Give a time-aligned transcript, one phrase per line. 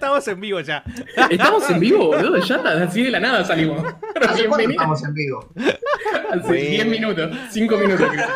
[0.00, 0.82] estamos en vivo ya.
[1.30, 2.38] Estamos en vivo, boludo.
[2.38, 3.84] Ya así de la nada salimos.
[4.20, 5.48] ¿Hace cuánto estamos en vivo?
[6.30, 8.08] Hace 10 minutos, 5 minutos.
[8.10, 8.26] creo.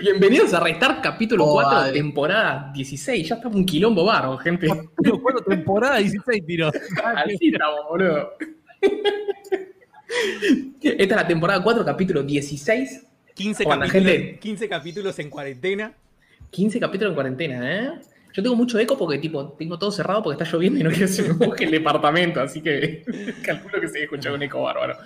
[0.00, 1.92] Bienvenidos a Restar capítulo Oh, 4, vale.
[1.92, 3.28] temporada 16.
[3.28, 4.68] Ya estamos un quilombo barro, gente.
[5.02, 6.72] Pero cuando temporada 16 tiros.
[7.16, 8.30] Así estamos, boludo.
[10.80, 13.06] Esta es la temporada 4, capítulo 16.
[13.34, 15.92] 15 Cuando la capítulos, gente- 15 capítulos en cuarentena.
[16.50, 17.90] 15 capítulos en cuarentena, ¿eh?
[18.38, 21.06] Yo tengo mucho eco porque, tipo, tengo todo cerrado porque está lloviendo y no quiero
[21.08, 23.02] que se me moje el departamento, así que
[23.44, 24.96] calculo que se escucha un eco bárbaro.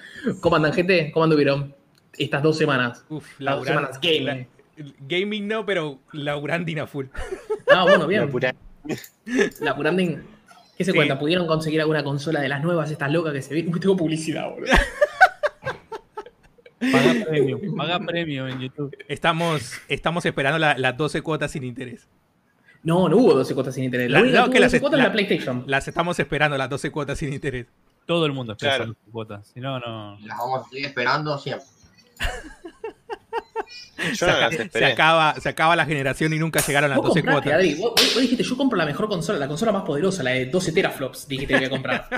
[0.43, 1.11] ¿Cómo andan, gente?
[1.15, 1.75] ¿Cómo anduvieron
[2.19, 3.07] estas dos semanas?
[3.09, 4.27] Uf, Las dos semanas gaming.
[4.27, 4.47] la-
[5.09, 7.07] gaming no, pero laburandina full.
[7.75, 8.21] Ah, bueno, bien.
[8.27, 8.55] Locura.
[9.61, 10.19] La Puranding.
[10.77, 10.95] ¿Qué se Sí.
[10.97, 11.19] cuenta?
[11.19, 13.73] ¿Pudieron conseguir alguna consola de las nuevas, estas locas que se ven?
[13.73, 14.73] Uy, tengo publicidad, boludo.
[16.81, 17.77] Paga premium.
[17.77, 18.95] Paga premium en YouTube.
[19.09, 22.09] Estamos, estamos esperando la- las 12 cuotas sin interés.
[22.85, 24.11] No, no hubo 12 cuotas sin interés.
[24.11, 25.65] La, La- única no, que las 12 cuotas la- es la PlayStation.
[25.67, 27.67] Las estamos esperando, las 12 cuotas sin interés.
[28.07, 28.93] Todo el mundo espera Claro.
[29.05, 29.47] sus cuotas.
[29.55, 30.19] Si no, no.
[30.21, 31.67] Las vamos a seguir esperando siempre.
[34.15, 37.09] Yo Se, no las se acaba, se acaba la generación y nunca llegaron las Vos
[37.09, 37.59] 12 compraste, cuotas.
[37.61, 40.47] Adri, vos, vos- dijiste, yo compro la mejor consola, la consola más poderosa, la de
[40.47, 42.09] 12 teraflops, dijiste que voy a comprar.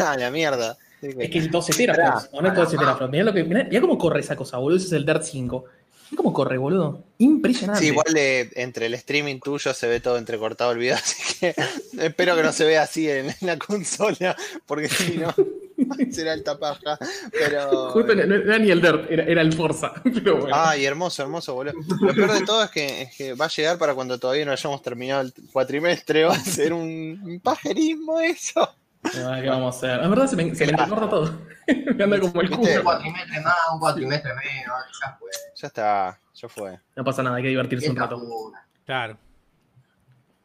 [0.00, 0.76] Ah, la mierda.
[1.00, 3.10] Es que es 12 teraflops, o no es 12 teraflops.
[3.10, 5.64] Mirá, lo que, mirá, mirá cómo corre esa cosa, boludo, ese es el Dirt 5.
[6.10, 7.02] Mirá cómo corre, boludo.
[7.18, 7.80] Impresionante.
[7.80, 11.54] Sí, igual eh, entre el streaming tuyo se ve todo entrecortado el video, así que
[11.98, 15.34] espero que no se vea así en, en la consola, porque si no
[16.10, 16.98] será alta paja.
[17.32, 17.90] Pero.
[17.90, 19.92] Justo no, no era ni el Dirt, era, era el Forza.
[20.02, 20.56] Pero bueno.
[20.56, 21.74] Ay, hermoso, hermoso, boludo.
[22.00, 24.52] Lo peor de todo es que, es que va a llegar para cuando todavía no
[24.52, 26.24] hayamos terminado el cuatrimestre.
[26.24, 28.68] Va a ser un, un pajerismo eso.
[29.12, 30.00] ¿Qué vamos a hacer?
[30.00, 31.38] Es verdad, se me, se me todo.
[31.96, 32.70] me anda como el culo.
[32.70, 35.30] Un cuatrimestre más, un cuatrimestre menos, ya fue.
[35.56, 36.80] Ya está, ya fue.
[36.96, 38.18] No pasa nada, hay que divertirse un rato.
[38.18, 38.66] pura.
[38.84, 39.18] Claro.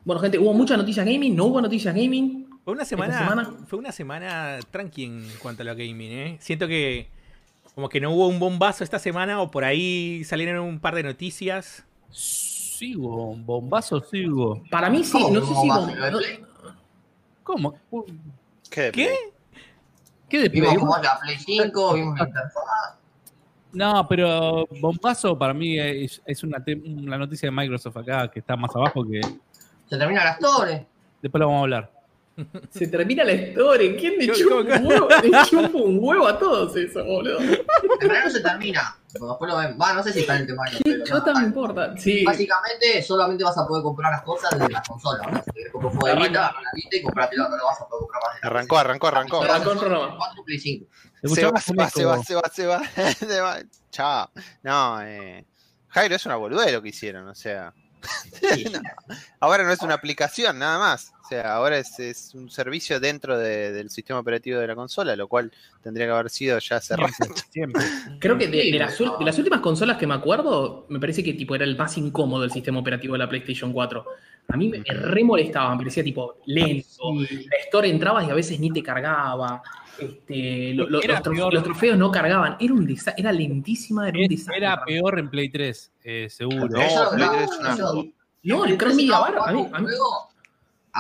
[0.04, 2.48] Bueno, gente, hubo muchas noticias gaming, no hubo noticias gaming.
[2.64, 3.54] Fue una semana, semana?
[3.68, 6.38] fue una semana tranqui en cuanto a lo gaming, ¿eh?
[6.40, 7.10] Siento que
[7.76, 11.04] como que no hubo un bombazo esta semana o por ahí salieron un par de
[11.04, 11.86] noticias.
[12.10, 14.64] Sigo, bombazo sigo.
[14.70, 16.12] Para mí sí, ¿Cómo no sé si.
[16.12, 16.46] Play?
[17.44, 17.76] ¿Cómo?
[18.70, 18.82] ¿Qué?
[18.84, 19.16] de ¿Qué?
[20.30, 23.00] ¿Qué de Vimos la Play 5, vimos la interfaz.
[23.72, 28.56] No, pero bombazo para mí es, es una, una noticia de Microsoft acá que está
[28.56, 29.22] más abajo que
[29.88, 30.88] Se termina la Store.
[31.22, 31.99] después lo vamos a hablar.
[32.72, 33.96] Se termina la historia.
[33.98, 35.08] ¿Quién le chupa un huevo?
[35.10, 37.40] Le chupa un huevo a todos eso, boludo.
[37.40, 37.58] En
[38.00, 38.98] realidad no se termina.
[39.14, 39.78] pero Después lo ven.
[39.82, 40.64] Va, no sé si está en el tema.
[40.84, 41.96] ¿Qué chota me importa?
[41.98, 42.24] Sí.
[42.24, 45.28] Básicamente, solamente vas a poder comprar las cosas desde la consola.
[45.28, 45.44] ¿no?
[45.44, 47.82] Si querés comprar un juego de Vita, agarra la Vita y comprátelo, no lo vas
[47.82, 49.42] a poder comprar más de la Arrancó, arrancó, arrancó.
[49.44, 50.18] Arrancó el programa.
[50.18, 50.86] 4 Play 5.
[51.24, 52.82] Se va, se va, se va, se va, se va,
[53.14, 53.60] se va.
[53.92, 54.32] Chao.
[54.64, 55.46] No, eh.
[55.90, 57.74] Jairo es una boludez lo que hicieron, o sea.
[58.72, 58.80] No.
[59.42, 61.12] Ahora no es una aplicación, nada más.
[61.30, 65.16] O sea, ahora es, es un servicio dentro de- del sistema operativo de la consola,
[65.16, 65.52] lo cual
[65.84, 67.14] tendría que haber sido ya hace rato.
[67.52, 67.84] Siempre.
[68.20, 71.24] Creo que de, de las, ul- de las últimas consolas que me acuerdo, me parece
[71.24, 74.04] que tipo era el más incómodo el sistema operativo de la PlayStation 4.
[74.48, 76.88] A mí me, me re molestaba, me parecía tipo lento.
[77.22, 79.62] La Store entrabas y a veces ni te cargaba.
[80.00, 81.54] Este, lo- lo- Era los, trof- peor.
[81.54, 82.58] los trofeos no cargaban.
[82.60, 84.58] Era, un desa- era lentísima, era un desastre.
[84.58, 86.70] Era peor en Play 3, eh, seguro.
[86.70, 88.06] No, Eso- Play no, 3 es una- eso-
[88.42, 90.29] No, el Cross Media no, Bar, a mí, a mí- Luego,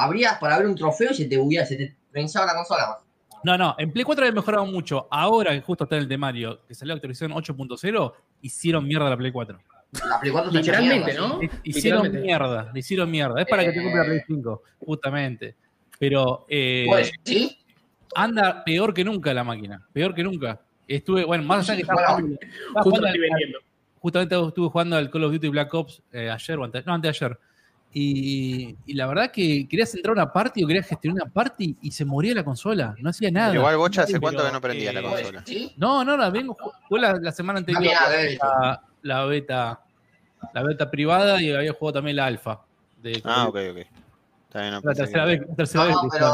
[0.03, 2.97] abrías para ver un trofeo y se te bugueaba, se te pensaba la consola.
[3.43, 5.07] No, no, en Play 4 había mejorado mucho.
[5.09, 9.15] Ahora que justo está en el temario, que salió la actualización 8.0, hicieron mierda la
[9.17, 9.59] Play 4.
[10.09, 11.41] La Play 4 está hecha literalmente, mierda, ¿no?
[11.41, 12.19] Le- Hicieron Literalmente.
[12.19, 13.41] mierda, le hicieron mierda.
[13.41, 15.55] Es para que te compre la Play 5, justamente.
[15.97, 16.89] Pero eh, sí.
[16.89, 17.57] Pues, ¿sí?
[18.15, 19.85] anda peor que nunca la máquina.
[19.93, 20.59] Peor que nunca.
[20.87, 23.63] Estuve, bueno, más allá que estaba Bueno, jugando- estaba Justo jugando al-
[23.99, 27.19] justamente estuve jugando al Call of Duty Black Ops eh, ayer o antes, no, antes
[27.19, 27.39] de ayer.
[27.91, 31.75] Y, y la verdad que querías entrar a una party o querías gestionar una party
[31.81, 33.53] y se moría la consola, no hacía nada.
[33.55, 35.43] Igual Bocha hace cuánto que no prendía la consola.
[35.45, 35.73] ¿Sí?
[35.77, 36.55] No, no, la vengo,
[36.87, 38.45] jugué la, la semana anterior eso.
[38.45, 39.79] la, la beta,
[40.53, 42.61] la beta privada y había jugado también la alfa.
[43.01, 43.77] De, Ah, ok, ok.
[43.77, 46.29] Está bien, no La tercera que- vez, la tercera No, vez pero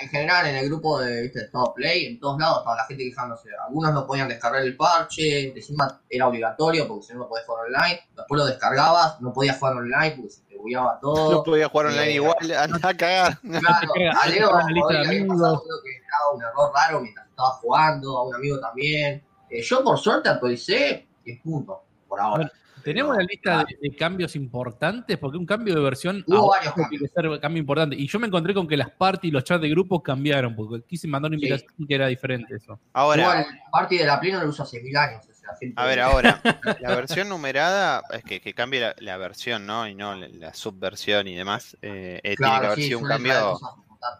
[0.00, 1.48] en general en el grupo de ¿viste?
[1.48, 3.48] Top Play, en todos lados estaba la gente quejándose.
[3.66, 7.66] Algunos no podían descargar el parche, encima era obligatorio porque si no no podías jugar
[7.66, 8.00] online.
[8.16, 11.32] Después lo descargabas, no podías jugar online porque se te bugueaba todo.
[11.32, 13.38] No podía jugar online Eh, igual, anda a cagar.
[13.42, 18.24] Claro, a Leo había pasado uno que daba un error raro mientras estaba jugando, a
[18.24, 19.24] un amigo también.
[19.50, 22.36] Eh, yo por suerte actualicé 10 puntos por ahora.
[22.36, 22.50] Bueno,
[22.84, 26.74] Tenemos la lista de, de cambios importantes, porque un cambio de versión Hubo ahora varios
[26.88, 27.96] tiene que ser cambio importante.
[27.96, 30.84] Y yo me encontré con que las parties y los chats de grupos cambiaron, porque
[30.86, 31.46] quise mandar una Sí.
[31.46, 32.78] invitación que era diferente eso.
[32.92, 36.00] Ahora, Igual, parte de la Play no lo uso hace mil años sea, A ver,
[36.00, 36.40] ahora,
[36.80, 39.86] la versión numerada, es que, que cambie la, la versión, ¿no?
[39.88, 41.76] Y no la, la subversión y demás.
[41.82, 43.58] eh, eh, tiene que Claro, haber sí, sido un cambio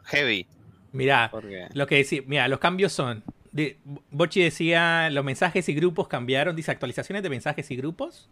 [0.05, 0.47] heavy.
[0.93, 1.31] Mirá,
[1.73, 3.23] lo que decía, mira, los cambios son.
[3.51, 3.79] De,
[4.11, 6.55] Bochi decía, los mensajes y grupos cambiaron.
[6.57, 8.29] Dice actualizaciones de mensajes y grupos.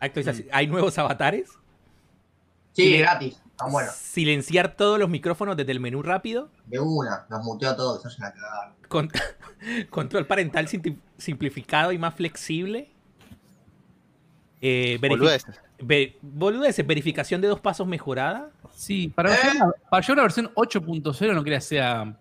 [0.00, 1.50] Actualizaci- Hay nuevos avatares.
[2.72, 3.40] Sí, gratis,
[3.70, 3.90] bueno.
[3.94, 6.50] Silenciar todos los micrófonos desde el menú rápido.
[6.66, 8.32] De una, los muteo a todos, eso es una
[9.90, 10.68] control parental
[11.16, 12.90] simplificado y más flexible.
[14.60, 15.60] Eh, Boludeces.
[15.80, 18.50] ve- boludeces, verificación de dos pasos mejorada.
[18.74, 19.38] Sí, para, ¿Eh?
[19.42, 22.16] llegar a- para llegar a una versión 8.0 no quería sea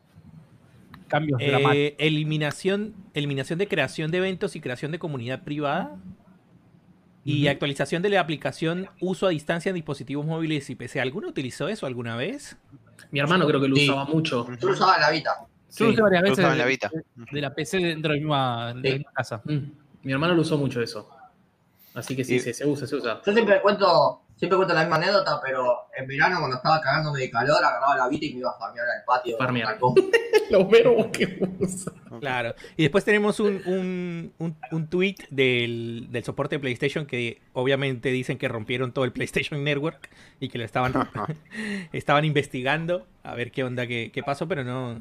[1.08, 1.76] cambios dramáticos.
[1.76, 5.96] Eh, eliminación, eliminación de creación de eventos y creación de comunidad privada.
[7.28, 11.02] Y actualización de la aplicación uso a distancia en dispositivos móviles y PC.
[11.02, 12.56] ¿Alguno utilizó eso alguna vez?
[13.10, 13.90] Mi hermano creo que lo Sí.
[13.90, 14.48] usaba mucho.
[14.60, 15.32] Yo lo usaba en la Vita.
[15.76, 16.92] Yo lo usé varias veces usaba en de, la Vita.
[17.32, 18.98] de la PC dentro de la misma, de la Sí.
[19.00, 19.42] misma casa.
[19.44, 19.58] Mm,
[20.04, 21.10] Mi hermano lo usó mucho eso.
[21.96, 23.20] Así que sí, Y- sí, se usa, se usa.
[23.26, 27.32] Yo siempre cuento, siempre cuento la misma anécdota, pero en verano cuando estaba cagándome de
[27.32, 29.38] calor, agarraba la Vita y me iba a farmear al patio.
[29.38, 29.78] Farmear.
[30.50, 31.92] Los verbos que usa.
[32.20, 32.54] Claro.
[32.78, 38.10] Y después tenemos un, un, un, un tweet del, del soporte de PlayStation que obviamente
[38.10, 40.10] dicen que rompieron todo el PlayStation Network
[40.40, 40.94] y que lo estaban,
[41.94, 45.00] estaban investigando a ver qué onda, qué, qué pasó, pero no,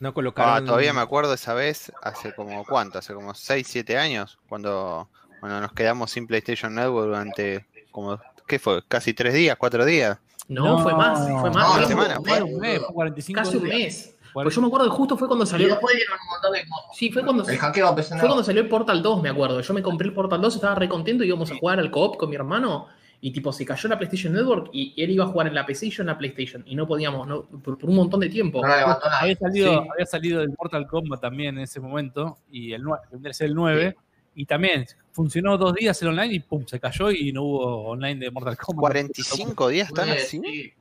[0.00, 0.54] no colocaron.
[0.54, 5.08] Ah, todavía me acuerdo esa vez, hace como cuánto, hace como 6, 7 años, cuando,
[5.40, 8.18] cuando nos quedamos sin PlayStation Network durante como,
[8.48, 8.82] ¿qué fue?
[8.88, 10.18] Casi 3 días, 4 días.
[10.48, 10.78] No, No.
[10.82, 11.54] fue más, fue más.
[11.56, 13.76] No, fue una semana, Fue un mes, fue 45 Casi un días.
[13.78, 14.14] mes.
[14.32, 15.68] Pues yo me acuerdo que justo fue cuando Y salió.
[15.68, 16.96] después dieron un montón de cosas.
[16.96, 19.60] Sí, fue cuando, El hackeo fue cuando salió el Portal 2, me acuerdo.
[19.60, 22.16] Yo me compré el Portal 2, estaba re contento y íbamos a jugar al co-op
[22.16, 22.86] con mi hermano.
[23.20, 25.86] Y tipo, se cayó la PlayStation Network y él iba a jugar en la PC
[25.86, 26.62] y yo en la PlayStation.
[26.66, 28.64] Y no podíamos, no, por, por un montón de tiempo.
[28.64, 28.72] No.
[28.72, 29.88] Había salido, Sí.
[29.92, 33.48] había salido del Mortal Kombat también en ese momento, y el 9, vendría a ser
[33.48, 33.96] el 9,
[34.36, 34.86] y también
[35.18, 38.56] funcionó dos días el online y pum, se cayó y no hubo online de Mortal
[38.56, 38.80] Kombat.
[38.80, 40.40] 45 días están Pues, así.
[40.44, 40.72] sí.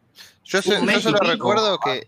[0.46, 2.08] Yo, sé- yo solo recuerdo que.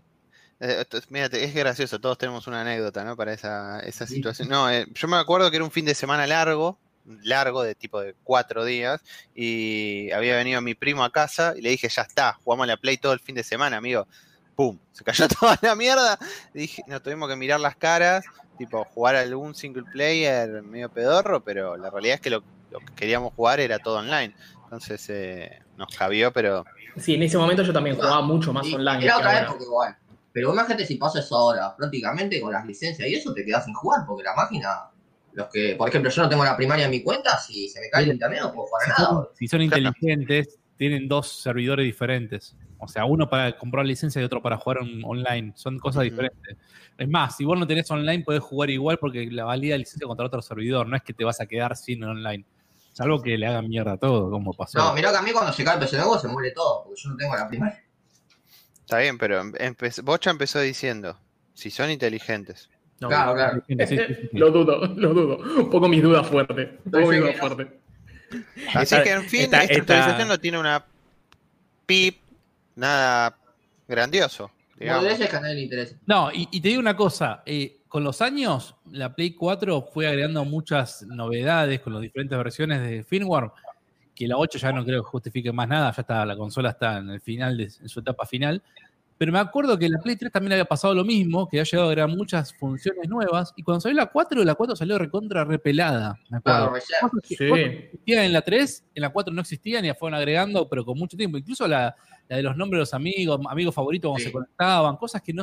[0.60, 3.16] eh, mírate, es gracioso, todos tenemos una anécdota, ¿no?
[3.16, 4.14] Para esa, esa Sí.
[4.14, 4.48] situación.
[4.48, 6.78] No, eh, yo me acuerdo que era un fin de semana largo,
[7.24, 9.00] largo, de tipo de cuatro días,
[9.34, 12.76] y había venido mi primo a casa y le dije, ya está, jugamos a la
[12.76, 14.06] Play todo el fin de semana, amigo.
[14.54, 14.78] ¡Pum!
[14.92, 16.18] Se cayó toda la mierda.
[16.54, 18.24] Dije, nos tuvimos que mirar las caras,
[18.60, 22.92] tipo, jugar algún single player medio pedorro, pero la realidad es que lo, lo que
[22.94, 24.34] queríamos jugar era todo online.
[24.64, 26.62] Entonces eh, nos cabió, pero
[26.98, 29.02] Sí, en ese momento yo también jugaba mucho más Y- online.
[29.02, 29.96] Era otra época igual.
[30.30, 33.72] Pero imagínate si pasa eso ahora, prácticamente con las licencias y eso te quedas sin
[33.72, 34.90] jugar, porque la máquina,
[35.32, 37.88] los que, por ejemplo, yo no tengo la primaria en mi cuenta, si se me
[37.88, 39.06] cae el internet no puedo jugar Si nada.
[39.08, 42.54] son, si son inteligentes, tienen dos servidores diferentes.
[42.80, 45.52] O sea, uno para comprar licencia y otro para jugar on- online.
[45.54, 46.56] Son cosas diferentes.
[46.96, 50.26] Es más, si vos no tenés online, podés jugar igual porque la valida licencia contra
[50.26, 50.86] otro servidor.
[50.88, 52.44] No es que te vas a quedar sin online.
[52.92, 54.78] Salvo que le hagan mierda a todo, como pasó.
[54.78, 57.00] No, mirá que a mí cuando se cae el PC nuevo se muere todo, porque
[57.00, 57.82] yo no tengo la primaria.
[58.80, 61.18] está bien, pero empe- Bocha empezó diciendo,
[61.54, 62.68] si son inteligentes.
[62.98, 63.62] No, Claro, claro.
[63.66, 64.28] Sí, sí, sí, sí.
[64.32, 65.70] Lo dudo, lo dudo.
[65.70, 66.68] Pongo mis dudas fuertes.
[66.90, 67.68] Pongo mis dudas fuertes.
[68.74, 70.84] Así que, en fin, esta- esta, esta- actualización no tiene una
[71.86, 72.18] pip,
[72.80, 73.36] nada
[73.86, 74.50] grandioso.
[74.78, 75.04] digamos.
[75.04, 75.96] Boludeces que a nadie le interesa.
[76.06, 80.06] No, y, y te digo una cosa, eh, con los años, la Play 4 fue
[80.06, 83.50] agregando muchas novedades con las diferentes versiones de firmware,
[84.14, 86.98] que la 8 ya no creo que justifique más nada, ya está, la consola está
[86.98, 88.62] en el final, de, en su etapa final.
[89.20, 91.64] Pero me acuerdo que en la Play 3 también había pasado lo mismo, que había
[91.70, 95.44] llegado a agregar muchas funciones nuevas, y cuando salió la 4, la 4 salió recontra
[95.44, 96.72] repelada, me acuerdo.
[97.28, 97.44] Que- Sí.
[97.44, 100.98] existían en la 3, en la 4 no existían y la fueron agregando, pero con
[100.98, 101.36] mucho tiempo.
[101.36, 101.94] Incluso la,
[102.30, 104.24] la de los nombres de los amigos, amigos favoritos cuando Sí.
[104.24, 105.42] se conectaban, cosas que no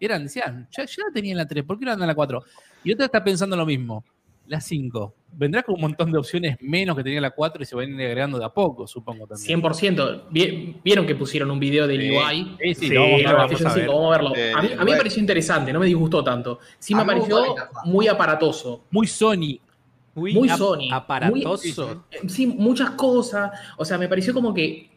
[0.00, 2.14] eran, decían, ya, ya la tenía en la 3, ¿por qué no anda en la
[2.14, 2.42] 4?
[2.84, 4.02] Y otra está pensando lo mismo,
[4.46, 5.14] la 5.
[5.32, 8.02] Vendrá con un montón de opciones menos que tenía la 4 y se van a
[8.02, 9.62] ir agregando de a poco, supongo también.
[9.62, 10.24] 100%.
[10.30, 12.00] Vi- Vieron que pusieron un video del.
[12.12, 12.56] UI.
[12.60, 13.16] Sí, sí, Sí, vamos a lo ver.
[13.18, 13.84] de la vamos PlayStation a ver.
[13.84, 14.36] 5, vamos a verlo.
[14.36, 16.58] Eh, a mí, a mí me pareció interesante, no me disgustó tanto.
[16.78, 18.84] Sí me pareció muy aparatoso.
[18.90, 19.58] Muy Sony.
[20.14, 22.04] Muy ap- Sony, Aparatoso.
[22.26, 23.52] Sí, muchas cosas.
[23.78, 24.90] O sea, me pareció como que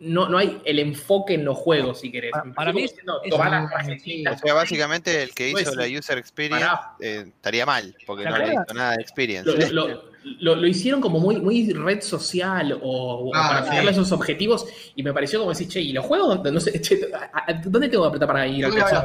[0.00, 2.32] no, no hay el enfoque en los juegos, si querés.
[2.32, 5.62] Para- para mí diciendo, es tomá un- las tarjetitas, O sea, básicamente el que Pues
[5.64, 6.66] hizo la user experience
[7.00, 9.50] eh, estaría mal, porque ¿Te no le hizo nada de experience.
[9.72, 10.02] Lo, lo-
[10.40, 13.70] lo- lo hicieron como muy, muy red social o, o Ah, para sí.
[13.70, 16.42] fijarle esos objetivos y me pareció como decir, che, ¿y los juegos?
[16.52, 19.04] No sé, che, ¿a- a- ¿dónde tengo que apretar para ir Yo al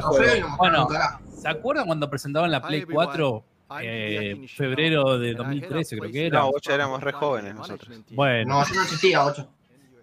[0.58, 0.88] Bueno.
[1.40, 3.44] ¿Se acuerdan cuando presentaban la Play 4?
[3.80, 6.40] Eh, febrero de 2013 creo que era.
[6.40, 7.98] No, vos ya éramos re jóvenes nosotros.
[8.10, 9.48] Bueno, No, así no existía, 8.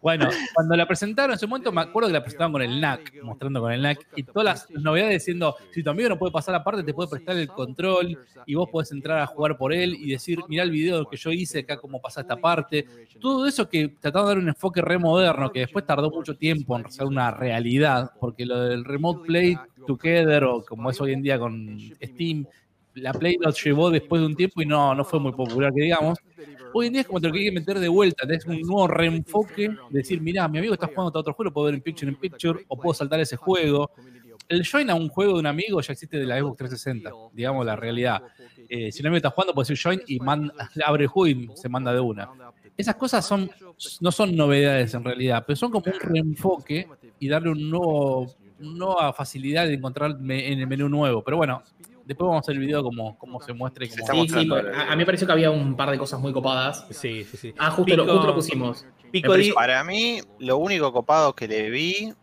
[0.01, 3.21] Bueno, cuando la presentaron en ese momento, me acuerdo que la presentaban con el NAC,
[3.23, 6.55] mostrando con el NAC, y todas las novedades diciendo, si tu amigo no puede pasar
[6.55, 8.17] aparte, te puede prestar el control
[8.47, 11.31] y vos podés entrar a jugar por él y decir, mirá el video que yo
[11.31, 12.85] hice acá, cómo pasa esta parte.
[13.19, 16.77] Todo eso que trataba de dar un enfoque re moderno, que después tardó mucho tiempo
[16.77, 21.21] en ser una realidad, porque lo del Remote Play Together, o como es hoy en
[21.21, 22.45] día con Steam,
[22.95, 25.81] la Play lo llevó después de un tiempo y no, no fue muy popular, que
[25.81, 26.19] digamos.
[26.73, 29.75] Hoy en día es como te lo que meter de vuelta, tenés un nuevo reenfoque,
[29.89, 32.63] decir, mirá, mi amigo está jugando a otro juego, puedo ver en Picture in Picture,
[32.67, 33.91] o puedo saltar ese juego.
[34.47, 37.65] El join a un juego de un amigo ya existe de la Xbox 360, digamos
[37.65, 38.21] la realidad.
[38.69, 40.19] Eh, si un amigo está jugando, puede decir join y
[40.85, 42.29] abre el juego y se manda de una.
[42.77, 43.49] Esas cosas son,
[43.99, 46.87] no son novedades en realidad, pero son como un reenfoque
[47.19, 48.21] y darle un nuevo,
[48.59, 51.23] una nueva facilidad de encontrar en el menú nuevo.
[51.23, 51.63] Pero bueno,
[52.11, 53.85] Después vamos a hacer el video como, como se muestre.
[53.85, 56.85] Sí, sí, a, mí me pareció que había un par de cosas muy copadas.
[56.89, 57.53] Sí, sí, sí.
[57.57, 58.85] Ah, justo, lo, justo lo pusimos.
[59.53, 62.13] Para mí, lo único copado que le vi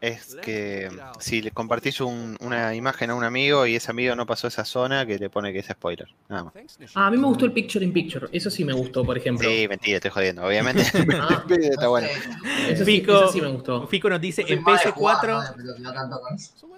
[0.00, 4.48] es que si le compartís una imagen a un amigo y ese amigo no pasó
[4.48, 6.08] esa zona, que te pone que es spoiler.
[6.28, 6.54] Nada más.
[6.94, 8.26] Ah, a mí me gustó el picture in picture.
[8.32, 9.48] Eso sí me gustó, por ejemplo.
[9.48, 10.44] Sí, mentira, estoy jodiendo.
[10.44, 10.82] Obviamente.
[11.20, 12.08] ah, está bueno.
[12.68, 13.86] Eso sí, eso sí me gustó.
[13.86, 15.54] Fico nos dice: en PS4.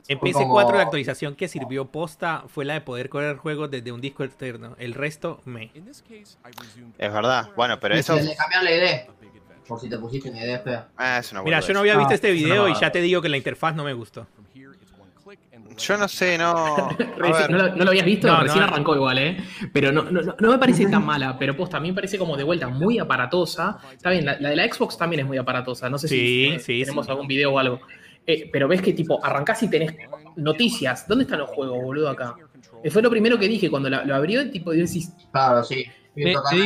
[0.09, 4.01] En PS4 la actualización que sirvió posta fue la de poder correr juegos desde un
[4.01, 4.77] disco externo.
[4.79, 5.71] El resto me.
[6.99, 7.51] Es verdad.
[7.57, 8.17] Bueno, pero eso.
[8.17, 9.07] Le cambian la idea.
[9.69, 10.89] Por si te pusiste una idea fea.
[10.97, 13.29] Ah, es una Mira, yo no había visto este video y ya te digo que
[13.29, 14.27] la interfaz no me gustó.
[15.77, 16.77] Yo no sé, no.
[17.51, 18.35] ¿No, lo, habías visto?
[18.41, 19.37] Recién arrancó igual, ¿eh?
[19.73, 22.43] Pero no, no, me parece tan mala, pero posta, a mí me parece como de
[22.43, 23.79] vuelta muy aparatosa.
[23.93, 25.89] Está bien, la, de la Xbox también es muy aparatosa.
[25.89, 27.81] No sé si tenemos algún video o algo.
[28.27, 29.95] Eh, pero ves que tipo, arrancás y tenés
[30.37, 31.07] noticias.
[31.07, 32.37] ¿Dónde están los juegos, boludo, acá?
[32.83, 35.13] Eh, fue lo primero que dije cuando lo abrió, tipo, y decís.
[35.31, 35.87] Claro, sí.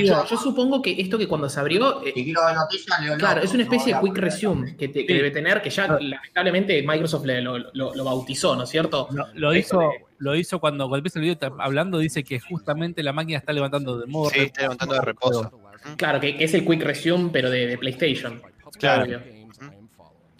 [0.04, 2.02] Yo, supongo que esto que cuando se abrió.
[2.04, 6.82] Eh, noticias, claro, es una especie de quick resume que, debe tener, que ya lamentablemente
[6.82, 9.09] Microsoft lo, bautizó, ¿no es cierto?
[9.35, 13.38] lo, hizo, lo hizo cuando, cuando empieza el video hablando, dice que justamente la máquina
[13.38, 14.30] está levantando de modo.
[14.30, 15.50] Sí, está levantando de reposo.
[15.97, 18.40] Claro, que, es el quick resume, pero de, PlayStation.
[18.78, 19.21] Claro.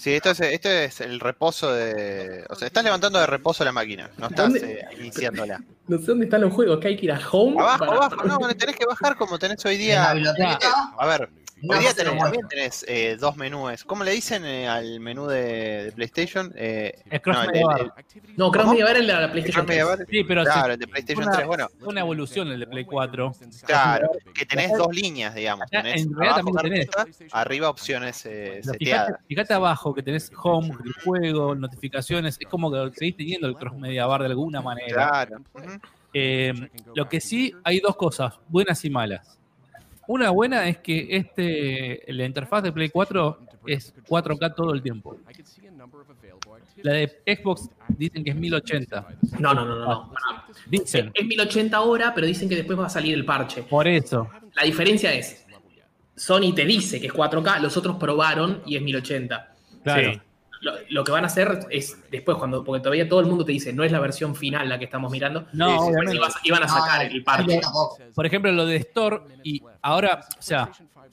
[0.03, 2.45] Sí, esto es, esto es el reposo de.
[2.51, 5.63] O sea, estás levantando de reposo la máquina, no estás eh, iniciándola.
[5.87, 7.61] No sé dónde están los juegos, que hay que ir a home.
[7.61, 10.11] Abajo, abajo, no, tenés que bajar como tenés hoy día.
[10.11, 11.29] A ver,
[11.69, 13.85] Hoy día tenés, también tenés eh, dos menús.
[13.85, 16.52] ¿Cómo le dicen eh, al menú de, PlayStation?
[16.57, 17.92] Eh, es Cross no, el,
[18.37, 19.87] no, Cross Media Bar es la PlayStation 3.
[20.09, 21.69] Sí, pero claro, el de PlayStation una, 3, bueno.
[21.83, 23.35] Una evolución el de Play 4.
[23.64, 25.71] Claro, que tenés dos líneas, digamos.
[25.71, 26.88] Tenés en realidad también tenés.
[27.33, 29.21] Arriba opciones eh, seteadas.
[29.28, 32.38] Fíjate, abajo que tenés Home, el juego, notificaciones.
[32.40, 35.09] Es como que seguís teniendo el Cross Media Bar de alguna manera.
[35.09, 35.37] Claro.
[36.12, 36.52] eh,
[36.95, 39.38] lo que sí, hay dos cosas, buenas y malas.
[40.07, 45.17] Una buena es que este, la interfaz de Play 4 es 4K todo el tiempo.
[46.83, 49.07] La de Xbox dicen que es 1080.
[49.39, 50.13] No, no, no, no.
[50.67, 51.13] Dicen.
[51.15, 53.63] Es 1080 ahora, pero dicen que después va a salir el parche.
[53.63, 54.29] Por eso.
[54.55, 55.47] La diferencia es,
[56.17, 59.55] Sony te dice que es 4K, los otros probaron y es 1080.
[59.85, 60.32] Claro
[60.62, 63.73] lo, que van a hacer es después, cuando, porque todavía todo el mundo te dice,
[63.73, 65.90] no es la versión final la que estamos mirando, no,
[66.45, 67.61] iban a sacar el parche.
[68.14, 70.71] Por ejemplo, lo de Store, y ahora, o sea,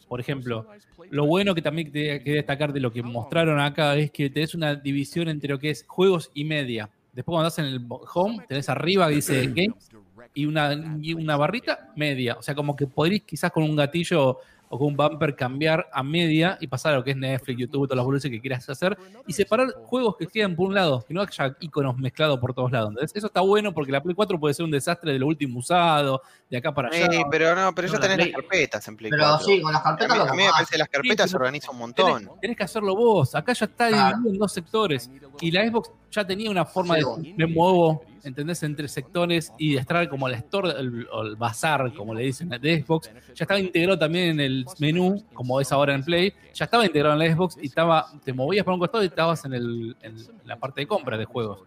[0.08, 0.68] por ejemplo,
[1.10, 4.54] lo bueno que también te que destacar de lo que mostraron acá es que tenés
[4.54, 6.90] una división entre lo que es juegos y media.
[7.14, 9.90] Después cuando estás en el home, tenés arriba que dice games
[10.34, 12.36] y una, y una barrita media.
[12.38, 14.38] O sea, como que podréis quizás con un gatillo
[14.70, 17.88] o con un bumper cambiar a media y pasar a lo que es Netflix, YouTube,
[17.88, 18.98] todas las boludeces que quieras hacer
[19.28, 22.72] y separar juegos que quedan por un lado, que no haya iconos mezclados por todos
[22.72, 22.90] lados.
[22.90, 25.60] Entonces, eso está bueno porque la Play 4 puede ser un desastre de lo último
[25.60, 27.12] usado, de acá para allá.
[27.12, 29.28] Sí, pero no, pero ya tenés las carpetas en Play 4.
[29.28, 31.80] Pero sí, con las carpetas a mí, me parece que las carpetas se organizan un
[31.80, 32.30] montón.
[32.40, 33.34] Tenés, que hacerlo vos.
[33.34, 35.10] Acá ya está dividido en dos sectores.
[35.42, 38.64] Y la Xbox ya tenía una forma de me muevo ¿entendés?
[38.64, 40.74] Entre sectores y de estar como el store
[41.12, 45.24] o el bazar, como le dicen de Xbox, ya estaba integrado también en el menú,
[45.34, 48.64] como es ahora en Play, ya estaba integrado en la Xbox y estaba, te movías
[48.64, 51.60] para un costado y estabas en, el, en la parte de compra de juegos.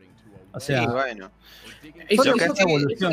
[0.54, 1.30] O sea, bueno.
[2.08, 2.44] Eso, que,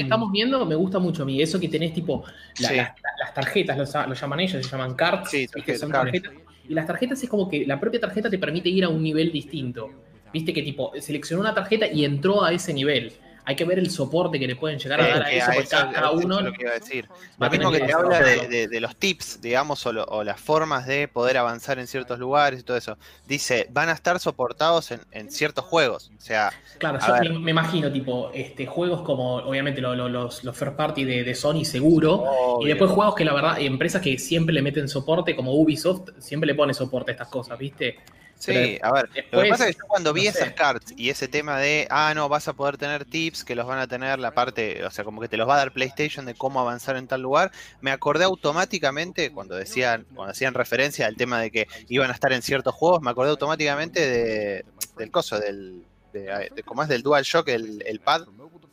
[0.01, 1.41] estamos viendo me gusta mucho a mí.
[1.41, 2.23] Eso que tenés tipo
[2.59, 2.93] las,
[3.33, 3.77] tarjetas,
[4.07, 5.31] lo llaman ellos, se llaman cards,
[5.65, 6.33] que son tarjetas.
[6.67, 9.31] Y las tarjetas es como que la propia tarjeta te permite ir a un nivel
[9.31, 9.89] distinto.
[10.31, 13.13] Viste que tipo seleccionó una tarjeta y entró a ese nivel
[13.49, 15.69] hay que ver el soporte que le pueden llegar a dar a eso, a eso-
[15.91, 17.09] cada, uno lo que iba a decir.
[17.39, 20.23] Lo mismo que que te habla de, de- de los tips, digamos, o, lo- o
[20.23, 22.99] las formas de poder avanzar en ciertos lugares y todo eso.
[23.27, 26.11] Dice, van a estar soportados en, en ciertos juegos.
[26.15, 27.31] O sea, Claro, yo ver.
[27.33, 31.23] me, me imagino, tipo, este, juegos como, obviamente, lo- lo- los, los first party de,
[31.23, 32.59] de Sony seguro.
[32.61, 36.45] Y después juegos que la verdad, empresas que siempre le meten soporte, como Ubisoft, siempre
[36.45, 37.97] le pone soporte a estas cosas, ¿viste?
[38.39, 40.55] Sí, a ver, lo que pasa es que yo cuando vi no esas sé.
[40.55, 43.79] cards y ese tema de, ah, no, vas a poder tener tips que los van
[43.79, 46.35] a tener la parte, o sea, como que te los va a dar PlayStation de
[46.35, 51.41] cómo avanzar en tal lugar, me acordé automáticamente, cuando decían, cuando hacían referencia al tema
[51.41, 54.65] de que iban a estar en ciertos juegos, me acordé automáticamente de,
[54.97, 56.87] del coso, del, de, de- ¿cómo es?
[56.89, 58.25] Del DualShock, el, el pad,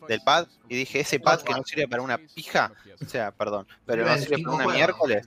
[0.08, 2.72] del pad, y dije, ese pad que no sirve para una pija,
[3.04, 5.26] o sea, perdón, pero no sirve para una miércoles,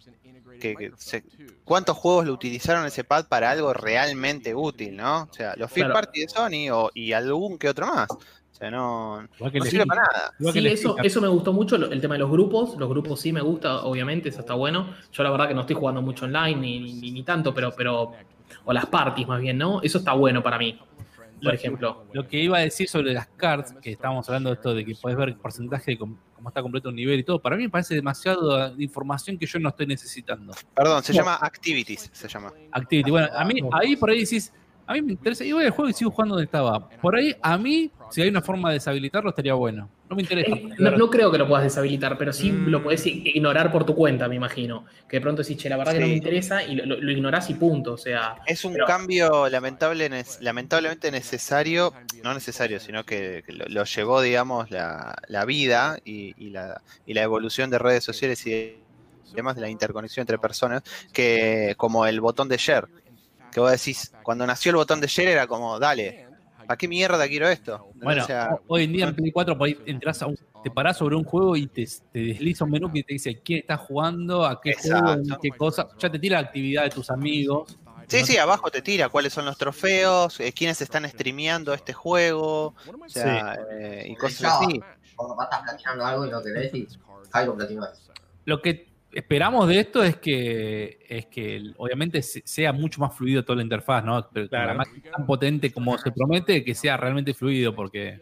[0.60, 1.24] que, que se-
[1.64, 5.24] ¿Cuántos juegos lo utilizaron ese pad para algo realmente útil, no?
[5.24, 5.94] O sea, los First Claro.
[5.94, 8.10] Party de Sony o, y algún que otro más.
[8.12, 8.20] O
[8.60, 9.26] sea, no,
[9.64, 10.34] sirve para nada.
[10.52, 12.76] Sí, eso, eso me gustó mucho, el tema de los grupos.
[12.78, 14.94] Los grupos sí me gusta, obviamente, eso está bueno.
[15.14, 18.12] Yo la verdad que no estoy jugando mucho online ni, ni, ni tanto, pero, pero.
[18.66, 19.82] O las parties más bien, ¿no?
[19.82, 20.78] Eso está bueno para mí.
[21.42, 22.04] Por ejemplo.
[22.12, 24.94] Lo que iba a decir sobre las cards, que estábamos hablando de esto de que
[24.96, 25.98] podés ver el porcentaje de
[26.40, 29.60] cómo está completo un nivel y todo, para mí me parece demasiado información que yo
[29.60, 30.54] no estoy necesitando.
[30.74, 31.20] Perdón, se No.
[31.20, 32.52] llama Activities, se llama.
[32.72, 33.12] Activity.
[33.12, 34.52] Bueno, a mí, ahí por ahí decís,
[34.90, 36.90] a mí me interesa, y voy al juego y sigo jugando donde estaba.
[36.90, 39.88] Por ahí, a mí, si hay una forma de deshabilitarlo, estaría bueno.
[40.10, 40.52] No me interesa.
[40.56, 42.70] Eh, No, no creo que lo puedas deshabilitar, pero sí Mm.
[42.70, 44.86] lo podés i- ignorar por tu cuenta, me imagino.
[45.08, 47.12] Que de pronto decís, che, la verdad que no me interesa y lo, lo- lo
[47.12, 47.94] ignorás y punto.
[47.94, 50.10] O sea, Es un Pero- cambio lamentable,
[50.42, 51.94] lamentablemente necesario,
[52.24, 57.14] no necesario, sino que, lo, lo llevó, digamos, la, la vida y, y la, y
[57.14, 58.80] la evolución de redes sociales y de-
[59.36, 60.82] demás de la interconexión entre personas,
[61.14, 62.88] que como el botón de share,
[63.52, 66.26] que vos decís, cuando nació el botón de share era como, dale,
[66.66, 67.92] ¿para qué mierda quiero esto?
[67.96, 70.38] Bueno, O sea, ho- hoy en día en Play 4 por ahí entras a un-
[70.64, 73.60] te parás sobre un juego y te, te desliza un menú que te dice quién
[73.60, 75.88] está jugando, a qué juego, qué cosa.
[75.98, 77.78] Ya te tira la actividad de tus amigos.
[78.08, 81.94] Sí, No sí, abajo te tira cuáles son los trofeos, eh, quiénes están streameando este
[81.94, 84.82] juego, o sea, eh, y cosas así.
[85.16, 86.42] Cuando vas a estar platinando algo y no
[86.74, 86.88] y
[87.32, 88.14] Jairo platinó eso.
[88.46, 93.44] Lo que esperamos de esto es que, es que obviamente se- sea mucho más fluido
[93.44, 94.28] toda la interfaz, ¿no?
[94.32, 94.68] Pero Claro.
[94.68, 98.22] la máquina tan potente como se promete, que sea realmente fluido, porque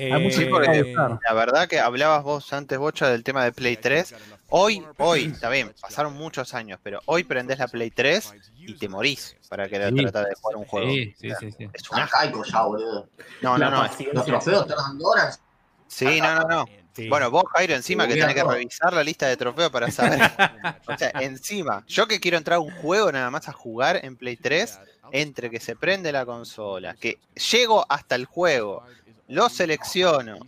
[0.00, 1.18] Eh, sí, que porque- gustar.
[1.26, 4.14] La verdad que hablabas vos antes, Bocha, del tema de Play 3.
[4.48, 8.88] Hoy, hoy, está bien, pasaron muchos años, pero hoy prendés la Play 3 y te
[8.88, 9.96] morís para querer Sí.
[10.02, 10.88] tratar de jugar un juego.
[10.88, 11.68] Sí, sí, sí, sí.
[11.74, 13.08] Es un ya, boludo.
[13.42, 13.82] No, no, la no.
[14.12, 15.42] Los trofeos tardan horas.
[15.88, 16.64] Sí, no, no, no.
[17.02, 17.08] Sí.
[17.08, 20.20] Bueno, vos, Jairo, encima que tenés que revisar la lista de trofeos para saber.
[20.86, 24.16] o sea, encima, yo que quiero entrar a un juego nada más a jugar en
[24.16, 24.78] Play 3,
[25.12, 27.18] entre que se prende la consola, que
[27.50, 28.82] llego hasta el juego,
[29.28, 30.38] lo selecciono.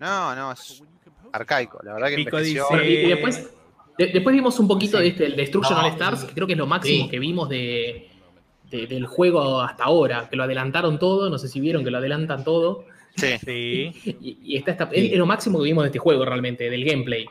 [0.00, 0.82] No, no, es
[1.32, 1.80] arcaico.
[1.84, 3.48] La verdad que Pico dice- y, y después,
[3.98, 5.02] de- después vimos un poquito Sí.
[5.04, 7.10] de este, el Destruction No, All Stars, que creo que es lo máximo Sí.
[7.10, 8.08] que vimos de,
[8.70, 11.98] de- del juego hasta ahora, que lo adelantaron todo, no sé si vieron que lo
[11.98, 12.84] adelantan todo.
[13.16, 13.26] Sí.
[13.44, 16.68] Sí, Y, y está, esta- es, es lo máximo que vimos de este juego realmente,
[16.70, 17.26] del gameplay.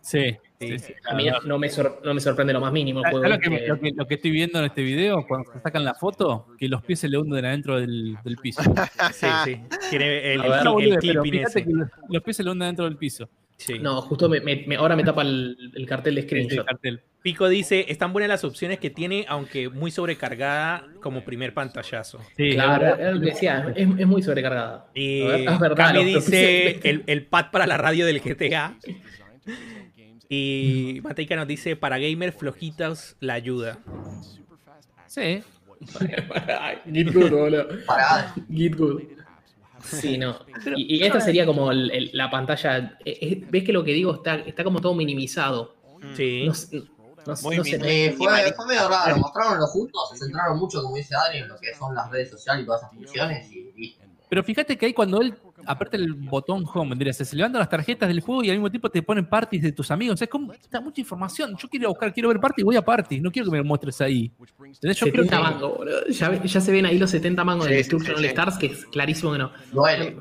[0.00, 0.78] Sí, Sí.
[0.78, 0.92] sí.
[1.10, 3.24] A mí no me, sor- no me sorprende lo más mínimo el juego.
[3.26, 5.26] ¿Sabes lo que, lo, que, lo que estoy viendo en este video?
[5.26, 8.62] Cuando se sacan la foto, que los pies se le hunden adentro del, del piso.
[9.12, 9.60] sí, sí.
[9.90, 11.64] Tiene el, ver, el, el pero clipping fíjate ese.
[11.64, 13.28] que los, los pies se le hunden adentro del piso.
[13.56, 13.78] Sí.
[13.78, 16.66] No, justo me- me- me- ahora me tapa el, el cartel de screenshot.
[16.66, 17.00] cartel.
[17.22, 22.18] Pico dice, están buenas las opciones que tiene, aunque muy sobrecargada como primer pantallazo.
[22.36, 24.86] Sí, Claro, lo que decía, es, es muy sobrecargada.
[24.94, 28.76] Y es verdad, Cami dice el, el pad para la radio del GTA.
[30.32, 33.80] Y Mateica nos dice, para gamers flojitos la ayuda.
[35.08, 35.42] Sí.
[36.92, 37.66] Git good, boludo.
[38.48, 39.02] Git good.
[39.82, 40.38] Sí, no.
[40.76, 42.96] Y, y esta sería como el- el- la pantalla.
[43.04, 45.74] eh, eh, ¿Ves que lo que digo está, está como todo minimizado?
[46.14, 46.44] Sí.
[46.46, 46.82] No, sé-
[47.26, 50.18] no, sé- Muy no sé, min- Eh, fue, fue medio raro, mostraron los juntos, se
[50.18, 52.92] centraron mucho, como dice Adri, en lo que son las redes sociales y todas esas
[52.94, 53.96] funciones y.
[54.28, 55.34] Pero fíjate que ahí cuando él
[55.66, 58.88] aprieta el botón home, vendría, se levantan las tarjetas del juego y al mismo tiempo
[58.88, 60.22] te ponen parties de tus amigos.
[60.22, 61.56] Es como, está mucha información.
[61.56, 63.20] Yo quiero buscar, quiero ver parties, voy a parties.
[63.20, 64.30] No quiero que me lo muestres ahí.
[64.80, 66.06] Creo 70 que- mangos, boludo.
[66.06, 68.24] Ya, ya se ven ahí los 70 mangos Sí, de sí, Destruction sí, All.
[68.26, 69.50] Stars, que es clarísimo que no.
[69.72, 70.16] Duele.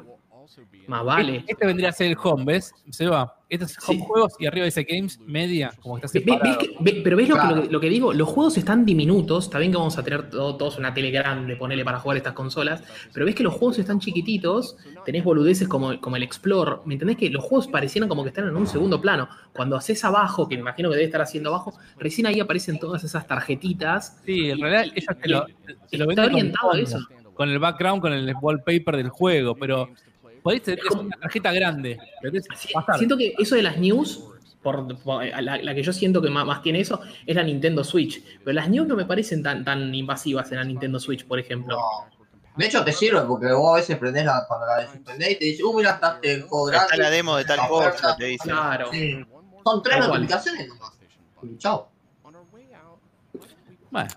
[0.89, 1.43] Más vale.
[1.47, 2.73] Este vendría a ser el home, ¿ves?
[2.89, 3.35] Se va.
[3.47, 4.05] Este es home Sí.
[4.07, 6.43] juegos y arriba dice games, media, como que está separado.
[6.43, 7.55] ves que- ve- pero ves lo, que, Claro.
[7.57, 10.31] lo, que, lo que digo, los juegos están diminutos, está bien que vamos a tener
[10.31, 13.77] todo- todos una tele grande, ponerle para jugar estas consolas, pero ves que los juegos
[13.77, 18.23] están chiquititos, tenés boludeces como, como el Explore, ¿me entendés que los juegos parecieran como
[18.23, 19.29] que están en un segundo plano?
[19.53, 23.03] Cuando haces abajo, que me imagino que debe estar haciendo abajo, recién ahí aparecen todas
[23.03, 24.19] esas tarjetitas.
[24.25, 25.45] Sí, en realidad ellos te lo,
[25.89, 26.99] te lo Está orientado a eso.
[27.35, 29.89] Con el background, con el wallpaper del juego, pero
[30.49, 31.99] podés tener una tarjeta grande.
[32.97, 34.23] Siento que eso de las news,
[34.61, 37.83] por, por- la, la que yo siento que más, más tiene eso, es la Nintendo
[37.83, 38.23] Switch.
[38.43, 41.77] Pero las news no me parecen tan, tan invasivas en la Nintendo Switch, por ejemplo.
[41.77, 42.19] No.
[42.57, 45.45] De hecho, te sirve porque vos a veces prendés la, cuando la desuspendés y te
[45.45, 46.99] dice, uh, mira, está este juego Está gratis.
[46.99, 48.17] la demo de tal cosa, oferta".
[48.17, 48.51] te dicen.
[48.51, 48.91] Claro.
[48.91, 49.25] Sí.
[49.63, 50.91] Son tres notificaciones nomás.
[51.57, 51.89] Chao.
[53.91, 54.09] Bueno,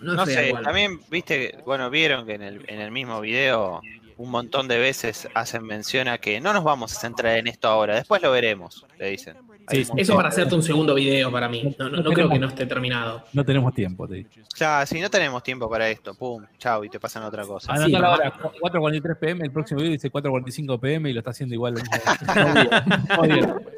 [0.00, 3.80] No, sé, también, viste, bueno, vieron que en el, en el mismo video
[4.16, 7.68] un montón de veces hacen mención a que no nos vamos a centrar en esto
[7.68, 9.36] ahora, después lo veremos, le dicen.
[9.70, 9.86] Sí.
[9.96, 11.74] Eso para hacerte un segundo video para mí.
[11.78, 13.24] No, no- no No creo que no esté terminado.
[13.32, 14.28] no tenemos tiempo, te digo.
[14.54, 17.72] Claro, si no tenemos tiempo para esto, pum, chau, y te pasan otra cosa.
[17.72, 21.30] Ah, Anotá la hora, 4.43 pm, el próximo video dice 4.45 pm y lo está
[21.30, 21.76] haciendo igual.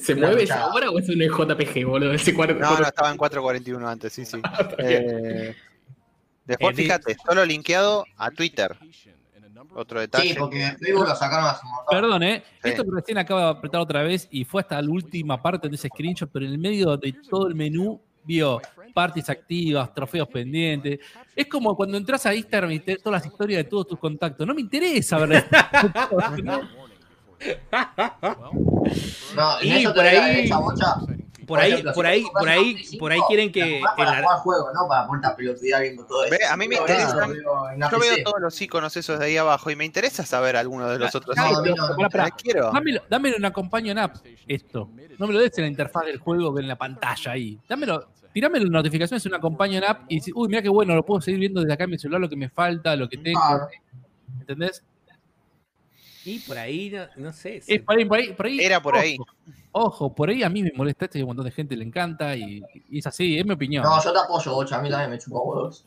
[0.00, 2.12] ¿Se mueve esa hora o es un JPG, boludo?
[2.12, 4.40] Ese cuarto, No, no, estaba en 4.41 antes, sí, sí.
[4.78, 5.54] Eh,
[6.46, 8.76] después, Eh, fíjate, solo linkeado a Twitter.
[9.74, 10.30] Otro detalle.
[10.30, 11.86] Sí, porque Facebook lo sacaron hace un montón.
[12.00, 12.42] Perdón, ¿eh?
[12.62, 12.70] Sí.
[12.70, 15.74] Esto que recién acaba de apretar otra vez y fue hasta la última parte de
[15.74, 18.60] ese screenshot, pero en el medio de todo el menú vio
[18.94, 21.00] parties activas, trofeos pendientes.
[21.34, 24.46] Es como cuando entras a Instagram y te todas las historias de todos tus contactos.
[24.46, 25.44] No me interesa ver
[29.36, 30.94] No, y Y eso por ahí- derecha, bocha.
[31.46, 34.10] Por ahí, ejemplo, por si ahí, por ahí, por ahí 5, quieren la que para
[34.10, 36.36] la- jugar juegos, no para ponerte a pelotudear viendo todo eso.
[36.50, 37.26] A mí me interesa-
[37.90, 40.98] Yo veo todos los iconos esos de ahí abajo y me interesa saber algunos de
[40.98, 42.08] los otros No, no.
[42.12, 42.70] La quiero.
[42.72, 44.90] Dámelo, dámelo en companion app, esto.
[45.18, 47.58] No me lo des en la interfaz del juego en la pantalla ahí.
[47.68, 51.04] Dámelo, tirámelo en notificaciones en una companion app y decir, uy, mira qué bueno, lo
[51.04, 53.40] puedo seguir viendo desde acá en mi celular, lo que me falta, lo que tengo.
[54.40, 54.82] ¿Entendés?
[56.26, 57.62] Y por ahí, no, no sé.
[57.66, 58.60] Es por ahí, por ahí, por ahí.
[58.60, 59.16] Era por ahí.
[59.70, 61.84] Ojo, por ahí a mí me molesta esto y a un montón de gente le
[61.84, 63.84] encanta y, y es así, es mi opinión.
[63.84, 64.78] No, yo te apoyo, bocha.
[64.78, 65.84] A mí también me chupa huevos.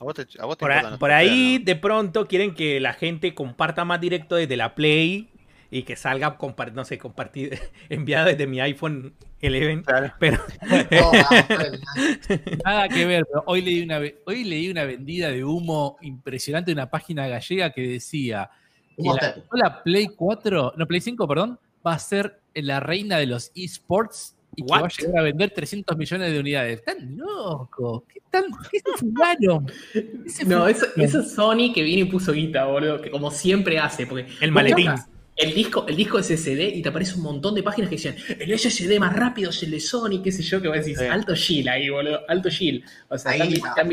[0.00, 0.64] A vos te, a vos te
[0.98, 5.28] Por, a- ahí de pronto quieren que la gente comparta más directo desde la Play
[5.70, 6.38] y que salga,
[6.72, 7.58] no sé, compartir,
[7.90, 9.82] enviado desde mi iPhone 11.
[9.84, 10.12] Claro.
[10.18, 10.38] Pero
[12.64, 16.74] Nada que ver, pero hoy leí, una, hoy leí una vendida de humo impresionante de
[16.74, 18.50] una página gallega que decía
[18.96, 23.26] que la consola Play 4, no, Play 5, perdón, va a ser la reina de
[23.26, 26.78] los esports y que va a llegar a vender 300 millones de unidades.
[26.80, 29.66] Están locos, ¿qué tan qué se fumaron?
[29.92, 30.70] ¿Qué se No, fumaron?
[30.70, 34.26] eso, eso es Sony que viene y puso guita, boludo, que como siempre hace, porque
[34.40, 34.90] El maletín.
[35.36, 38.58] El disco, el disco SSD y te aparece un montón de páginas que dicen el
[38.58, 41.04] SSD más rápido es el de Sony, qué sé yo, que vos decís, Sí.
[41.04, 42.82] alto shield ahí, boludo, alto shield.
[43.10, 43.82] O sea, Ahí ahí es, está.
[43.82, 43.90] es-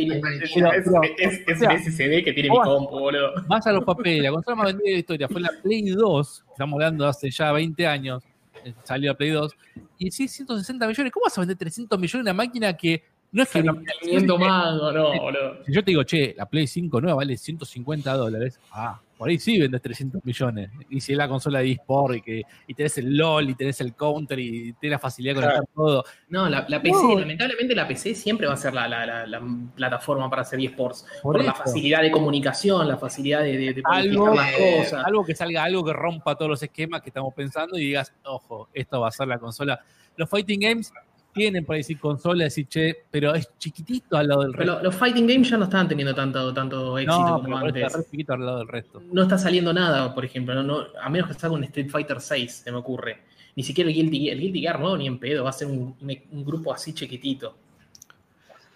[1.18, 3.34] es- es O sea, un SSD que tiene mi compu, boludo.
[3.48, 6.46] Vas a los papeles, la consola más vendida de la historia fue la Play 2,
[6.52, 8.24] estamos hablando de hace ya 20 años,
[8.64, 9.52] eh, salió la Play 2,
[10.00, 11.12] y sí, 160 millones.
[11.12, 13.04] ¿Cómo vas a vender 300 millones en una máquina que
[13.34, 15.66] no es que la- 500 mangos, no, boludo.
[15.66, 19.40] Si yo te digo, che, la Play 5 nueva vale 150 dólares, ah, por ahí
[19.40, 20.70] sí vendes 300 millones.
[20.90, 23.80] Y si es la consola de eSport y, que, y tenés el LOL y tenés
[23.80, 26.04] el Counter y tenés la facilidad de conectar todo.
[26.28, 27.20] No, la, la PC, No.
[27.22, 29.42] lamentablemente la PC siempre va a ser la, la- la- la
[29.76, 31.06] plataforma para hacer eSports.
[31.22, 35.06] Por, Por, la facilidad de comunicación, la facilidad de, de, de Algo, modificar las cosas.
[35.06, 38.68] algo que salga, algo que rompa todos los esquemas que estamos pensando y digas, ojo,
[38.74, 39.80] esto va a ser la consola.
[40.18, 40.92] Los fighting games
[41.34, 44.84] tienen por decir consola, decir, che, pero es chiquitito al lado del Pero resto.
[44.84, 47.84] los fighting games ya no estaban teniendo tanto, tanto éxito no, como pero antes.
[47.86, 49.02] está re chiquito al lado del resto.
[49.12, 52.22] No está saliendo nada, por ejemplo, no, no- a menos que salga un Street Fighter
[52.22, 53.22] 6, se me ocurre.
[53.56, 55.96] Ni siquiera el Guilty, el Guilty Gear nuevo ni en pedo, va a ser un,
[56.00, 57.56] un- un grupo así chiquitito.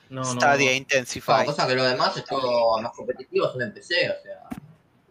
[0.10, 0.78] No, no, Stadia no.
[0.78, 1.39] Intensify.
[1.39, 4.39] No, cosa que lo demás es todo más competitivo, son en PC, o sea,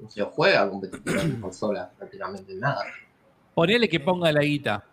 [0.01, 2.83] no se juega competitivo en consola, prácticamente nada.
[3.55, 4.85] Ponele que ponga la guita.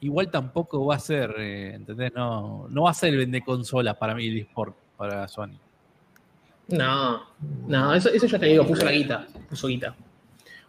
[0.00, 2.12] Igual tampoco va a ser, eh, ¿entendés?
[2.14, 5.58] No, no va a ser el vende consolas para mí el eSport, para Sony.
[6.68, 7.22] No,
[7.66, 9.94] no, eso, eso ya te digo, puso la guita, puso guita.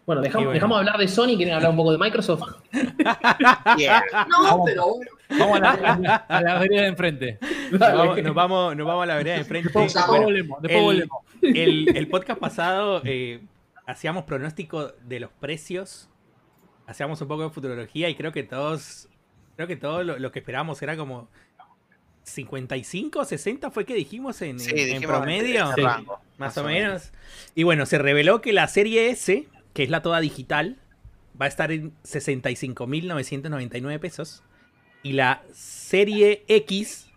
[0.05, 0.53] Bueno, dejamos, bueno.
[0.53, 2.43] dejamos de hablar de Sony, quieren hablar un poco de Microsoft.
[3.77, 4.01] Yeah.
[4.29, 7.39] No, pero bueno, Vamos a la, a la- vereda de enfrente.
[7.71, 9.65] nos vamos, nos vamos, nos vamos a la vereda de frente.
[9.67, 11.17] Después, después Bueno, volvemos, después el- volvemos.
[11.41, 13.41] el, el podcast pasado eh,
[13.85, 16.09] hacíamos pronóstico de los precios,
[16.85, 19.09] hacíamos un poco de futurología y creo que todos,
[19.57, 21.27] creo que todo lo, lo que esperábamos era como
[22.23, 26.63] 55, 60 fue que dijimos en, Sí, en- en dijimos promedio, ese rango, más o
[26.63, 27.11] menos.
[27.55, 30.77] Y bueno, se reveló que la serie S, que es la toda digital,
[31.39, 34.43] va a estar en 65.999 pesos
[35.03, 37.07] y la serie X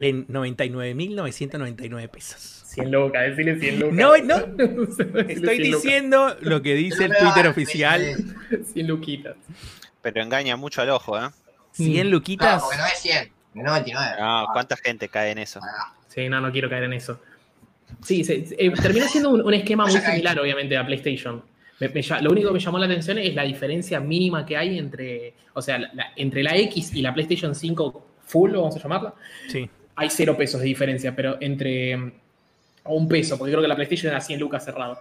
[0.00, 2.62] en 99.999 pesos.
[2.66, 3.94] 100 lucas, decirle 100 lucas.
[3.96, 4.36] No, no.
[5.28, 8.02] Estoy 100 lucas, diciendo lo que dice el Twitter oficial.
[8.02, 8.16] eh,
[8.72, 9.36] 100 luquitas.
[10.02, 11.28] Pero engaña mucho al ojo, ¿eh?
[11.74, 12.62] 100 No, luquitas.
[12.62, 14.16] porque no es 100, es 99.
[14.20, 15.60] No, ¿cuánta gente cae en eso?
[16.08, 17.20] Sí, no, no quiero caer en eso.
[18.02, 21.42] Sí, se- se- eh, terminó siendo un, un esquema muy similar, obviamente, a PlayStation.
[21.80, 24.56] Me- me lla- lo único que me llamó la atención es la diferencia mínima que
[24.56, 28.76] hay entre, o sea, la- la- entre la X y la PlayStation 5 full, vamos
[28.76, 29.14] a llamarla,
[29.48, 29.68] Sí.
[29.96, 31.94] hay cero pesos de diferencia, pero entre,
[32.84, 34.98] o un peso, porque creo que la PlayStation era 100 lucas cerrado.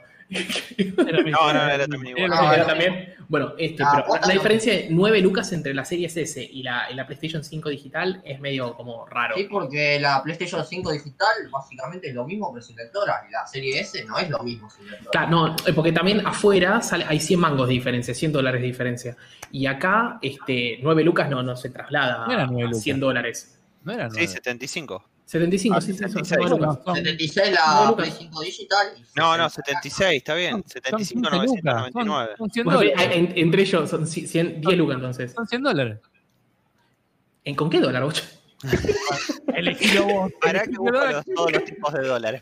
[1.32, 2.32] No, no, era también igual.
[2.32, 3.14] Era No, era también.
[3.28, 6.92] Bueno, este, Ah, pero la diferencia de 9 lucas entre la Series S y la,
[6.92, 9.36] y la PlayStation 5 digital es medio como raro.
[9.36, 13.26] Sí, porque la PlayStation 5 digital básicamente es lo mismo pero sin lectora.
[13.28, 15.10] Y la serie S no es lo mismo sin lectora.
[15.12, 18.68] Claro, no, eh, porque también afuera sale, hay 100 mangos de diferencia, 100 dólares de
[18.68, 19.18] diferencia.
[19.52, 22.84] Y acá, este, 9 lucas no, no se traslada No era 9 a lucas.
[22.84, 23.60] 100 dólares.
[23.84, 24.28] No era Sí, nueve.
[24.28, 25.10] 75.
[25.26, 26.40] 75, Ah, sí, sí, son 76.
[26.50, 26.84] 9 lucas.
[26.86, 27.96] Son- 76 No, la.
[27.96, 28.88] Play 5 digital.
[28.98, 29.82] y No, no, 60.
[29.82, 30.52] 76, está bien.
[30.52, 31.32] son 75, 15 lucas,
[31.64, 32.28] 999.
[32.38, 33.10] Son, son 100 Bueno, dólares.
[33.18, 35.32] en- entre ellos son 100, 10 lucas entonces.
[35.34, 36.00] Son 100 dólares.
[37.46, 38.24] ¿En con qué dólar, bocho?
[39.56, 40.32] Elegilo vos.
[40.42, 40.98] Para que busco
[41.36, 42.42] todos los tipos de dólares.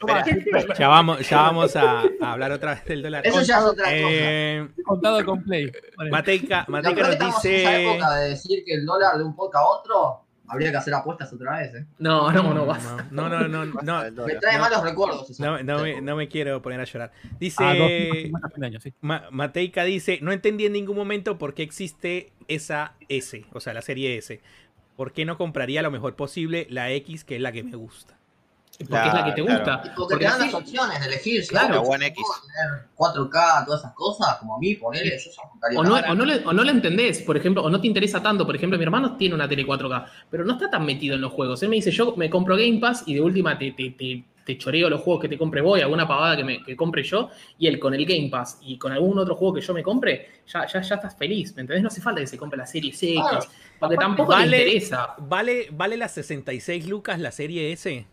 [0.77, 3.25] Ya vamos, ya vamos a, a hablar otra vez del dólar.
[3.25, 3.95] Eso ya es otra cosa.
[3.99, 5.71] Eh, Contado con Play.
[5.97, 6.11] Vale.
[6.11, 7.91] Mateica, Lo Mateica que nos estamos en esa dice.
[7.91, 11.31] época de decir que el dólar de un poco a otro, habría que hacer apuestas
[11.33, 11.73] otra vez.
[11.73, 11.85] ¿eh?
[11.99, 12.83] No, no, no, vas.
[13.11, 14.61] No, no, no, no, Me trae No.
[14.61, 15.29] malos recuerdos.
[15.29, 15.43] eso.
[15.43, 17.11] no, no me, no me quiero poner a llorar.
[17.39, 17.63] Dice.
[17.63, 18.93] Ah, 250 fin de año, sí.
[19.01, 23.73] Ma- Mateica dice, no entendí en ningún momento por qué existe esa S, o sea,
[23.73, 24.41] la serie S.
[24.97, 28.17] ¿Por qué no compraría lo mejor posible la X, que es la que me gusta?
[28.89, 29.81] Porque es la que te Claro, gusta.
[29.81, 31.43] Porque Porque te dan así- las opciones de elegir.
[31.43, 32.23] Si Claro, One X.
[32.47, 36.25] tener 4K, todas esas cosas, como a mí, ponele, yo ya O no, o, no
[36.25, 38.45] le, o no le entendés, por ejemplo, o no te interesa tanto.
[38.45, 41.31] Por ejemplo, mi hermano tiene una tele 4K, pero no está tan metido en los
[41.33, 41.61] juegos.
[41.63, 44.57] Él me dice, yo me compro Game Pass y de última te, te, te, te
[44.57, 47.29] choreo los juegos que te compre vos y alguna pavada que, me, que compre yo.
[47.59, 50.41] Y él con el Game Pass y con algún otro juego que yo me compre,
[50.47, 51.55] ya, ya, ya estás feliz.
[51.55, 51.83] ¿Me entendés?
[51.83, 53.39] No hace falta que se compre la serie X, Claro.
[53.79, 54.57] porque tampoco le Vale.
[54.63, 55.15] interesa.
[55.19, 58.05] ¿Vale, ¿Vale las 66 lucas la serie S?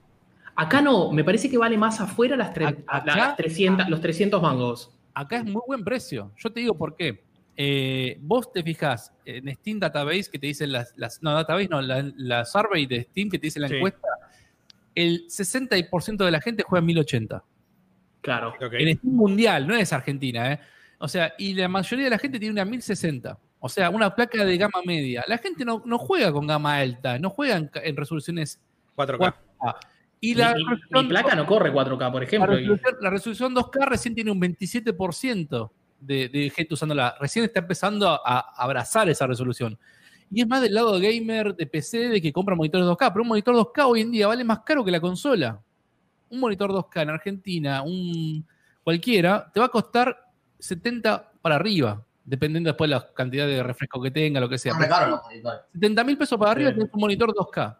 [0.60, 4.42] Acá no, me parece que vale más afuera las, tre- Acá- las 300, los 300
[4.42, 4.90] mangos.
[5.14, 6.32] Acá es muy buen precio.
[6.36, 7.22] Yo te digo por qué.
[7.56, 11.80] Eh, vos te fijas en Steam Database que te dicen las, las- no, Database no,
[11.80, 13.76] la, la survey de Steam que te dice la Sí.
[13.76, 14.08] encuesta,
[14.96, 17.44] el 60% de la gente juega en 1080.
[18.20, 18.54] Claro.
[18.60, 20.60] En Steam mundial, no es Argentina, ¿eh?
[20.98, 23.38] O sea, y la mayoría de la gente tiene una 1060.
[23.60, 25.24] O sea, una placa de gama media.
[25.28, 28.60] La gente no, no juega con gama alta, no juega en resoluciones
[28.96, 29.18] 4K.
[29.60, 29.76] 4K.
[30.20, 32.52] Y la, mi, mi- resolución- mi placa no corre 4K, por ejemplo.
[32.52, 37.14] resolución, la resolución 2K recién tiene un 27% de, de gente usándola.
[37.20, 39.78] Recién está empezando a, a abrazar esa resolución.
[40.30, 43.12] Y es más del lado gamer de PC de que compra monitores 2K.
[43.12, 45.60] Pero un monitor 2K hoy en día vale más caro que la consola.
[46.30, 48.44] Un monitor 2K en Argentina, un
[48.84, 50.16] cualquiera, te va a costar
[50.58, 52.02] 70 para arriba.
[52.24, 54.74] Dependiendo después de la cantidad de refresco que tenga, lo que sea.
[54.74, 55.60] Los monitores.
[55.72, 56.76] 70 mil pesos para arriba Sí.
[56.76, 57.78] tenés un monitor 2K.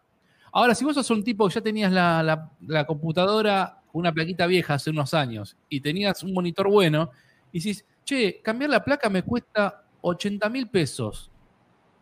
[0.51, 4.45] Ahora, si vos sos un tipo que ya tenías la, la- la computadora una plaquita
[4.47, 7.09] vieja hace unos años y tenías un monitor bueno,
[7.51, 11.31] y decís, che, cambiar la placa me cuesta 80 mil pesos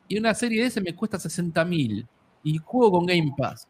[0.08, 2.08] y una serie S me cuesta 60 mil
[2.44, 3.68] y juego con Game Pass.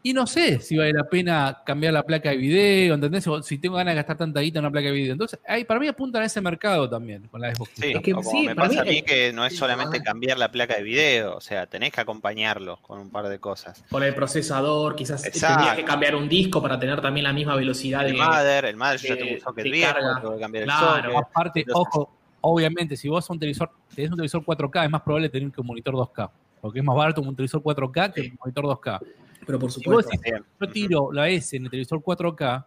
[0.00, 3.26] Y no sé si vale la pena cambiar la placa de video, ¿entendés?
[3.26, 5.12] O si tengo ganas de gastar tanta guita en una placa de video.
[5.12, 7.72] Entonces, ahí para mí apuntan a ese mercado también con la Xbox.
[7.74, 9.56] Sí, Es que o como sí, me para pasa mí a mí que no es
[9.56, 13.40] solamente cambiar la placa de video, o sea, tenés que acompañarlo con un par de
[13.40, 13.84] cosas.
[13.90, 15.56] Por el procesador, quizás Exacto.
[15.56, 18.10] tendrías que cambiar un disco para tener también la misma velocidad de.
[18.10, 20.20] El mother, el mother yo ya de- tengo un socket de viejo, carga.
[20.20, 21.02] tengo que cambiar el Claro.
[21.12, 21.16] socket.
[21.28, 25.28] Aparte, Entonces- ojo, obviamente, si vos un televisor, tenés un televisor 4K, es más probable
[25.28, 26.30] tener que un monitor 2K.
[26.60, 29.00] Porque es más barato un televisor 4K que un monitor 2K.
[29.48, 30.10] Pero por Si supuesto.
[30.12, 32.66] decís, yo tiro la S en el televisor 4K,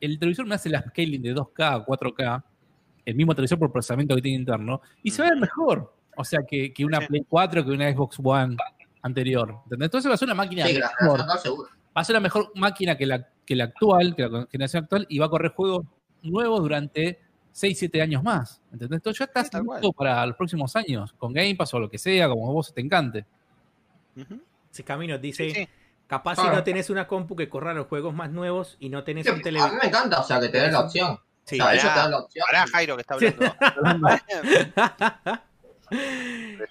[0.00, 2.42] el televisor me hace la scaling de 2K a 4K,
[3.04, 5.94] el mismo televisor por procesamiento que tiene interno, y se ve mejor.
[6.16, 6.98] O sea, que, que una.
[7.00, 8.56] Play 4, que una Xbox One
[9.02, 9.58] anterior.
[9.64, 9.86] ¿Entendés?
[9.86, 11.20] Entonces va a ser una máquina Sí, mejor.
[11.38, 11.68] seguro.
[11.96, 15.06] va a ser la mejor máquina que la, que la actual, que la generación actual,
[15.08, 15.86] y va a correr juegos
[16.22, 17.20] nuevos durante
[17.52, 18.60] 6, 7 años más.
[18.72, 18.96] ¿Entendés?
[18.96, 21.98] Entonces ya estás Sí, listo para los próximos años, con Game Pass o lo que
[21.98, 23.24] sea, como a vos te encante.
[24.70, 25.68] Si Camino dice, Sí,
[26.06, 29.24] capaz si no tenés una compu que corra los juegos más nuevos y no tenés
[29.24, 29.78] Sí, un a mí televisor.
[29.80, 31.18] me encanta, o sea, que te den la opción.
[31.44, 31.60] Sí.
[31.60, 32.44] o sea, ellos pará, te dan la opción.
[32.46, 33.14] Pará, Jairo, que está
[33.76, 34.08] hablando.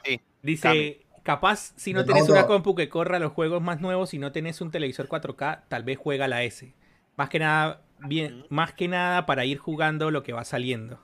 [0.04, 4.20] Sí, Dice, capaz si no tenés una compu que corra los juegos más nuevos y
[4.20, 6.74] no tenés un televisor 4K, tal vez juega la S.
[7.16, 11.00] Más que nada, bien, más que nada para ir jugando lo que va saliendo.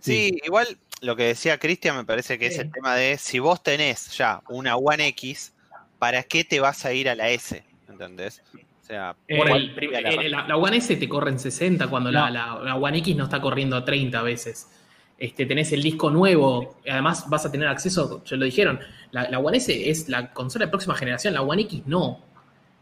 [0.00, 3.62] Sí, igual lo que decía Cristian me parece que es el tema de si vos
[3.62, 5.52] tenés ya una One X,
[6.00, 7.62] ¿para qué te vas a ir a la S?
[7.88, 8.42] ¿Entendés?
[8.82, 11.38] O sea, Por el prim- sería la el- la, la One S te corre en
[11.38, 12.30] 60 cuando la, No.
[12.30, 14.68] la- la One X no está corriendo a 30 veces.
[15.16, 18.80] Este, tenés el disco nuevo, y además vas a tener acceso, ya lo dijeron,
[19.12, 22.24] la, la One S es la consola de próxima generación, la One X no.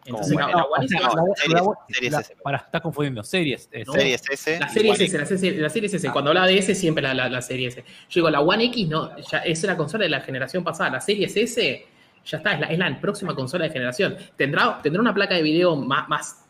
[0.06, 2.32] Entonces, la, One S- series- series.
[2.42, 3.22] Para, estás confundiendo.
[3.24, 3.68] Series.
[3.70, 3.84] S.
[3.84, 3.92] No.
[3.92, 4.58] Series S.
[4.60, 6.10] La serie One S, la serie, la serie S.
[6.12, 7.82] Cuando hablaba de S, siempre la, la, la serie S.
[8.08, 10.88] Yo digo, la One X no, ya es la consola de la generación pasada.
[10.90, 11.86] La serie S
[12.28, 14.16] ya está, es la, es la próxima consola de generación.
[14.36, 16.44] ¿Tendrá, tendrá una placa de video más, más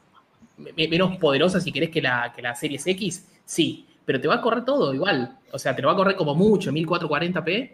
[0.56, 3.28] me- menos poderosa si querés que la, que la Series X?
[3.44, 5.38] Sí, pero te va a correr todo igual.
[5.52, 7.72] O sea, te lo va a correr como mucho, 1440p,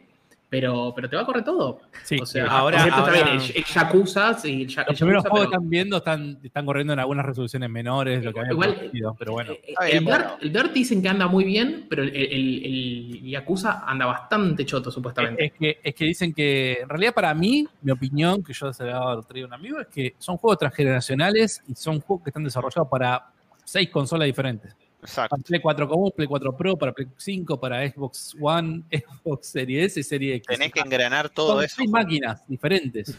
[0.55, 1.81] pero, pero te va a correr todo.
[2.05, 5.31] Sí, O sea, ahora- ahora- bien, el, el Yakuza, sí, el, Ya- Los primeros Yakuza,
[5.31, 8.53] juegos que pero- están viendo están, están corriendo en algunas resoluciones menores, lo que había
[8.53, 9.51] Igual- pero bueno.
[9.53, 13.83] Eh, el, Dirt, el Dirt dicen que anda muy bien, pero el, el, el Yakuza
[13.85, 15.47] anda bastante choto, supuestamente.
[15.47, 18.85] Es que, es que dicen que, en realidad, para mí, mi opinión, que yo se
[18.85, 22.31] la he traído a un amigo, es que son juegos transgeneracionales y son juegos que
[22.31, 23.27] están desarrollados para
[23.65, 24.73] seis consolas diferentes.
[25.05, 25.37] Exacto.
[25.37, 29.93] Para Play 4 común, Play 4 Pro, para Play 5, para Xbox One, Xbox Series
[29.93, 30.47] S y Series X.
[30.49, 31.77] Tenés que engranar todo son eso.
[31.79, 33.17] seis máquinas diferentes.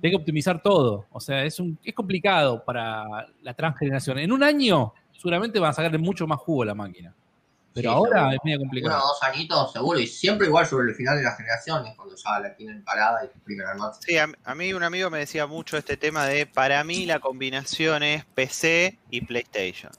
[0.00, 1.06] Tenés que optimizar todo.
[1.10, 4.18] O sea, es, un, es complicado para la transgeneración.
[4.18, 7.14] En un año, seguramente van a sacarle mucho más jugo a la máquina.
[7.72, 8.30] Pero Sí, ahora seguro.
[8.36, 9.02] es medio Uno complicado.
[9.02, 12.14] o dos añitos seguro, y siempre igual sobre el final de la generación, es cuando
[12.14, 14.02] ya la tienen parada y exprimen al máximo.
[14.06, 17.18] Sí, a, a mí un amigo me decía mucho este tema de, para mí la
[17.18, 19.90] combinación es PC y PlayStation.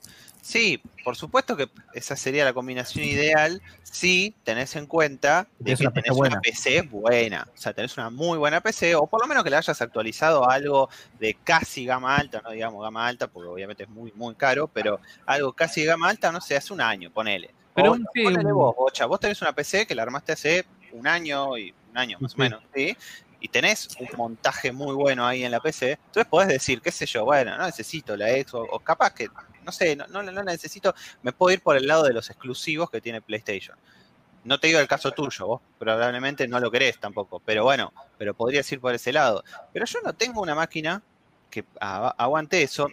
[0.45, 5.81] Sí, por supuesto que esa sería la combinación ideal si tenés en cuenta de que
[5.81, 7.47] una tenés una PC buena.
[7.51, 10.47] O sea, tenés una muy buena PC, o por lo menos que le hayas actualizado
[10.47, 10.88] a algo
[11.19, 14.99] de casi gama alta, no digamos gama alta, porque obviamente es muy, muy caro, pero
[15.25, 17.49] algo casi de gama alta, no sé, hace un año, ponele.
[17.73, 21.58] Pero O, ponele vos, Bocha, vos tenés una PC que la armaste hace un año
[21.58, 22.95] y un año más o menos, ¿sí?
[23.39, 27.06] Y tenés un montaje muy bueno ahí en la PC, entonces podés decir, qué sé
[27.06, 29.30] yo, bueno, no necesito la Xbox, o capaz que,
[29.63, 32.89] no sé, no, no, no necesito, me puedo ir por el lado de los exclusivos
[32.89, 33.78] que tiene PlayStation.
[34.43, 38.34] No te digo el caso tuyo, vos probablemente no lo querés tampoco, pero bueno, pero
[38.34, 39.43] podrías ir por ese lado.
[39.74, 41.02] Pero yo no tengo una máquina
[41.50, 42.88] que aguante eso,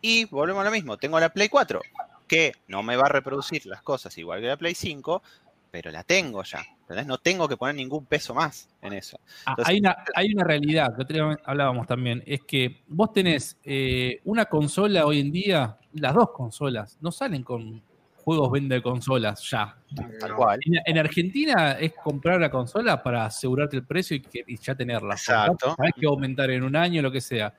[0.00, 1.80] y volvemos a lo mismo, tengo la Play 4,
[2.26, 5.22] que no me va a reproducir las cosas igual que la Play 5,
[5.70, 6.64] pero la tengo ya.
[6.88, 7.06] ¿Entendés?
[7.06, 9.20] No tengo que poner ningún peso más en eso.
[9.44, 14.46] Ah, hay, una, hay una realidad que hablábamos también, es que vos tenés eh, una
[14.46, 17.82] consola hoy en día, las dos consolas, no salen con
[18.24, 19.76] juegos vende de consolas ya.
[20.18, 20.60] Tal cual.
[20.64, 24.74] En, en Argentina es comprar la consola para asegurarte el precio y, que- y ya
[24.74, 25.14] tenerla.
[25.14, 25.74] Exacto.
[25.76, 27.54] Sabés que aumentar en un año, lo que sea.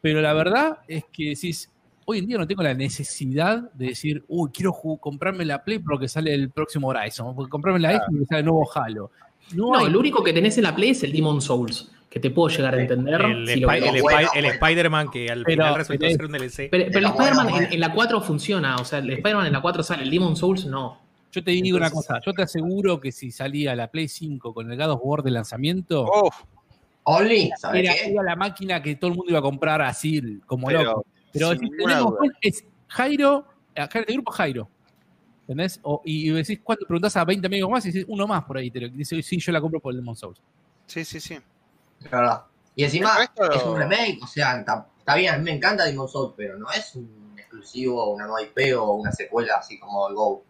[0.00, 1.70] Pero la verdad es que decís,
[2.06, 6.08] hoy en día no tengo la necesidad de decir, uy, quiero comprarme la Play porque
[6.08, 9.10] sale el próximo Horizon, porque comprarme la Xbox porque sale el nuevo Halo.
[9.54, 12.30] No, No, lo único que tenés en la Play es el Demon Souls, que te
[12.30, 13.20] puedo llegar a entender.
[13.20, 14.28] El, si el, Bueno, bueno.
[14.48, 16.68] Spider-Man que al Pero- final resultó ser un DLC.
[16.70, 19.52] Pero, pero el Spider-Man bueno, en, en la 4 funciona, o sea, el Spider-Man en
[19.52, 21.00] la 4 sale, el Demon Souls no.
[21.32, 24.70] Yo te digo una cosa, yo te aseguro que si salía la Play 5 con
[24.70, 26.06] el God of War de lanzamiento,
[27.06, 30.68] Only, ¿sabes era, era la máquina que todo el mundo iba a comprar así, como
[30.68, 31.06] pero loco.
[31.34, 33.44] Pero sin si ninguna tenemos, es Jairo,
[33.76, 34.68] acá en el grupo Jairo.
[35.42, 35.78] ¿Entendés?
[35.82, 36.86] O- y, y decís, ¿cuánto?
[36.86, 38.70] Preguntás a 20 amigos más y decís, uno más por ahí.
[38.70, 40.40] Te lo, dice, sí, yo la compro por el Demon Souls.
[40.86, 41.34] Sí, sí, sí.
[42.00, 42.44] Es verdad.
[42.74, 43.10] Y encima
[43.52, 46.58] es un remake, o sea, está, está bien, a mí me encanta Demon Souls, pero
[46.58, 50.42] no es un exclusivo, una nueva IP o una secuela así como el Go.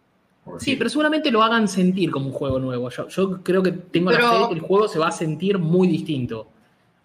[0.45, 0.77] Sí, decir.
[0.77, 2.89] pero seguramente lo hagan sentir como un juego nuevo.
[2.89, 5.59] Yo, yo creo que tengo la fe de que el juego se va a sentir
[5.59, 6.47] muy distinto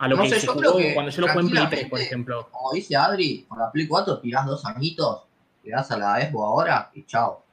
[0.01, 1.51] a lo No que sé, se yo jugó creo que cuando yo lo jugué en
[1.51, 2.49] Play 3, por ejemplo.
[2.51, 5.25] Como dice Adri, con la Play 4 tirás dos añitos,
[5.63, 7.45] le das a la Xbox ahora y chao.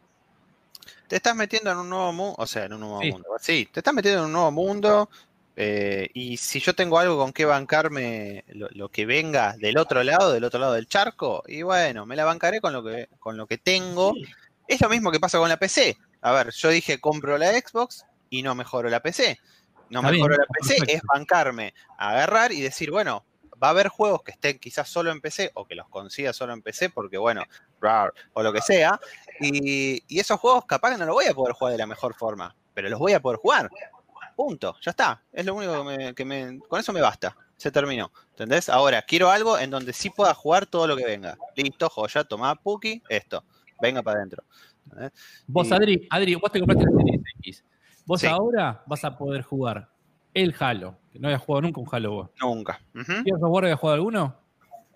[1.07, 3.11] Te estás metiendo en un nuevo mundo, o sea, en un nuevo Sí.
[3.11, 3.27] mundo.
[3.39, 5.09] Sí, te estás metiendo en un nuevo mundo.
[5.59, 10.03] eh, y si yo tengo algo con que bancarme lo, lo que venga del otro
[10.03, 13.37] lado, del otro lado del charco, y bueno, me la bancaré con lo que, con
[13.37, 14.13] lo que tengo.
[14.67, 15.97] Es lo mismo que pasa con la PC.
[16.21, 19.39] A ver, yo dije compro la Xbox y no mejoro la PC.
[19.89, 20.93] No Está mejoro bien, la PC, perfecto.
[20.95, 23.23] es bancarme, agarrar y decir, bueno,
[23.61, 26.53] va a haber juegos que estén quizás solo en PC o que los consiga solo
[26.53, 27.43] en PC porque, bueno,
[27.81, 28.99] rar, o lo que sea.
[29.39, 32.13] Y, y esos juegos capaz que no los voy a poder jugar de la mejor
[32.15, 33.69] forma, pero los voy a poder jugar.
[34.35, 35.23] Punto, ya está.
[35.33, 37.35] Es lo único que me, que me- Con eso me basta.
[37.55, 38.11] Se terminó.
[38.31, 38.69] ¿Entendés?
[38.69, 41.35] Ahora, quiero algo en donde sí pueda jugar todo lo que venga.
[41.55, 43.43] Listo, joya, tomá Puki, esto.
[43.81, 44.43] Venga para adentro.
[45.47, 47.63] Vos, Y- Adri, Adri, vos te compraste la Series X.
[48.07, 48.27] Vos Sí.
[48.27, 49.87] ahora vas a poder jugar
[50.33, 52.29] el Halo, que no habías jugado nunca un Halo vos.
[52.41, 52.79] Nunca.
[52.95, 54.35] ¿Gears of War habías jugado alguno?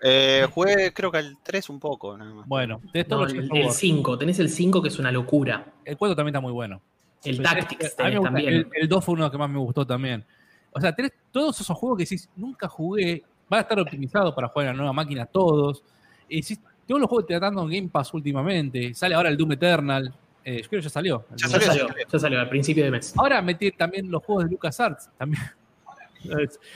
[0.03, 2.47] Eh, jugué creo que al 3 un poco, nada más.
[2.47, 3.71] Bueno, tenés todos No, el, el War.
[3.73, 5.65] 5, tenés el 5 que es una locura.
[5.85, 6.81] El 4 también está muy bueno.
[7.23, 8.49] El Pero Tactics tenés gusta- también.
[8.53, 10.25] El, el 2 fue uno que más me gustó también.
[10.71, 14.47] O sea, tenés todos esos juegos que decís, nunca jugué, van a estar optimizados para
[14.47, 15.83] jugar en la nueva máquina todos.
[16.29, 18.93] Y decís, todos los juegos que te están dando en Game Pass últimamente.
[18.95, 20.11] Sale ahora el Doom Eternal.
[20.43, 21.25] Eh, yo creo que ya salió.
[21.35, 23.13] Ya salió, salió, ya salió al principio de mes.
[23.17, 25.43] Ahora metí también los juegos de LucasArts también.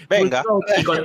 [0.10, 0.44] Venga.
[0.78, 1.00] Y con,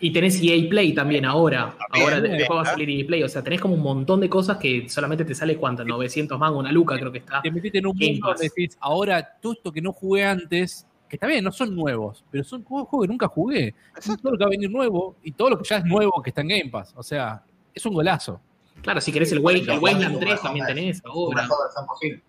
[0.00, 1.74] Y tenés EA Play también ahora.
[1.78, 2.70] También, ahora después va a ¿eh?
[2.72, 3.22] salir EA Play.
[3.22, 6.60] O sea, tenés como un montón de cosas que solamente te sale cuánto, 900 mangos,
[6.60, 7.40] una luca creo que está.
[7.42, 10.86] Te metiste en un Game mundo donde decís, ahora todo esto que no jugué antes,
[11.08, 13.74] que está bien, no son nuevos, pero son juegos juegos que nunca jugué.
[14.22, 16.30] Todo lo que va a venir nuevo y todo lo que ya es nuevo que
[16.30, 16.94] está en Game Pass.
[16.96, 17.42] O sea,
[17.74, 18.40] es un golazo.
[18.82, 21.42] Claro, si querés el, Way- el Lo Wasteland mejor 3 es- también tenés ahora.
[21.42, 22.22] mejor versión posible.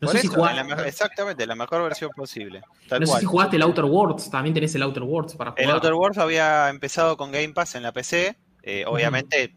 [0.00, 2.62] No sé, si eso, en la mejor- exactamente, la mejor versión posible.
[2.88, 5.64] Tal no sé si jugaste el Outer Worlds, también tenés el Outer Worlds para jugar.
[5.64, 8.36] El Outer Worlds había empezado con Game Pass en la PC.
[8.62, 9.54] eh, obviamente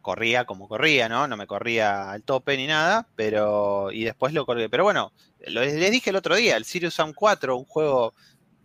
[0.00, 1.26] corría como corría, ¿no?
[1.28, 3.90] No me corría al tope ni nada, pero.
[3.92, 4.68] Y después lo corrí.
[4.68, 5.12] Pero bueno,
[5.46, 8.14] lo, les dije el otro día, el Sirius Sam 4, un juego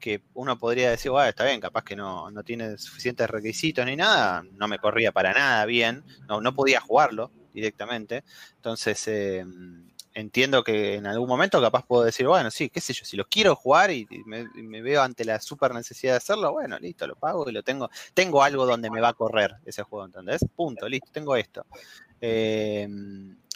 [0.04, 3.96] que uno podría decir, bueno, está bien, capaz que no, no tiene suficientes requisitos ni
[3.96, 8.26] nada, no me corría para nada bien, no, no podía jugarlo directamente.
[8.58, 9.46] Entonces, eh,
[10.14, 13.24] entiendo que en algún momento capaz puedo decir, bueno, sí, qué sé yo, si lo
[13.30, 16.78] quiero jugar y, y me, y me veo ante la super necesidad de hacerlo, bueno,
[16.80, 17.90] listo, lo pago y lo tengo.
[18.14, 20.42] Tengo algo donde me va a correr ese juego, ¿entendés?
[20.54, 21.66] Punto, listo, tengo esto.
[22.20, 22.90] Eh,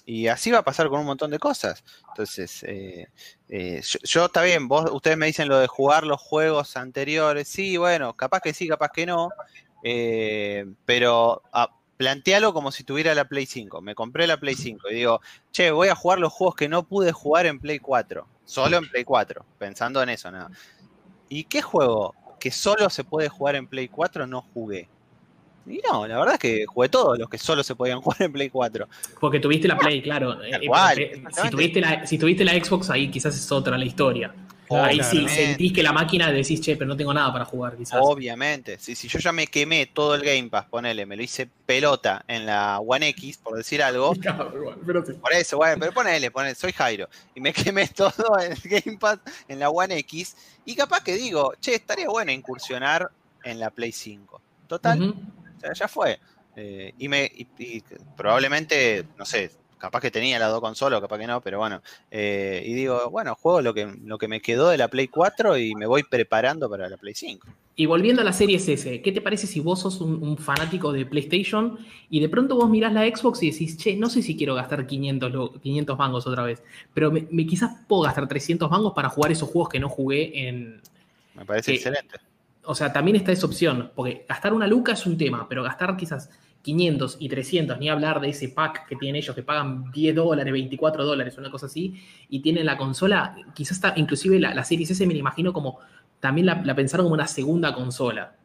[0.08, 1.84] y así va a pasar con un montón de cosas.
[2.08, 3.10] Entonces, eh,
[3.50, 8.16] eh, yo, está bien, ustedes me dicen lo de jugar los juegos anteriores, sí, bueno,
[8.16, 9.30] capaz que sí, capaz que no,
[9.84, 13.82] eh, pero ah, plantealo como si tuviera la Play 5.
[13.82, 15.20] Me compré la Play 5 y digo,
[15.52, 18.90] che, voy a jugar los juegos que no pude jugar en Play 4, solo en
[18.90, 20.50] Play 4, pensando en eso, nada.
[21.28, 24.88] ¿Y qué juego que solo se puede jugar en Play 4 no jugué?
[25.70, 28.32] Y no, la verdad es que jugué todos los que solo se podían jugar en
[28.32, 28.88] Play 4.
[29.20, 30.42] Porque tuviste la Play, claro.
[30.44, 31.42] Eh, cual, porque exactamente.
[31.42, 34.34] si, tuviste la, si tuviste la Xbox, ahí quizás es otra la historia.
[34.70, 38.00] ahí sí sentís que la máquina decís, che, pero no tengo nada para jugar, quizás.
[38.02, 41.50] Obviamente, si, si yo ya me quemé todo el Game Pass, ponele, me lo hice
[41.66, 45.14] pelota en la One X, por decir algo, Claro, igual, pero sí.
[45.14, 49.20] por eso, bueno, pero ponele, ponele, soy Jairo, y me quemé todo el Game Pass
[49.48, 53.10] en la One X, y capaz que digo, che, estaría bueno incursionar
[53.44, 54.42] en la Play 5.
[54.68, 55.16] Total.
[55.58, 56.20] O sea, ya fue.
[56.56, 57.84] Eh, y me y- y
[58.16, 61.82] probablemente, no sé, capaz que tenía las dos consolas, capaz que no, pero bueno.
[62.10, 65.58] eh, y digo, bueno, juego lo que, lo que me quedó de la Play 4
[65.58, 67.48] y me voy preparando para la Play 5.
[67.80, 70.92] Y volviendo a la serie S, ¿qué te parece si vos sos un, un fanático
[70.92, 71.78] de PlayStation
[72.10, 74.88] y de pronto vos mirás la Xbox y decís, che, no sé si quiero gastar
[74.88, 76.64] 500, lo- 500 mangos otra vez,
[76.96, 80.48] pero me, me- quizás puedo gastar 300 mangos para jugar esos juegos que no jugué
[80.48, 80.82] en...
[81.36, 82.18] Me parece excelente.
[82.68, 85.96] O sea, también está esa opción, porque gastar una luca es un tema, pero gastar
[85.96, 86.30] quizás
[86.62, 90.52] 500 y 300, ni hablar de ese pack que tienen ellos que pagan 10 dólares,
[90.52, 94.92] 24 dólares, una cosa así, y tienen la consola, quizás está, inclusive la, la Series
[94.92, 95.80] S me la imagino como,
[96.20, 98.36] también la, la pensaron como una segunda consola.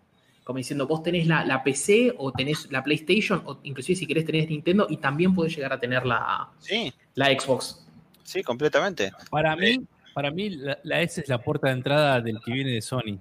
[0.44, 4.24] Como diciendo, vos tenés la, la PC o tenés la PlayStation, o inclusive si querés
[4.24, 7.84] tenés Nintendo, y también podés llegar a tener la, Sí, la Xbox.
[8.22, 9.10] sí, completamente.
[9.30, 9.80] Para mí,
[10.14, 13.18] para mí la, la S es la puerta de entrada del que viene de Sony.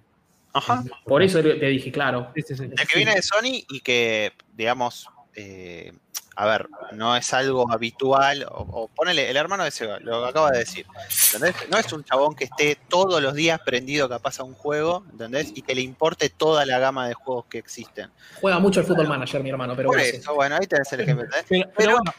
[0.54, 0.84] Ajá.
[1.06, 2.32] Por eso te dije, claro.
[2.36, 2.64] Sí, sí, sí.
[2.64, 5.94] El que viene de Sony y que, digamos, eh,
[6.36, 8.44] a ver, no es algo habitual.
[8.50, 10.86] O, o ponele, el hermano de Seba, lo que acaba de decir.
[11.34, 11.70] ¿entendés?
[11.70, 15.52] No es un chabón que esté todos los días prendido capaz a un juego, ¿entendés?
[15.56, 18.10] Y que le importe toda la gama de juegos que existen.
[18.40, 21.02] Juega mucho el Football Manager, mi hermano, pero Por bueno, eso, bueno, ahí tenés el
[21.02, 21.26] ejemplo.
[21.26, 21.46] ¿entendés?
[21.48, 22.14] Pero, pero Pero, bueno,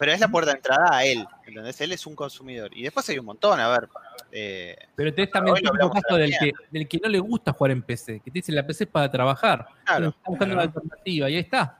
[0.00, 1.80] pero es la puerta de entrada a él, ¿entendés?
[1.82, 2.70] Él es un consumidor.
[2.76, 3.88] Y después hay un montón, a ver.
[4.32, 7.82] eh, pero tenés también el caso del que, del que no le gusta jugar en
[7.82, 9.66] PC, que te dice la PC es para trabajar.
[9.84, 11.76] Claro, está buscando una alternativa y ahí está.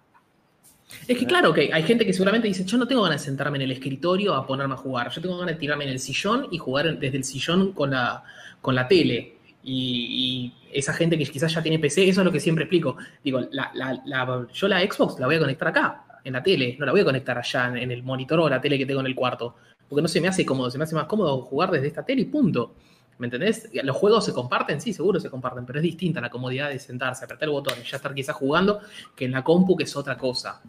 [1.08, 3.56] Es que claro, que hay gente que seguramente dice, yo no tengo ganas de sentarme
[3.58, 6.48] en el escritorio a ponerme a jugar, yo tengo ganas de tirarme en el sillón
[6.50, 8.22] y jugar desde el sillón con la,
[8.60, 9.36] con la tele.
[9.62, 12.96] Y, y esa gente que quizás ya tiene PC, eso es lo que siempre explico.
[13.22, 16.76] Digo, la- la- la- yo la Xbox la voy a conectar acá, en la tele,
[16.78, 19.00] no la voy a conectar allá en, en el monitor o la tele que tengo
[19.00, 19.56] en el cuarto,
[19.88, 22.22] porque no se me hace cómodo, se me hace más cómodo jugar desde esta tele
[22.22, 22.74] y punto.
[23.18, 23.68] ¿Me entendés?
[23.74, 27.26] Los juegos se comparten, sí, seguro se comparten, pero es distinta la comodidad de sentarse,
[27.26, 28.80] apretar el botón y ya estar quizás jugando
[29.14, 30.62] que en la compu, que es otra cosa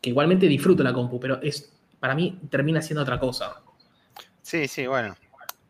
[0.00, 3.62] que igualmente disfruto la compu, pero es para mí termina siendo otra cosa.
[4.42, 5.16] Sí, sí, bueno.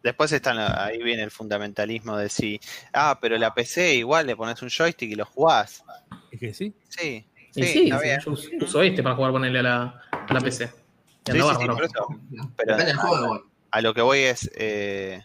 [0.02, 2.60] Después están, ahí viene el fundamentalismo de si,
[2.92, 5.82] ah, pero la PC igual le pones un joystick y lo jugás.
[6.30, 6.74] Es que sí.
[6.88, 7.24] Sí,
[7.64, 7.90] sí, sí,
[8.24, 10.66] yo uso- uso este para jugar ponerle a la, a la PC.
[10.68, 10.72] Sí,
[11.32, 11.74] anda sí, sí, bárbaro.
[11.74, 12.06] por eso.
[12.56, 12.76] Pero
[13.70, 15.22] a lo que voy es, eh,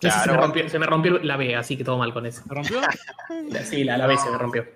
[0.00, 2.26] Ese se, me claro, rompió, se me rompió la B, así que todo mal con
[2.26, 2.42] ese.
[2.42, 2.80] ¿Se rompió?
[3.64, 4.66] Sí, la, la B se me rompió.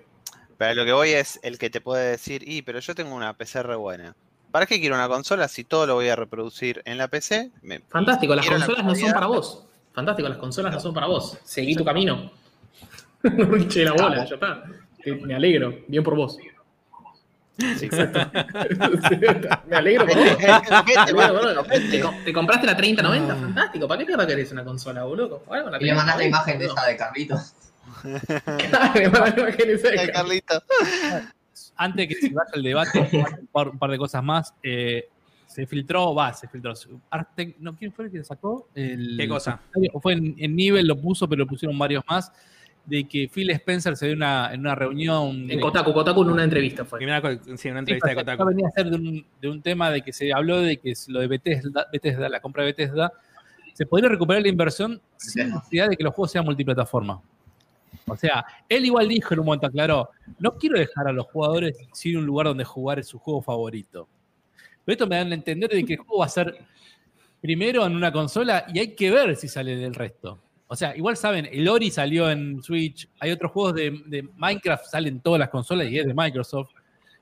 [0.57, 3.13] pero a lo que voy es el que te puede decir, y pero yo tengo
[3.15, 4.15] una PC re buena.
[4.51, 7.51] ¿Para qué quiero una consola si todo lo voy a reproducir en la PC?
[7.63, 9.65] Me- Fantástico, las la consolas no son para vos.
[9.93, 11.37] Fantástico, las consolas no son para vos.
[11.43, 12.31] Seguí tu camino.
[13.23, 14.63] No hinche la bola, ya está.
[15.21, 16.37] Me alegro, bien por vos.
[17.57, 17.87] Sí.
[19.69, 21.67] me alegro por Me alegro vos.
[21.91, 23.87] Te, co- te compraste la 3090, fantástico.
[23.87, 25.43] ¿Para qué mierda querés una consola, boludo?
[25.79, 27.53] Y le mandaste la 3090, imagen de esa de Carlitos.
[30.07, 30.63] Eh, Carlito.
[31.75, 32.99] Antes de que se vaya el debate,
[33.53, 34.53] un par, de cosas más.
[34.63, 35.07] Eh,
[35.45, 36.73] se filtró, va, se filtró.
[37.11, 38.67] Artec- no, ¿Quién fue el que sacó?
[38.73, 39.59] El- ¿Qué cosa?
[40.01, 42.31] Fue en, en nivel, lo puso, pero lo pusieron varios más.
[42.85, 45.29] De que Phil Spencer se dio una, en una reunión.
[45.29, 46.99] En de- Kotaku, Kotaku en una entrevista fue.
[46.99, 48.45] Primera sí, una Sí, entrevista de Kotaku.
[48.45, 51.07] venía a ser de un, de un tema de que se habló de que es
[51.07, 53.13] lo de Bethesda, Bethesda, la compra de Bethesda,
[53.73, 57.21] se podría recuperar la inversión sin necesidad de que los juegos sean multiplataforma.
[58.05, 60.09] O sea, él igual dijo en un momento, aclaró,
[60.39, 64.09] no quiero dejar a los jugadores sin un lugar donde jugar su juego favorito.
[64.83, 66.53] Pero esto me dan a entender de que el juego va a ser
[67.39, 70.37] primero en una consola y hay que ver si sale del resto.
[70.73, 74.85] O sea, igual saben, el Ori salió en Switch, hay otros juegos de, de Minecraft,
[74.85, 76.69] salen en todas las consolas y es de Microsoft.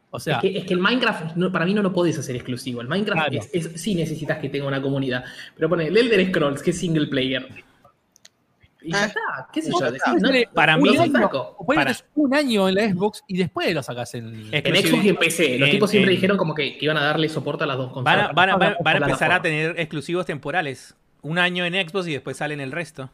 [0.10, 2.36] O sea, Es que, es que el Minecraft, no- para mí no lo podés hacer
[2.38, 2.80] exclusivo.
[2.80, 3.45] El Minecraft Claro.
[3.52, 5.26] es, es- sí necesitas que tenga una comunidad.
[5.56, 7.45] Pero pone el Elder Scrolls, que es single player.
[8.84, 9.06] Y ya Ah.
[9.08, 9.22] está,
[9.54, 9.80] qué sé yo.
[9.80, 10.30] no, decís, ¿no?
[10.54, 10.97] para mí-
[11.76, 14.49] Para- un año en la Xbox y después lo sacas en.
[14.52, 14.76] En.
[14.76, 15.60] Xbox y en PC.
[15.60, 17.76] Los En- tipos siempre en- dijeron como que, que iban a darle soporte a las
[17.78, 18.30] dos Van consolas.
[18.30, 19.06] a, van a- van a- van a Plataforma.
[19.08, 20.95] empezar a tener exclusivos temporales.
[21.22, 23.12] Un año en Xbox y después salen el resto.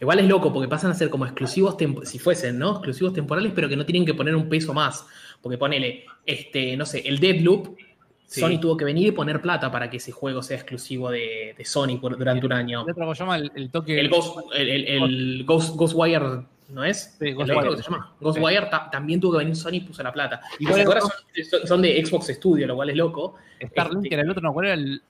[0.00, 2.72] Igual es loco porque pasan a ser como exclusivos, si fuesen, ¿no?
[2.72, 5.06] Exclusivos temporales, pero que no tienen que poner un peso más.
[5.40, 7.76] Porque ponele, este, no sé, el Deadloop,
[8.24, 8.40] Sí.
[8.40, 11.64] Sony tuvo que venir y poner plata para que ese juego sea exclusivo de, de
[11.66, 12.82] Sony por- durante un año.
[12.82, 14.00] El otro que se llama el, el toque.
[14.00, 17.14] El, Ghost, el, el- el Ghost, Ghostwire, ¿no es?
[17.20, 17.76] Sí, ¿Es Ghostwire.
[17.76, 18.14] se llama?
[18.18, 20.40] Ghostwire ta- también tuvo que venir Sony y puso la plata.
[20.58, 21.10] Y Igual ahora son,
[21.50, 23.34] son- son de Xbox Studio, lo cual es loco.
[23.62, 25.02] Starlink, este- era el otro, no, ¿cuál era el.?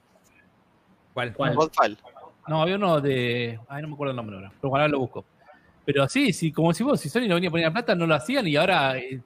[1.14, 1.32] ¿Cuál?
[1.32, 1.54] ¿Cuál?
[1.54, 1.98] Godfall.
[2.48, 3.58] No, había uno de.
[3.68, 4.52] Ay, no me acuerdo el nombre ahora.
[4.60, 5.24] Pero ahora lo busco.
[5.84, 8.06] Pero sí, sí, como si vos, si Sony no venía a poner la plata, no
[8.06, 9.20] lo hacían y ahora eh,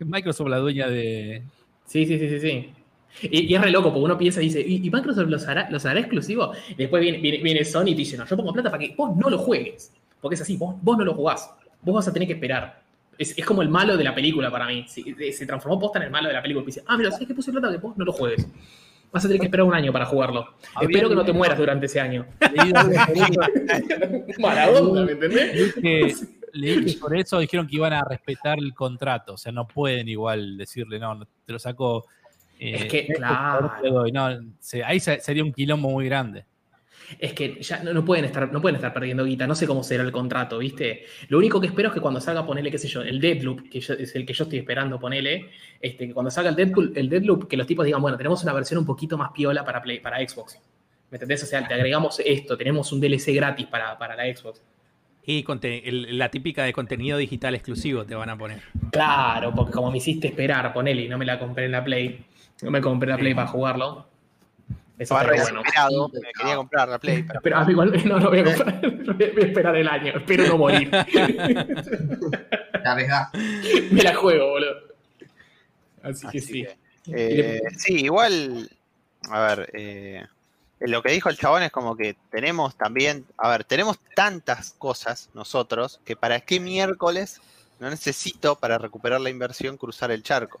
[0.00, 1.42] Microsoft la dueña de.
[1.86, 2.72] Sí, sí, sí, sí, sí.
[3.22, 5.68] Y, y es re loco, porque uno piensa y dice, ¿y, y Microsoft los hará,
[5.70, 6.56] los hará exclusivos?
[6.70, 9.16] Y después viene, viene, viene Sony y dice, no, yo pongo plata para que vos
[9.16, 9.92] no lo juegues.
[10.20, 11.50] Porque es así, vos, vos no lo jugás.
[11.80, 12.82] Vos vas a tener que esperar.
[13.16, 14.84] Es, es como el malo de la película para mí.
[14.86, 16.62] Se, se transformó posta en el malo de la película.
[16.64, 17.70] Y dice, ah, mira, ¿sabes qué puse plata?
[17.70, 18.46] Que vos no lo juegues.
[19.12, 20.48] Vas a tener que esperar un año para jugarlo.
[20.74, 22.26] Había Espero que no te mueras durante ese año.
[24.38, 25.74] Maradona, ¿me entendés?
[25.74, 26.14] que,
[26.52, 29.34] leí que por eso dijeron que iban a respetar el contrato.
[29.34, 32.06] O sea, no pueden igual decirle, no, no, te lo saco.
[32.58, 33.72] eh, Es que, claro.
[34.12, 34.28] No,
[34.58, 36.44] se- ahí se- sería un quilombo muy grande.
[37.18, 39.82] Es que ya no, no pueden estar, no pueden estar perdiendo guita, no sé cómo
[39.82, 41.04] será el contrato, ¿viste?
[41.28, 43.80] Lo único que espero es que cuando salga, ponele, qué sé yo, el Deadloop, que
[43.80, 45.50] yo- es el que yo estoy esperando, ponele,
[45.80, 48.52] este, que cuando salga el Deadpool, el Deadloop, que los tipos digan, bueno, tenemos una
[48.52, 50.58] versión un poquito más piola para, Play, para Xbox.
[51.10, 51.42] ¿Me entendés?
[51.42, 54.60] O sea, te agregamos esto, tenemos un DLC gratis para, para la Xbox.
[55.24, 55.44] Y
[55.84, 58.60] el- la típica de contenido digital exclusivo te van a poner.
[58.90, 62.24] Claro, porque como me hiciste esperar, ponele, y no me la compré en la Play,
[62.62, 64.06] no me compré la Play para jugarlo.
[64.98, 65.60] Eso Estaba está re bueno.
[65.60, 67.22] desesperado, me quería comprar la Play.
[67.22, 68.80] pero- Pero igual no lo voy a comprar,
[69.16, 70.90] voy a esperar el año, espero no morir.
[71.80, 73.28] Te arriesgás.
[73.92, 74.74] Me la juego, boludo.
[76.02, 76.66] Así que sí.
[77.04, 78.68] que, eh, sí, igual,
[79.30, 80.26] a ver, eh,
[80.80, 85.28] lo que dijo el chabón es como que tenemos también, a ver, tenemos tantas cosas
[85.34, 87.40] nosotros que para qué miércoles
[87.80, 90.60] no necesito para recuperar la inversión cruzar el charco.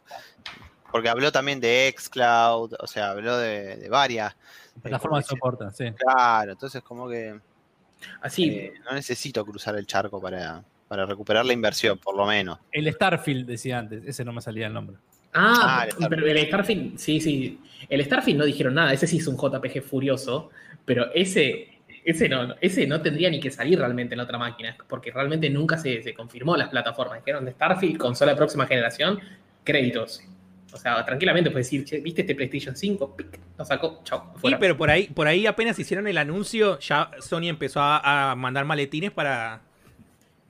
[0.90, 4.32] Porque habló también de Xcloud, o sea, habló de, de varias.
[4.32, 5.92] eh, Plataforma de soporte, sí.
[5.92, 7.38] Claro, entonces como que
[8.22, 12.58] Así, eh, no necesito cruzar el charco para, para recuperar la inversión, por lo menos.
[12.72, 14.96] El Starfield decía antes, ese no me salía el nombre.
[15.32, 16.08] Ah, Ah, el Starfield.
[16.24, 17.60] pero el Starfield, sí, sí.
[17.88, 20.50] El Starfield no dijeron nada, ese sí es un JPG furioso,
[20.84, 24.76] pero ese, ese no, ese no tendría ni que salir realmente en la otra máquina,
[24.88, 27.18] porque realmente nunca se, se confirmó las plataformas.
[27.18, 29.20] Dijeron de Starfield, consola de próxima generación,
[29.64, 30.22] créditos.
[30.72, 33.16] O sea, tranquilamente puedes decir, che, ¿viste este PlayStation 5?
[33.16, 37.10] Pic, lo sacó, chao, Sí, pero por ahí, por ahí apenas hicieron el anuncio, ya
[37.20, 39.62] Sony empezó a, a mandar maletines para,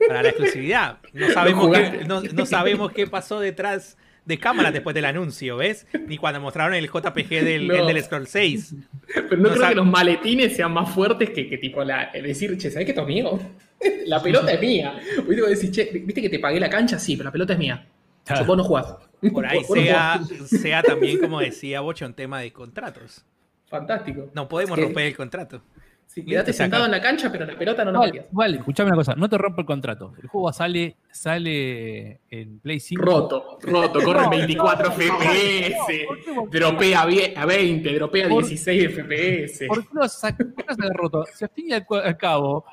[0.07, 0.97] para la exclusividad.
[1.13, 5.87] No sabemos, qué, no, no sabemos qué pasó detrás de cámaras después del anuncio, ¿ves?
[6.07, 7.75] Ni cuando mostraron el JPG del, No.
[7.75, 8.75] el del Scroll 6.
[9.13, 12.57] Pero no, no creo que los maletines sean más fuertes que, que tipo la, decir,
[12.57, 13.39] che, ¿sabes que esto es mío?
[14.05, 14.99] la pelota es mía.
[15.27, 16.99] Viste, decís, che, ¿viste que te pagué la cancha?
[16.99, 17.85] Sí, pero la pelota es mía.
[18.29, 18.45] Claro.
[18.45, 18.95] Vos no jugás.
[19.33, 23.25] Por ahí Vos sea, sea también, como decía Bocho, un tema de contratos.
[23.67, 24.29] Fantástico.
[24.33, 25.61] No podemos Es que- romper el contrato.
[26.05, 28.33] Sí, quedate Te saca- sentado en la cancha, pero la pelota no la Vale, metías.
[28.33, 30.13] vale, escuchame una cosa, no te rompo el contrato.
[30.19, 33.03] El juego sale, sale en Play 5.
[33.05, 37.01] Roto, roto, corre No, 24 no, FPS, ¿por qué vos- dropea
[37.35, 39.67] a 20, dropea Por- 16 FPS.
[39.67, 41.25] ¿Por qué lo sac- por qué lo sale roto?
[41.31, 42.65] Si al fin y al cabo,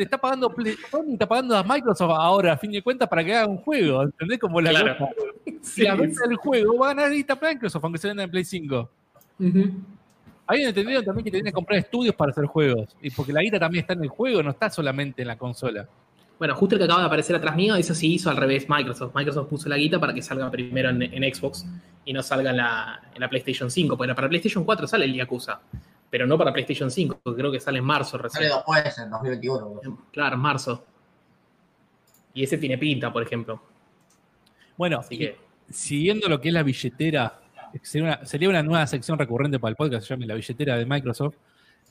[0.00, 0.54] te está pagando
[1.12, 4.02] está pagando a Microsoft ahora, a fin de cuentas, para que haga un juego.
[4.04, 4.38] ¿Entendés?
[4.38, 4.96] Como la Claro.
[4.98, 5.10] cosa.
[5.62, 8.30] Sí, Si la venta del juego va a ganar ahorita Microsoft, aunque se venda en
[8.30, 8.90] Play 5.
[9.40, 9.70] Ujú.
[10.46, 12.96] Habían entendido también que tenían que comprar estudios para hacer juegos.
[13.02, 15.86] Y porque la guita también está en el juego, no está solamente en la consola.
[16.38, 19.14] Bueno, justo el que acaba de aparecer atrás mío, eso sí hizo al revés Microsoft.
[19.14, 21.66] Microsoft puso la guita para que salga primero en, en Xbox
[22.06, 23.96] y no salga en la, en la PlayStation 5.
[23.98, 25.60] Porque para PlayStation 4 sale el Yakuza,
[26.10, 28.48] pero no para PlayStation 5, porque creo que sale en marzo Sale recién.
[28.50, 29.80] después, en 2021.
[30.12, 30.84] Claro, en marzo.
[32.34, 33.62] Y ese tiene pinta, por ejemplo.
[34.76, 35.36] Bueno, Así que.
[35.68, 37.40] siguiendo lo que es la billetera,
[37.82, 40.86] sería una, sería una nueva sección recurrente para el podcast, se llama la billetera de
[40.86, 41.34] Microsoft.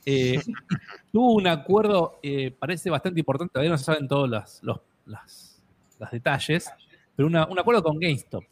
[0.05, 0.39] eh,
[1.11, 5.61] tuvo un acuerdo, eh, parece bastante importante, todavía no se saben todos las, los las,
[5.99, 6.69] los detalles,
[7.15, 8.43] pero una- un acuerdo con GameStop.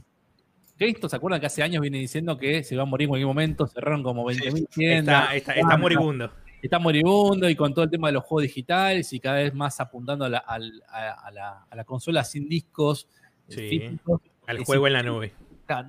[0.80, 3.28] GameStop, ¿se acuerdan que hace años viene diciendo que se va a morir en cualquier
[3.28, 3.68] momento?
[3.68, 5.24] Cerraron como 20.000 tiendas.
[5.34, 6.32] Está, está, está moribundo.
[6.62, 9.80] está moribundo y con todo el tema de los juegos digitales y cada vez más
[9.80, 13.08] apuntando a la, al- a- a la- a la consola sin discos
[13.50, 13.70] eh, Sí.
[13.80, 14.22] físicos.
[14.46, 15.34] Al juego en la nube.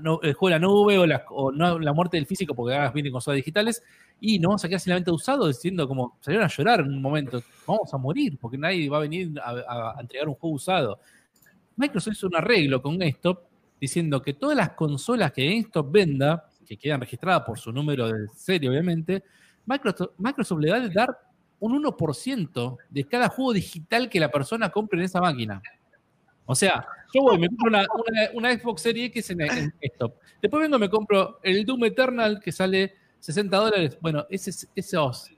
[0.00, 2.74] No, el juego de la nube o, la, o no, la muerte del físico porque
[2.74, 3.80] ahora vienen consolas digitales
[4.20, 6.88] y nos vamos a quedar sin la venta usado diciendo como salieron a llorar en
[6.88, 10.34] un momento, vamos a morir porque nadie va a venir a, a- a entregar un
[10.34, 10.98] juego usado.
[11.76, 13.40] Microsoft hizo un arreglo con GameStop
[13.80, 18.28] diciendo que todas las consolas que GameStop venda, que quedan registradas por su número de
[18.34, 19.22] serie obviamente,
[19.66, 21.18] Microsoft, Microsoft le va a dar
[21.60, 25.60] un 1% de cada juego digital que la persona compre en esa máquina.
[26.46, 30.14] O sea, yo voy, me compro una, una- una Xbox Series X en, en GameStop.
[30.40, 33.98] Después vengo y me compro el Doom Eternal que sale 60 dólares.
[34.00, 35.30] Bueno, ese, esos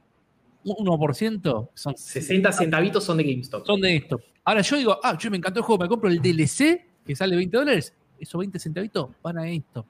[0.64, 3.66] 1% son, 60 centavitos son de GameStop.
[3.66, 4.20] son de GameStop.
[4.44, 7.36] Ahora yo digo, ah, yo me encantó el juego, me compro el DLC que sale
[7.36, 7.94] 20 dólares.
[8.20, 9.86] Esos 20 centavitos van a GameStop.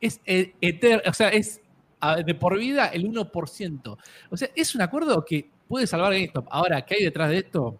[0.00, 1.60] Es eh, eter- o sea, es
[2.26, 3.96] de por vida el 1%.
[4.30, 6.46] O sea, es un acuerdo que puede salvar GameStop.
[6.50, 7.78] Ahora, ¿qué hay detrás de esto?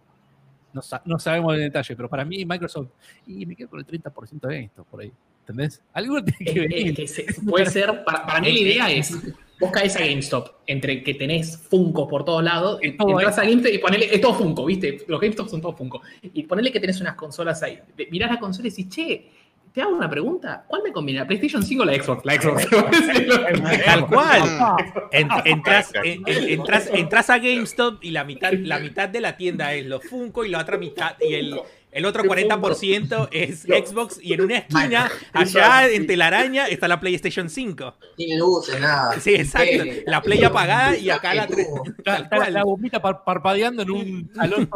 [0.73, 2.89] No, sa- no sabemos el detalle, pero para mí Microsoft,
[3.27, 5.11] y me quedo con el 30% de GameStop por ahí.
[5.41, 5.81] ¿Entendés?
[5.93, 6.95] Algo tiene que es venir.
[6.95, 9.15] que se- puede ser, para, para mí la idea es,
[9.59, 13.71] vos caes a GameStop, entre que tenés Funko por todos lados, todo entras a GameStop
[13.73, 14.97] y ponele, es todo Funko, ¿viste?
[15.07, 16.01] Los GameStop son todos Funko.
[16.33, 17.79] Y ponele que tenés unas consolas ahí.
[18.09, 19.29] Mirás la consola y decís, che,
[19.75, 22.25] te hago una pregunta, ¿cuál me conviene, la PlayStation 5 o la Xbox?
[22.25, 22.67] La Xbox.
[23.85, 24.41] Tal cual.
[25.11, 29.35] En- entras, en- en- entras, entras a GameStop y la mitad, la mitad de la
[29.35, 31.59] tienda es los Funko y la otra mitad y el,
[31.95, 37.49] el otro 40% es Xbox y en una esquina, allá en telaraña, está la PlayStation
[37.49, 37.95] 5.
[38.17, 39.17] Tiene luces, nada.
[39.17, 39.85] Sí, exacto.
[40.05, 41.47] La Play apagada y acá la...
[42.49, 44.69] la, bombita par- parpadeando en un salón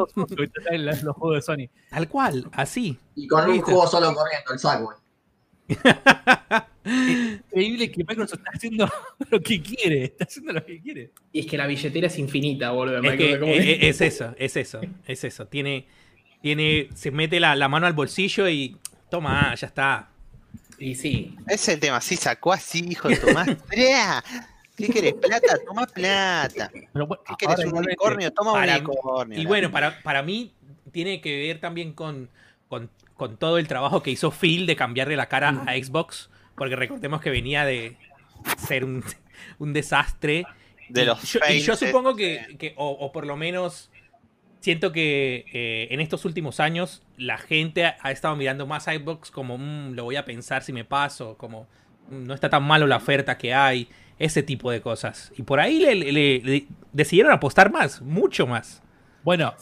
[0.71, 1.69] en los juegos de Sony.
[1.89, 2.97] Tal cual, así.
[3.15, 4.95] Y con un juego solo corriendo, el Subway.
[6.85, 8.89] Increíble que Microsoft está haciendo
[9.29, 10.05] lo que quiere.
[10.05, 11.11] Está haciendo lo que quiere.
[11.33, 13.01] Y es que la billetera es infinita, boludo.
[13.03, 15.47] Es, que, es eso, es eso, es eso.
[15.47, 15.85] Tiene,
[16.41, 18.77] tiene, se mete la, la mano al bolsillo y
[19.09, 20.09] toma, ya está.
[20.77, 21.99] Y sí, Ese es el tema.
[22.01, 23.47] Sí, sacó así, hijo, tomás.
[23.67, 24.23] ¡Brea!
[24.77, 25.13] ¿Qué querés?
[25.15, 25.57] ¿Plata?
[25.65, 26.71] Toma plata.
[26.93, 27.65] Pero bueno, ¿Qué querés?
[27.65, 28.31] ¿Un unicornio?
[28.31, 29.37] Toma un unicornio.
[29.39, 30.53] Y bueno, para, para mí
[30.93, 32.29] tiene que ver también con,
[32.69, 36.77] con, con todo el trabajo que hizo Phil de cambiarle la cara a Xbox, porque
[36.77, 37.97] recordemos que venía de
[38.57, 39.03] ser un,
[39.57, 40.45] un desastre.
[40.87, 43.88] de Y los yo, y yo supongo que, que- o, o por lo menos
[44.59, 49.57] siento que eh, en estos últimos años la gente ha, estado mirando más Xbox como
[49.57, 51.67] "Mm, lo voy a pensar si me paso, como
[52.09, 53.87] "Mm, no está tan malo la oferta que hay,
[54.19, 55.31] ese tipo de cosas.
[55.37, 58.83] Y por ahí le, decidieron apostar más, mucho más.
[59.23, 59.53] Bueno,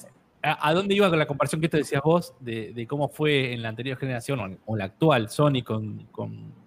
[0.42, 3.70] ¿a, dónde iba con la comparación que te decías vos de, cómo fue en la
[3.70, 6.08] anterior generación o, la actual Sony con-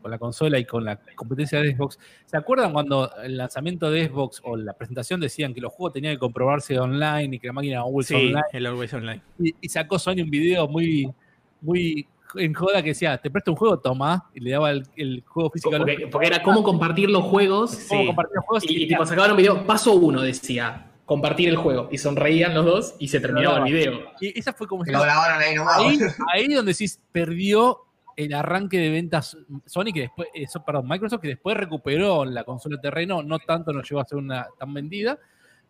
[0.00, 1.98] con la consola y con la competencia de Xbox?
[2.26, 6.14] ¿Se acuerdan cuando el lanzamiento de Xbox o la presentación decían que los juegos tenían
[6.14, 8.42] que comprobarse online y que la máquina always Sí, online?
[8.52, 9.22] el Always Online.
[9.38, 11.12] Y, y sacó Sony un video muy,
[11.60, 15.24] muy en joda que decía, te presto un juego, toma, y le daba el, el
[15.26, 17.76] juego físico a los porque, porque era cómo compartir los juegos.
[17.88, 21.56] cómo compartir los juegos Y, y tipo sacaban un video, paso uno decía, compartir el
[21.56, 21.88] juego.
[21.90, 24.12] Y sonreían los dos y se terminaba el video.
[24.20, 25.78] y esa fue como lo grabaron ahí nomás.
[25.78, 25.98] ahí,
[26.32, 27.78] ahí donde sí perdió
[28.24, 32.76] el arranque de ventas Sony, que después, eso, perdón, Microsoft, que después recuperó la consola
[32.76, 35.18] de terreno, no tanto no llegó a ser una tan vendida,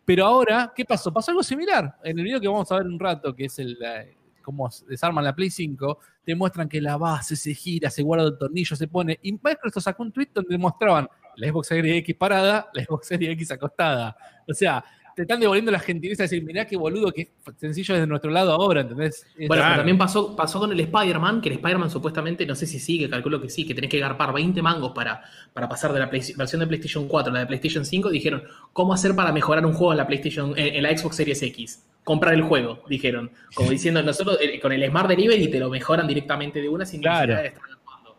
[0.05, 1.13] pero ahora, ¿qué pasó?
[1.13, 1.95] Pasó algo similar.
[2.03, 5.23] En el video que vamos a ver un rato, que es el eh, cómo desarman
[5.23, 8.87] la Play 5, te muestran que la base se gira, se guarda el tornillo, se
[8.87, 9.19] pone.
[9.21, 13.31] Y Microsoft sacó un tweet donde mostraban la Xbox Series X parada, la Xbox Series
[13.33, 14.15] X acostada.
[14.47, 14.83] O sea,
[15.21, 18.51] te están devolviendo la gentileza de decir, mirá qué boludo, qué sencillo desde nuestro lado
[18.53, 19.25] ahora, ¿entendés?
[19.37, 22.65] Es- Bueno, pero también pasó, pasó con el Spider-Man, que el Spider-Man supuestamente, no sé
[22.67, 25.99] si sigue, calculo que sí, que tenés que garpar 20 mangos para, para pasar de
[25.99, 28.09] la Play- versión de PlayStation 4 a la de PlayStation 5.
[28.09, 28.43] Dijeron,
[28.73, 31.83] ¿cómo hacer para mejorar un juego en la PlayStation, en, en la Xbox Series X?
[32.03, 33.29] Comprar el juego, dijeron.
[33.53, 37.01] Como diciendo, nosotros eh, con el Smart Delivery te lo mejoran directamente de una sin
[37.01, 37.33] Claro.
[37.33, 38.15] necesidad de estar garpando.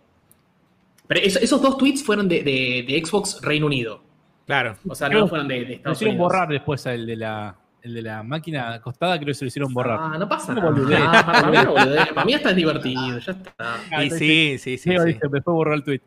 [1.08, 4.02] Pero eso- esos dos tweets fueron de, de- de Xbox Reino Unido.
[4.46, 4.76] Claro.
[4.88, 6.32] O sea, Creo- no fueron de, de Lo Estados hicieron Unidos.
[6.32, 9.74] borrar después el de la el de la máquina acostada, creo que se lo hicieron
[9.74, 9.98] borrar.
[10.00, 10.70] Ah, no pasa nada.
[10.70, 11.00] boludez.
[11.02, 12.08] Ah, para, mí no boludez.
[12.12, 14.04] Para mí hasta es divertido, ya está.
[14.04, 14.90] Y sí, sí, sí.
[14.96, 15.18] Sí.
[15.42, 16.00] fue borrar el tweet.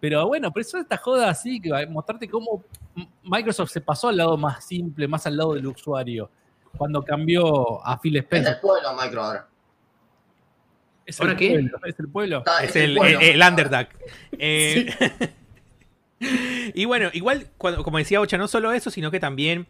[0.00, 2.64] Pero bueno, pero eso es esta joda así, que va a mostrarte cómo
[3.22, 6.28] Microsoft se pasó al lado más simple, más al lado del usuario,
[6.76, 8.54] cuando cambió a Phil Es Spencer.
[8.54, 9.46] el pueblo Micro ahora.
[11.06, 11.50] ¿Es ¿Ahora el qué?
[11.50, 11.78] pueblo?
[11.84, 12.38] ¿Es el pueblo?
[12.38, 13.20] Está- Es el, pueblo.
[13.20, 13.86] el, el Underdog.
[14.32, 14.86] Eh,
[16.74, 19.66] y bueno, igual, cuando- como decía Ocha, no solo eso, sino que también,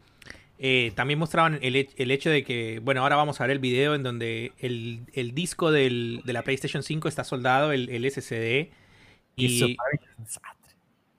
[0.59, 3.95] eh, también mostraban el, el hecho de que, bueno, ahora vamos a ver el video
[3.95, 8.71] en donde el, el disco del- de la PlayStation 5 está soldado, el, el SSD.
[9.37, 9.77] Eso Y,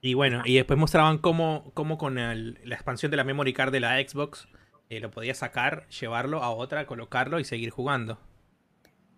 [0.02, 3.72] y bueno, y después mostraban cómo, cómo con el- la expansión de la memory card
[3.72, 4.48] de la Xbox
[4.90, 8.20] eh, lo podías sacar, llevarlo a otra, colocarlo y seguir jugando.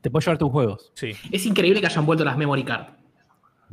[0.02, 0.92] Te puedes llevar tus juegos.
[0.96, 1.14] Sí.
[1.32, 2.86] Es increíble que hayan vuelto las memory card.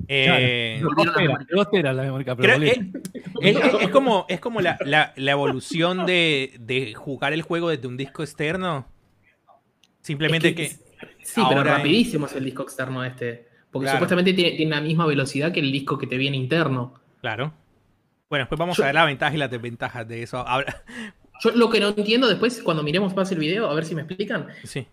[0.09, 2.35] Eh, Claro, dos la teras, memoria.
[2.35, 2.63] la Creo-.
[2.63, 7.69] Es, es- es como, es como la, la- la evolución de, de jugar el juego
[7.71, 8.87] desde un disco externo.
[10.01, 10.83] Simplemente Es que,
[11.23, 13.49] Sí, pero rapidísimo es el disco externo este.
[13.71, 13.99] Porque Claro.
[13.99, 16.95] supuestamente tiene, tiene la misma velocidad que el disco que te viene interno.
[17.21, 17.53] Claro.
[18.29, 20.39] Bueno, después vamos Yo- a ver las ventajas y las desventajas de eso.
[20.39, 20.83] Ahora,
[21.43, 24.03] Yo lo que no entiendo después, cuando miremos más el video, a ver si me
[24.03, 24.47] explican.
[24.65, 24.87] sí.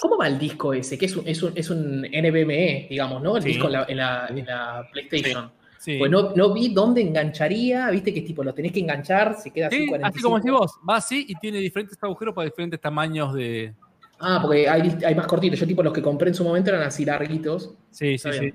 [0.00, 0.98] ¿Cómo va el disco ese?
[0.98, 3.36] Que es un, es un, es un NVMe, digamos, ¿no?
[3.36, 3.48] El Sí.
[3.50, 5.50] disco en la, en la- en la PlayStation.
[5.78, 5.96] Sí.
[5.98, 9.68] Pues no, no vi dónde engancharía, viste que tipo lo tenés que enganchar, se queda
[9.68, 10.16] así Sí, 45.
[10.16, 13.72] así como decís vos, va así y tiene diferentes agujeros para diferentes tamaños de.
[14.18, 15.60] Ah, porque hay, hay más cortitos.
[15.60, 17.74] Yo tipo los que compré en su momento eran así larguitos.
[17.92, 18.52] Sí, sí, sí.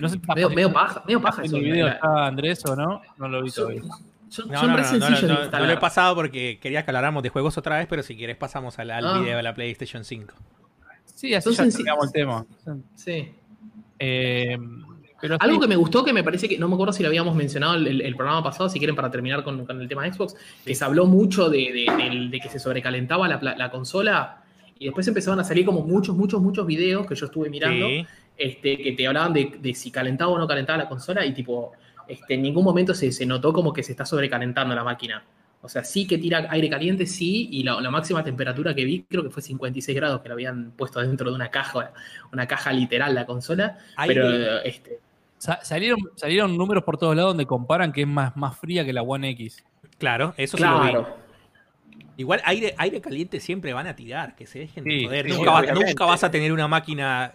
[0.00, 1.56] No sé Medio, medio paja, medio paja en eso.
[1.58, 3.82] el video está Andrés o no, no lo vi todavía.
[4.34, 5.60] Son No, son no, re no, no, sencillos no, de no, instalar.
[5.62, 8.36] no lo he pasado porque quería que habláramos de juegos otra vez, pero si quieres
[8.36, 9.18] pasamos al, al Ah.
[9.20, 10.34] video de la PlayStation 5.
[11.04, 12.44] Sí, así Son ya el tema.
[12.96, 13.32] Sí.
[13.98, 14.58] Eh,
[15.20, 17.08] pero Algo sí, que me gustó, que me parece que, no me acuerdo si lo
[17.08, 20.12] habíamos mencionado el, el- programa pasado, si quieren para terminar con, con el tema de
[20.12, 21.58] Xbox, que se habló mucho de,
[21.88, 24.42] de- del- de que se sobrecalentaba la, consola
[24.78, 28.06] y después empezaban a salir como muchos, muchos, muchos videos que yo estuve mirando, Sí.
[28.36, 31.72] este, que te hablaban de, de si calentaba o no calentaba la consola y tipo,
[32.08, 35.24] este, en ningún momento se, se notó como que se está sobrecalentando la máquina.
[35.62, 39.04] O sea, sí que tira aire caliente, sí, y la, la máxima temperatura que vi
[39.08, 41.92] creo que fue 56 grados, que lo habían puesto dentro de una caja,
[42.32, 44.98] una caja literal la consola, Aire- pero este,
[45.38, 48.92] sa- salieron, salieron números por todos lados donde comparan que es más, más fría que
[48.92, 49.64] la One X.
[49.96, 50.88] Claro, eso sí lo vi.
[50.90, 51.16] claro.
[52.16, 55.26] Igual aire, aire caliente siempre van a tirar, que se dejen de Sí, joder.
[55.26, 55.88] sí, nunca, va- obviamente.
[55.90, 57.32] nunca vas a tener una máquina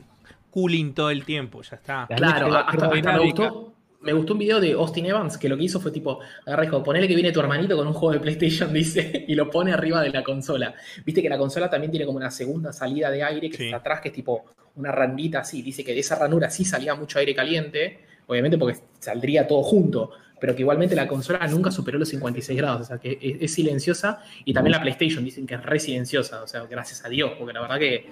[0.52, 2.06] cooling todo el tiempo, ya está.
[2.10, 5.58] La Claro, hasta, hasta me, gustó, me gustó un video de Austin Evans que lo
[5.58, 8.14] que hizo fue tipo, agarra y dijo, ponele que viene tu hermanito con un juego
[8.14, 10.74] de PlayStation, dice, y lo pone arriba de la consola.
[11.06, 13.66] Viste que la consola también tiene como una segunda salida de aire que Sí.
[13.66, 14.46] está atrás, que es tipo
[14.76, 15.62] una ranita así.
[15.62, 20.12] Dice que de esa ranura sí salía mucho aire caliente, obviamente porque saldría todo junto,
[20.40, 23.54] pero que igualmente la consola nunca superó los 56 grados, o sea que es, es
[23.54, 27.32] silenciosa, y también la PlayStation dicen que es re silenciosa, o sea, gracias a Dios,
[27.38, 28.08] porque la verdad que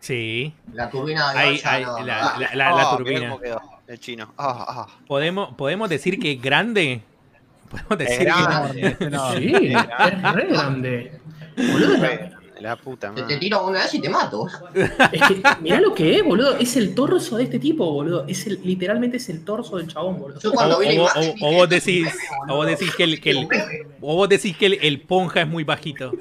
[0.00, 0.52] Sí.
[0.74, 2.38] La turbina de Ahí, ahí, no, no la, da.
[2.40, 3.36] la- la- la Ah, turbina.
[3.92, 4.32] El chino.
[4.38, 4.86] Ah, ah.
[5.06, 7.02] ¿Podemos, podemos decir que es grande.
[7.70, 8.96] Podemos decir que- grande.
[9.10, 11.12] No, sí, es re grande.
[11.56, 11.96] Boludo,
[12.60, 13.36] La puta Te, te madre.
[13.38, 14.46] tiro una vez y te mato.
[15.12, 16.56] Es que, mirá lo que es, boludo.
[16.58, 18.24] Es el torso de este tipo, boludo.
[18.28, 20.38] Es el, literalmente es el torso del chabón, boludo.
[20.40, 21.22] Yo O, cuando vi la o- imagen.
[21.22, 22.56] o- dije, o vos "Esto es un decís, meme, o boludo".
[22.56, 23.48] vos decís que el, que el-
[24.00, 26.12] o vos decís que el, el ponja es muy bajito.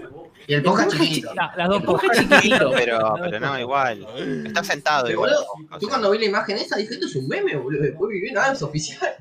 [0.47, 1.33] Y el ponja chiquito.
[1.33, 2.23] La- las dos El ponja cosas.
[2.29, 2.71] chiquitito.
[2.75, 4.07] Pero, pero no, igual.
[4.45, 5.31] Está sentado Pero, igual.
[5.31, 5.89] boludo, yo sea.
[5.89, 7.81] cuando vi la imagen esa dije, esto es un meme, boludo.
[7.83, 9.13] Después vi bien, nada, es oficial.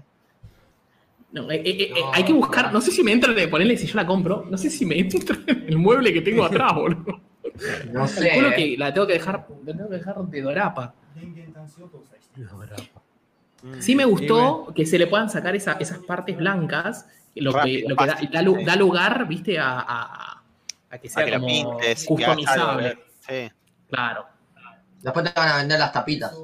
[1.32, 3.86] No, eh, eh, eh, hay que buscar, no sé si me entra de ponerle si
[3.86, 7.20] yo la compro, no sé si me entra en el mueble que tengo atrás, boludo.
[7.92, 8.56] No Calculo sé.
[8.56, 10.94] que la tengo que dejar, la tengo que dejar de dorapa.
[13.62, 13.80] Mm.
[13.80, 17.94] Sí me gustó que se le puedan sacar esa- esas partes blancas, lo que, lo
[17.96, 18.06] que
[18.64, 20.39] da, lugar, viste, a, a-
[20.90, 22.98] a que A sea que como pintes, que customizable.
[23.26, 23.50] Sí.
[23.88, 24.26] Claro.
[25.00, 26.36] Después te van a vender las tapitas.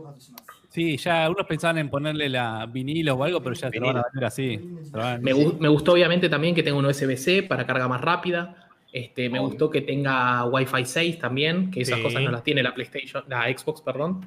[0.71, 3.97] Sí, ya algunos pensaban en ponerle la vinilo o algo, pero ya te lo van
[3.99, 4.57] a vender así.
[4.91, 8.69] Van Me, gu- me gustó obviamente también que tenga un USB-C para carga más rápida.
[8.93, 9.49] Este, me Obvio.
[9.51, 12.03] gustó que tenga Wi-Fi 6 también, que esas Sí.
[12.03, 14.25] cosas no las tiene la PlayStation, la Xbox, perdón.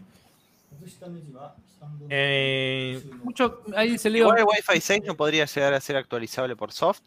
[2.09, 4.35] Eh, Mucho, ahí se Leo.
[4.35, 7.01] El Wi-Fi 6 no podría llegar a ser actualizable por soft,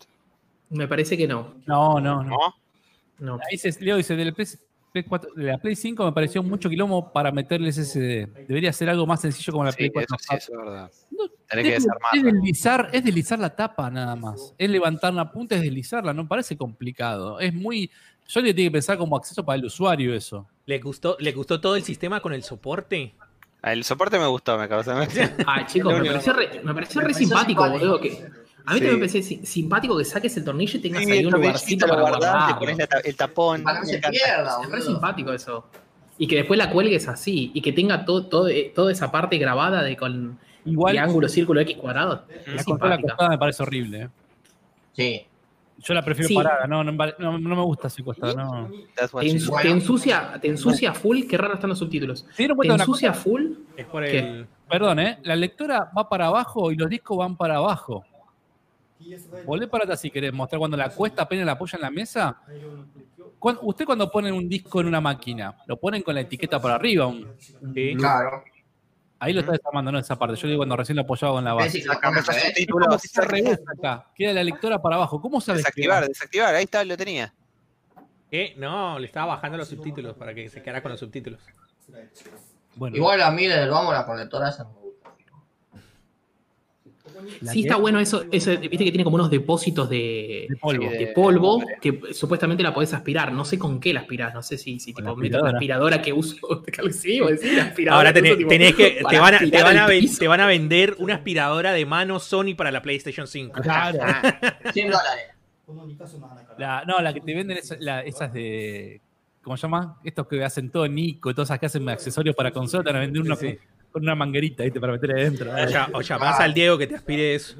[0.70, 1.54] Me parece que no.
[1.66, 2.30] No, no, no.
[2.30, 2.54] ¿no?
[3.18, 3.38] No.
[3.50, 4.46] Ahí se, Leo dice, de la, Play,
[4.92, 8.46] Play 4 de la Play 5 me pareció mucho quilombo para meterle SSD.
[8.48, 10.16] Debería ser algo más sencillo como la Play Sí, 4.
[10.16, 10.90] eso sí, eso es verdad.
[11.10, 12.22] No, Tenés que es, es desarmarla.
[12.32, 14.54] deslizar, es deslizar la tapa nada más.
[14.58, 16.12] Es levantar la punta, es deslizarla.
[16.12, 17.38] No parece complicado.
[17.40, 17.90] Es muy...
[18.28, 20.48] Yo le tiene que pensar como acceso para el usuario eso.
[20.64, 23.14] ¿le, gustó, ¿Le gustó todo el sistema con el soporte?
[23.60, 25.06] Ah, El soporte me gustó, me causa.
[25.46, 27.90] Ay, chicos, me pareció re, me pareció re Me pareció simpático, simpático.
[27.92, 28.00] boludo.
[28.00, 28.26] Que,
[28.64, 28.84] A mí Sí.
[28.86, 31.86] también me parece si- simpático que saques el tornillo y tengas Sí, ahí un lugarcito
[31.86, 32.58] para te guardarlo.
[32.58, 33.62] pones la ta- el tapón.
[33.62, 34.82] Para que se pierda, Me parece boludo.
[34.92, 35.66] simpático eso.
[36.18, 37.50] Y que después la cuelgues así.
[37.54, 41.60] Y que tenga todo, todo, eh, toda esa parte grabada de con Igual, triángulo, círculo,
[41.60, 42.24] X cuadrado.
[42.46, 44.02] la Es acostada me parece horrible.
[44.02, 44.08] ¿eh?
[44.92, 45.26] Sí.
[45.78, 46.34] Yo la prefiero Sí.
[46.36, 48.70] parada, no, no, no, no me gusta así acostada, no.
[49.20, 49.28] Te,
[49.70, 52.20] ensucia, te ensucia full, qué raro están los subtítulos.
[52.30, 53.46] ¿Se dieron Te cuenta ensucia full.
[53.76, 54.46] Es por el.
[54.70, 55.18] Perdón, ¿eh?
[55.24, 58.04] La lectora va para abajo y los discos van para abajo.
[59.44, 62.40] Volvé para atrás si querés mostrar cuando la cuesta apenas la apoya en la mesa.
[63.62, 67.06] Usted cuando ponen un disco en una máquina, lo ponen con la etiqueta para arriba.
[67.06, 67.28] un-
[67.74, 67.94] Sí.
[67.96, 68.44] Claro.
[69.18, 70.34] Ahí lo está desarmando, no esa parte.
[70.36, 71.78] Yo digo cuando recién lo apoyaba con la ¿Ves base.
[71.78, 73.22] ¿eh?
[73.22, 74.06] Revisa acá.
[74.16, 75.20] Queda la lectora para abajo.
[75.20, 76.08] ¿Cómo sabes Desactivar, va?
[76.08, 76.54] desactivar.
[76.54, 77.32] Ahí está, lo tenía.
[78.30, 78.54] ¿Qué?
[78.56, 81.40] No, le estaba bajando los subtítulos para que se quedara con los subtítulos.
[82.74, 84.81] Bueno, Igual a mí del vamos la conectora esa no me gusta.
[87.40, 88.50] La Sí, que- está bueno eso, eso.
[88.58, 90.90] Viste que tiene como unos depósitos de, de polvo.
[90.90, 93.32] Sí, de polvo que supuestamente la podés aspirar.
[93.32, 94.32] No sé con qué la aspirás.
[94.34, 96.00] No sé si, si tipo meto la aspiradora.
[96.02, 96.36] que uso.
[96.92, 99.02] Sí, voy a decir, la aspiradora Ahora que tenés, uso, tipo, tenés que.
[99.08, 100.18] Te van, a, te, van a ven- piso.
[100.18, 103.60] te van a vender una aspiradora de mano Sony para la PlayStation 5.
[103.62, 103.98] Claro.
[104.72, 105.24] 100 dólares.
[106.58, 109.00] La- no, la que te venden es la- esas de.
[109.42, 109.98] ¿Cómo se llama?
[110.04, 113.00] Estos que hacen todo Nico todas esas que hacen accesorios para consola, te van a
[113.00, 113.58] vender uno Sí.
[113.92, 114.80] Con una manguerita ¿viste?
[114.80, 115.52] para meter ahí adentro.
[115.52, 117.56] O, ya- o llamás al Diego que te aspire eso.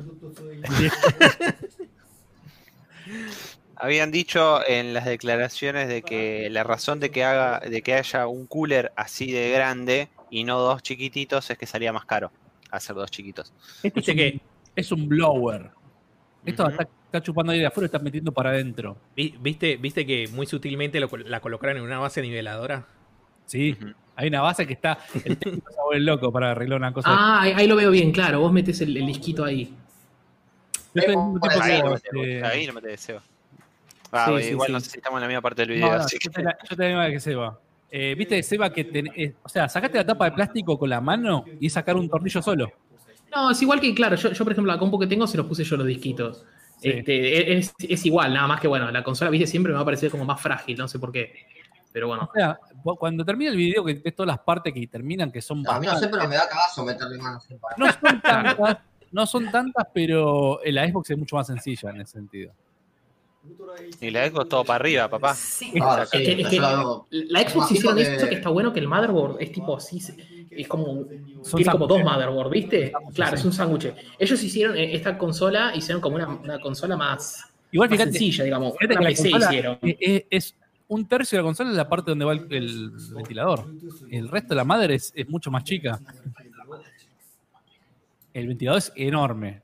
[3.76, 8.26] Habían dicho en las declaraciones de que la razón de que haga, de que haya
[8.28, 12.30] un cooler así de grande y no dos chiquititos es que salía más caro
[12.70, 13.52] hacer dos chiquitos.
[13.82, 14.40] Este es que
[14.76, 15.70] es un blower.
[16.46, 18.96] Esto está, está chupando aire de afuera y está metiendo para adentro.
[19.16, 22.86] vi- viste, viste que muy sutilmente lo la colocaron en una base niveladora.
[23.46, 23.76] Sí.
[24.16, 24.98] Hay una base que está.
[25.24, 27.08] El técnico se loco para arreglar una cosa.
[27.10, 28.40] Ah, ahí, ahí lo veo bien, claro.
[28.40, 29.74] Vos metés el, el disquito ahí.
[30.94, 33.22] Yo estoy diciendo Por tipo Ahí no, me, ahí no me te deseo.
[34.12, 34.72] Ah, Sí, bueno, sí, igual sí.
[34.74, 35.98] no sé si estamos en la misma parte del no, video.
[35.98, 37.58] no, así yo te la, yo te que Seba.
[37.90, 41.00] Eh, ¿Viste, Seba, que ten- eh, o sea, sacaste la tapa de plástico con la
[41.00, 42.70] mano y sacar un tornillo solo?
[43.34, 45.46] No, es igual que, claro, yo, yo, por ejemplo, la compu que tengo se los
[45.46, 46.44] puse yo los disquitos.
[46.78, 46.90] Sí.
[46.90, 49.84] Este, es, es igual, nada más que bueno, la consola, viste, siempre me va a
[49.86, 51.32] parecer como más frágil, no sé por qué.
[51.92, 52.28] Pero bueno.
[52.30, 55.42] O sea, vos- cuando termina el video, que ves todas las partes que terminan, que
[55.42, 58.20] son A mí no sé, bastantes, pero me da cagazo meterle manos en no son
[58.22, 58.78] tantas,
[59.10, 62.52] no son tantas, pero la Xbox es mucho más sencilla en ese sentido.
[64.00, 65.34] Y la Xbox todo para arriba, papá.
[65.34, 68.34] Sí, Ah, es sí, que- es que yo la la Xbox hicieron que- eso que
[68.36, 70.00] está bueno que el motherboard es tipo así,
[70.50, 71.04] es como
[71.42, 72.92] Son tiene como dos motherboard, ¿viste?
[73.14, 73.92] Claro, es un sándwich.
[74.18, 78.44] Ellos hicieron eh, esta consola, hicieron como una, una consola más, Igual más fíjate, sencilla,
[78.44, 78.72] digamos.
[78.78, 79.78] fíjate Una que la PC consola hicieron.
[79.82, 80.54] es
[80.92, 83.66] un tercio de la consola es la parte donde va el, el ventilador.
[84.10, 85.98] El resto de la madre es, es mucho más chica.
[88.34, 89.62] El ventilador es enorme.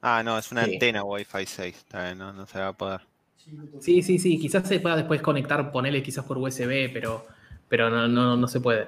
[0.00, 0.74] Ah, no, es una Sí.
[0.74, 1.76] antena Wi-Fi 6.
[1.76, 3.00] Está bien, no, no se va a poder.
[3.80, 4.38] Sí, sí, sí.
[4.38, 7.26] Quizás se pueda después conectar, ponerle quizás por USB, pero,
[7.68, 8.86] pero no, no, no se puede.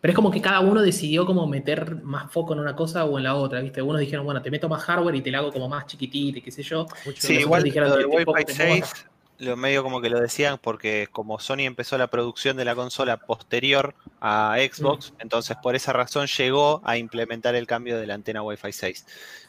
[0.00, 3.18] Pero es como que cada uno decidió como meter más foco en una cosa o
[3.18, 3.82] en la otra, ¿viste?
[3.82, 6.42] Unos dijeron, bueno, te meto más hardware y te la hago como más chiquitita y
[6.42, 6.86] qué sé yo.
[7.16, 9.06] Sí, igual dijeron lo del Wi-Fi como 6,
[9.40, 13.16] lo medio como que lo decían porque como Sony empezó la producción de la consola
[13.16, 18.42] posterior a Xbox, entonces por esa razón llegó a implementar el cambio de la antena
[18.42, 19.06] Wi-Fi 6.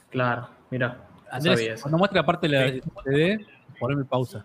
[0.10, 1.08] Claro, mira.
[1.30, 3.46] Andrés, cuando muestre la parte de la CD,
[3.80, 4.44] poneme pausa.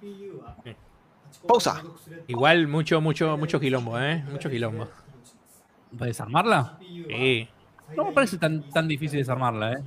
[1.46, 1.82] Pausa.
[2.26, 4.24] Igual mucho, mucho, mucho quilombo, ¿eh?
[4.30, 4.88] Mucho quilombo.
[5.96, 6.78] ¿Para desarmarla?
[6.80, 7.48] Sí.
[7.94, 9.78] No me parece tan, tan difícil desarmarla, ¿eh?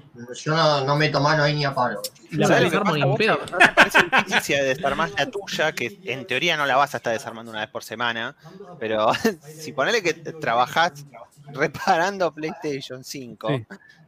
[0.44, 2.02] Yo no, no meto mano ahí ni a palo.
[2.32, 3.40] La ¿Sabes lo que desarmo ni pedo.
[3.52, 6.98] ¿No te parece difícil si desarmás la tuya, que en teoría no la vas a
[6.98, 8.36] estar desarmando una vez por semana,
[8.80, 9.08] pero
[9.42, 11.06] si ponele que trabajás
[11.54, 13.66] reparando PlayStation 5, Sí.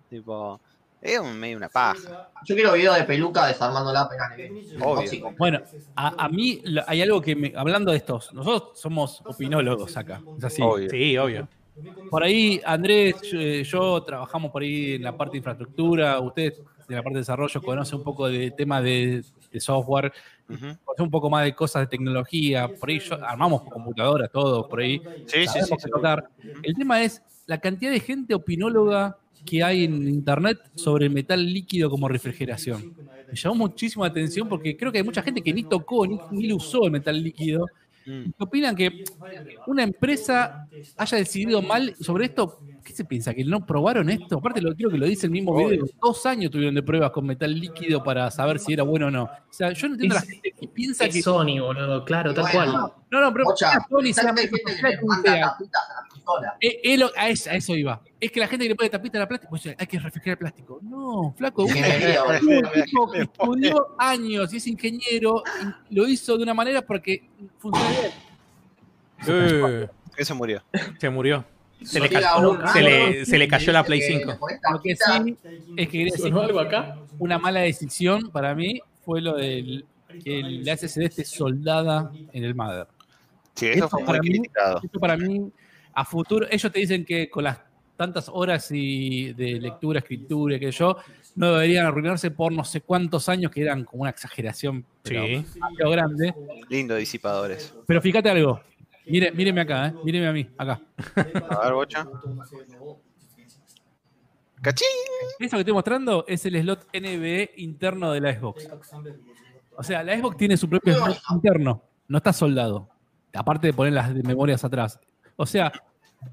[0.10, 0.62] tipo,
[1.02, 2.30] es un, medio una paja.
[2.46, 4.32] Yo quiero video de peluca desarmándola apenas.
[4.80, 5.34] Obvio.
[5.38, 5.60] Bueno,
[5.96, 7.54] a, a mí hay algo que me.
[7.56, 10.22] Hablando de estos, nosotros somos opinólogos acá.
[10.38, 10.62] Es así.
[10.62, 10.90] Obvio.
[10.90, 11.48] Sí, obvio.
[12.10, 16.20] Por ahí, Andrés, yo, yo trabajamos por ahí en la parte de infraestructura.
[16.20, 16.54] Usted,
[16.90, 20.12] en la parte de desarrollo, conoce un poco de temas de, de software,
[20.84, 22.68] conoce un poco más de cosas de tecnología.
[22.70, 25.02] Por ahí yo- armamos computadoras, todo por ahí.
[25.26, 25.60] Sí, sí.
[26.62, 31.44] El tema es la cantidad de gente opinóloga que hay en internet sobre el metal
[31.54, 32.88] líquido como refrigeración.
[33.32, 36.20] Me llamó muchísimo la atención porque creo que hay mucha gente que ni tocó ni,
[36.30, 37.72] ni lo usó el metal líquido.
[38.06, 38.22] Mm.
[38.26, 39.04] y que opinan que
[39.68, 42.60] una empresa haya decidido mal sobre esto.
[42.84, 43.34] ¿Qué se piensa?
[43.34, 44.38] ¿Que no probaron esto?
[44.40, 45.86] Aparte, lo creo que lo dice el mismo video.
[46.02, 49.24] Dos años tuvieron de pruebas con metal líquido para saber si era bueno o no.
[49.24, 51.22] O sea, yo no entiendo a la gente que piensa Es que.
[51.22, 52.94] Sony, boludo, claro, tal Bueno, cual.
[53.12, 54.62] No, no, pero Sony sea hay gente
[56.42, 56.56] la.
[56.62, 58.02] Eh, eh, lo- a, eso, a eso iba.
[58.20, 60.34] Es que la gente que le pone tapita a la plástico, pues, hay que refrigerar
[60.34, 60.80] el plástico.
[60.82, 61.64] No, flaco.
[61.64, 61.74] un-
[62.84, 65.44] tipo que estudió años y es ingeniero
[65.90, 67.24] y lo hizo de una manera porque
[67.58, 68.12] funciona bien.
[69.28, 70.64] Eh, Eso murió.
[71.00, 71.46] se murió.
[71.84, 74.32] Se le, cayó, un- se le, se le cayó la Play dice que 5.
[74.34, 75.38] le pones Lo que sí
[75.78, 76.96] es que quería decir ¿Sonó algo acá?
[77.18, 79.86] una mala decisión para mí fue lo del
[80.24, 82.86] que el SSD esté soldada en el mother.
[83.56, 84.80] Sí, eso Eso fue muy para mí- criticado.
[84.84, 85.52] Esto para mí,
[85.94, 87.60] a futuro, ellos te dicen que con las
[87.98, 90.98] tantas horas y de lectura, escritura, que yo,
[91.36, 95.46] no deberían arruinarse por no sé cuántos años, que eran como una exageración pero Sí.
[95.78, 96.34] grande.
[96.70, 97.74] Lindo disipadores.
[97.88, 98.62] Pero fíjate algo.
[99.06, 99.94] Mire, míreme acá, ¿eh?
[100.04, 100.82] míreme a mí, acá.
[101.50, 102.08] A ver, bocha.
[104.62, 104.88] ¡Cachín!
[105.40, 108.70] Eso que estoy mostrando es el slot NVE interno de la Xbox.
[109.76, 112.90] O sea, la Xbox tiene su propio slot interno, no está soldado.
[113.34, 115.00] Aparte de poner las memorias atrás.
[115.42, 115.72] O sea,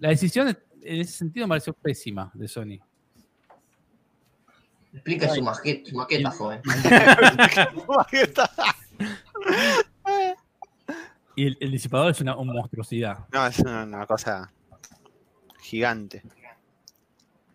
[0.01, 0.49] la decisión
[0.83, 2.79] en ese sentido me pareció pésima de Sony.
[4.93, 6.61] Explica su maqueta, su maqueta, joven.
[8.13, 8.51] Está.
[11.37, 13.19] Y el, el disipador es una, una monstruosidad.
[13.33, 14.53] No, es una, una cosa
[15.61, 16.25] gigante.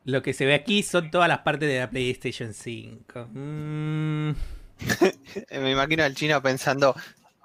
[0.05, 3.27] Lo que se ve aquí son todas las partes de la PlayStation 5.
[3.33, 6.95] Mm, Eh, Me imagino al chino pensando,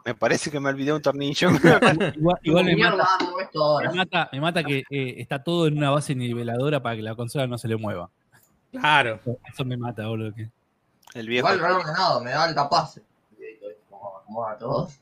[0.09, 1.51] me parece que me olvidé un tornillo.
[2.15, 3.07] Igual, igual me, mata,
[3.55, 7.03] no, me, mata, me mata que eh, está todo en una base niveladora para que
[7.03, 8.09] la consola no se le mueva.
[8.73, 9.21] claro.
[9.47, 10.35] Eso me mata, boludo.
[10.35, 10.49] que-
[11.15, 11.47] El viejo.
[11.53, 13.01] Igual reordenado, me da alta paz.
[13.91, 14.99] Como acomoda a todos.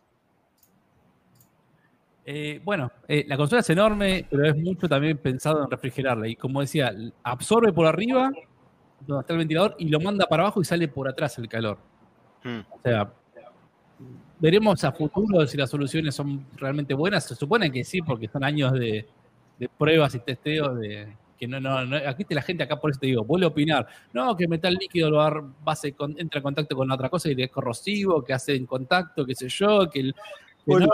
[2.25, 6.27] Eh, bueno, eh, la consola es enorme, pero es mucho también pensado en refrigerarla.
[6.27, 6.93] Y como decía,
[7.23, 8.33] absorbe por arriba,
[9.07, 11.79] donde está el ventilador, y lo manda para abajo y sale por atrás el calor.
[12.43, 12.61] Hmm.
[12.71, 13.13] O sea,
[14.39, 17.25] veremos a futuro si las soluciones son realmente buenas.
[17.25, 19.07] Se supone que sí, porque son años de,
[19.59, 21.09] de pruebas y testeos de
[21.39, 23.49] que no, no, no- aquí está la gente acá por eso te digo, vuelve a
[23.51, 27.31] opinar, no, que metal líquido lo va- base con- entra en contacto con otra cosa
[27.31, 30.15] y es corrosivo, que hace en contacto, qué sé yo, que, el,
[30.65, 30.87] que no,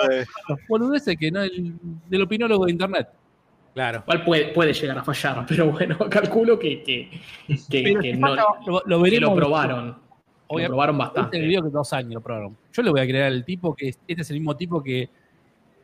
[0.49, 1.74] los boludeces que no el,
[2.09, 3.09] del opinólogo de internet.
[3.72, 4.01] Claro.
[4.05, 7.09] Igual puede, puede llegar a fallar, pero bueno, calculo que, que,
[7.70, 8.34] que- no,
[8.84, 9.30] lo, veremos.
[9.30, 9.97] lo probaron.
[10.59, 11.38] Lo probaron este bastante.
[11.40, 12.57] video que dos años lo probaron.
[12.72, 15.09] Yo le voy a creer al tipo que este es el mismo tipo que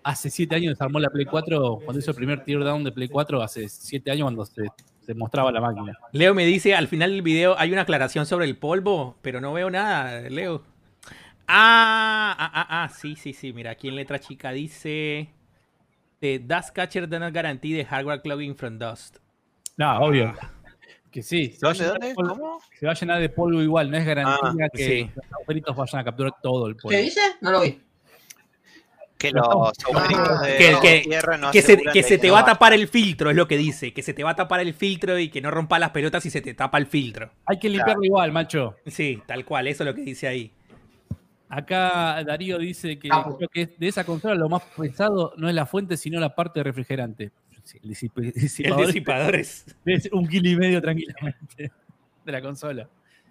[0.03, 3.43] hace siete años desarmó la Play 4, cuando hizo el primer teardown de Play 4,
[3.43, 4.69] hace siete años cuando se,
[5.01, 5.99] se mostraba la máquina.
[6.13, 9.53] Leo me dice, al final del video hay una aclaración sobre el polvo, pero no
[9.53, 10.63] veo nada, Leo.
[11.47, 13.53] Ah, ah, ah, ah, sí, sí, sí.
[13.53, 15.31] Mira, aquí en letra chica dice...
[16.21, 19.19] The Dust Catcher does not guarantee the hardware clogging from dust.
[19.77, 20.35] No, obvio.
[21.11, 22.09] Que sí, se va, a ¿Dónde, llenar dónde?
[22.09, 22.61] de polvo, ¿Cómo?
[22.79, 25.11] se va a llenar de polvo igual, no es garantía Ah, que sí.
[25.15, 26.91] los agujeritos vayan a capturar todo el polvo.
[26.91, 27.21] ¿Qué dice?
[27.41, 27.81] No lo vi.
[29.17, 32.45] Que los agujeritos de Que- que- tierra no que se, que se te va a
[32.45, 33.93] tapar el filtro, es lo que dice.
[33.93, 36.31] Que se te va a tapar el filtro y que no rompa las pelotas y
[36.31, 37.31] se te tapa el filtro.
[37.47, 38.77] Hay que limpiarlo igual, macho.
[38.87, 40.53] Sí, tal cual, eso es lo que dice ahí.
[41.49, 43.25] Acá Darío dice que, Ah.
[43.37, 46.61] creo que de esa consola lo más pesado no es la fuente, sino la parte
[46.61, 47.31] de refrigerante.
[47.69, 49.67] Sí, el disip- El disipador es...
[50.13, 51.71] un kilo y medio tranquilamente
[52.25, 52.89] de la consola.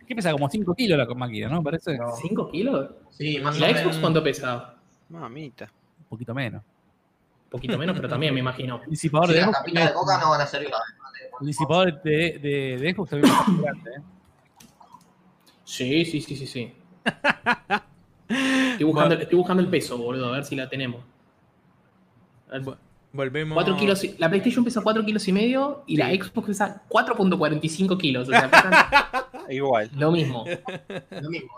[0.08, 0.32] ¿Qué pesa?
[0.32, 1.64] Como 5 kilos la máquina, ¿no?
[1.64, 2.92] Parece un ¿5 kilos?
[3.10, 3.82] Sí, más ¿Y o la menos.
[3.82, 4.76] Xbox cuánto pesa?
[5.10, 5.72] Mamita.
[6.08, 6.62] poquito menos.
[7.46, 8.80] Un poquito menos, pero también me imagino.
[8.84, 10.70] El disipador, Sí, de, Xbox, de coca no van a servir.
[11.42, 13.90] el disipador de, de- de Xbox también es más grande.
[13.90, 14.02] ¿eh?
[15.64, 16.74] Sí, sí, sí, sí, sí.
[18.30, 21.04] Estoy buscando, estoy buscando el peso, boludo, a ver si la tenemos.
[22.50, 22.78] A ver.
[23.18, 23.56] Volvemos...
[23.56, 26.20] 4 kilos, la PlayStation pesa 4 kilos y medio y la Sí.
[26.22, 28.28] Xbox pesa 4.45 kilos.
[28.30, 28.74] O sea, pesan
[29.50, 29.90] Igual.
[29.96, 30.46] lo mismo.
[31.10, 31.50] Lo mismo.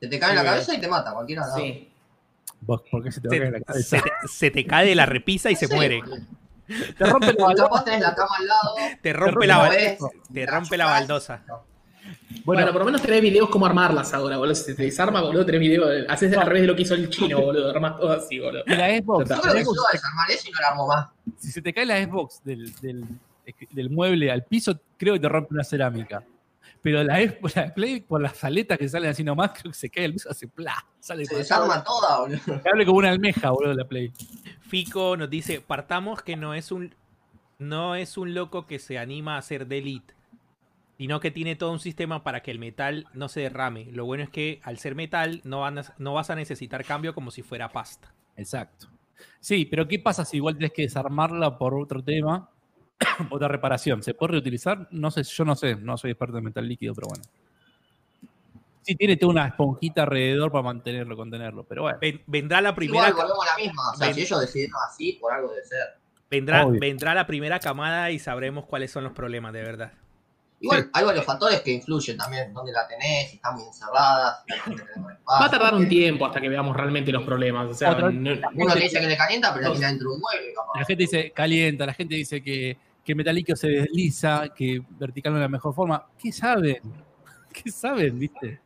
[0.00, 1.44] Se te cae en la cabeza y te mata, cualquiera.
[1.54, 1.88] Sí.
[2.62, 3.96] ¿Vos por qué se te va a Se, caer en la cabeza?
[3.96, 6.02] se te, se te cae de la repisa y se Sí, muere.
[6.98, 7.98] Te rompe la baldosa.
[7.98, 8.74] La cama al lado.
[9.02, 9.70] Te rompe rompe la, la
[10.32, 11.42] te la rompe la baldosa.
[12.44, 14.54] Bueno, Bueno, por lo menos tenés videos cómo armarlas ahora, boludo.
[14.54, 16.04] Si te desarma, boludo, tenés videos.
[16.08, 17.70] Haces al revés de lo que hizo el chino, boludo.
[17.70, 18.62] Armas todo así, boludo.
[18.66, 21.08] y la Xbox, Yo creo que yo a desarmar eso y no la armo más.
[21.38, 23.04] si se te cae la Xbox del, del,
[23.70, 26.22] del mueble al piso, creo que te rompe una cerámica.
[26.82, 29.90] Pero la, Xbox- la Play, por las aletas que salen así nomás, creo que se
[29.90, 30.74] cae al piso, hace plá.
[30.98, 32.38] Sale Se desarma toda, boludo.
[32.46, 32.62] boludo.
[32.72, 34.12] Hable como una almeja, boludo, la Play.
[34.62, 36.94] Fico nos dice, partamos que no es un
[37.58, 40.14] no es un loco que se anima a hacer delete,
[41.00, 43.86] sino que tiene todo un sistema para que el metal no se derrame.
[43.90, 47.14] Lo bueno es que al ser metal no, van a- no vas a necesitar cambio
[47.14, 48.12] como si fuera pasta.
[48.36, 48.88] Exacto.
[49.40, 52.50] Sí, pero ¿qué pasa si igual tenés que desarmarla por otro tema?
[53.30, 54.02] Otra reparación.
[54.02, 54.88] ¿Se puede reutilizar?
[54.90, 57.24] No sé, yo no sé, no soy experto en metal líquido, pero bueno.
[58.82, 61.98] Sí, tiene toda una esponjita alrededor para mantenerlo, contenerlo, pero bueno.
[61.98, 63.90] Ven- vendrá la primera Igual volvemos a la misma.
[63.90, 65.78] O sea, Ven- si ellos decidieron así, por algo debe ser.
[66.30, 66.78] Vendrá, Obvio.
[66.78, 69.92] vendrá la primera camada y sabremos cuáles son los problemas de verdad.
[70.62, 72.52] Igual hay varios factores que influyen también.
[72.52, 74.84] Dónde la tenés, si está muy encerrada, si la.
[75.40, 77.70] Va a tardar un tiempo hasta que veamos realmente los problemas.
[77.70, 80.14] O sea, Otra- no- Uno le dice que le calienta, pero la tiene dentro de
[80.16, 80.78] un mueble, capaz.
[80.78, 85.32] La gente dice calienta, la gente dice que, que metal líquido se desliza, que vertical
[85.32, 86.06] no es la mejor forma.
[86.18, 86.78] ¿Qué saben?
[87.52, 88.60] ¿Qué saben, viste?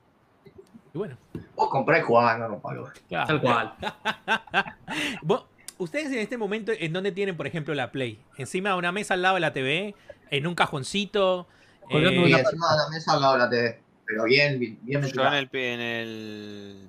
[0.93, 1.17] Y bueno,
[1.55, 2.89] Vos compré y jugás, no, no palo.
[3.09, 3.75] tal cual.
[5.23, 5.47] vos-
[5.79, 8.21] ustedes en este momento, ¿en dónde tienen, por ejemplo, la Play?
[8.37, 9.95] ¿Encima de una mesa al lado de la TV?
[10.31, 11.47] ¿En un cajoncito?
[11.91, 13.81] Colgando Eh, una- encima de la mesa la TV.
[14.07, 16.89] Pero bien, bien, bien Yo en el, en el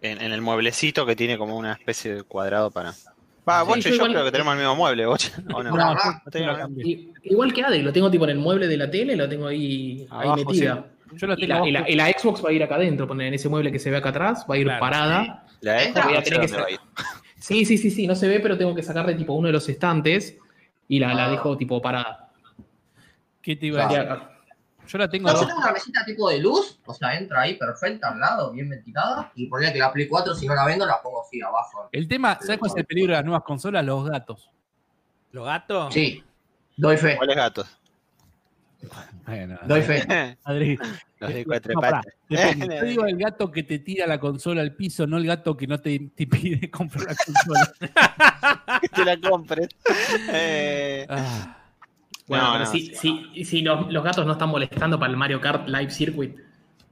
[0.00, 2.92] en, en el mueblecito que tiene como una especie de cuadrado para.
[3.48, 5.32] Va, Sí, Boche, yo yo, igual- creo que tenemos el mismo mueble, Boche.
[5.48, 6.68] La
[7.24, 10.06] igual que Adri, lo tengo tipo en el mueble de la tele, lo tengo ahí,
[10.36, 10.86] metida.
[11.14, 11.92] Yo la Y la, y, la, abajo.
[11.92, 13.96] y la Xbox va a ir acá adentro, poner en ese mueble que se ve
[13.98, 14.80] acá atrás, va a ir Claro.
[14.80, 15.46] parada.
[15.60, 16.80] La Entra, Xbox voy a tener que dónde va a ir.
[17.38, 19.68] Sí, sí, sí, sí, no se ve, pero tengo que sacarle tipo uno de los
[19.68, 20.36] estantes
[20.86, 21.30] y la, la Ah.
[21.30, 22.30] dejo tipo parada.
[23.42, 24.08] ¿Qué te iba a decir?
[24.86, 27.56] Yo la tengo No, yo tengo una mesita tipo de luz, o sea, entra ahí
[27.56, 29.30] perfecta al lado, bien ventilada.
[29.34, 31.88] Y ponía que la Play 4, si no la vendo, la pongo así abajo.
[31.92, 33.84] El tema, ¿sabes cuál es el peligro de las nuevas consolas?
[33.84, 34.50] Los gatos.
[35.30, 35.94] ¿Los gatos?
[35.94, 36.22] Sí,
[36.76, 37.78] doy fe, ¿Cuáles gatos?
[39.24, 40.02] Bueno, doy fe.
[40.44, 40.78] Adri.
[41.20, 42.04] Los de cuatro No, patas.
[42.28, 45.68] Yo digo el gato que te tira la consola al piso, no el gato que
[45.68, 48.80] no te, te pide comprar la consola.
[48.80, 49.68] que te la compres.
[50.32, 51.61] Eh, Ah,
[52.28, 55.10] Bueno, No, pero no, si, sí, si, si los, los gatos no están molestando para
[55.10, 56.36] el Mario Kart Live Circuit,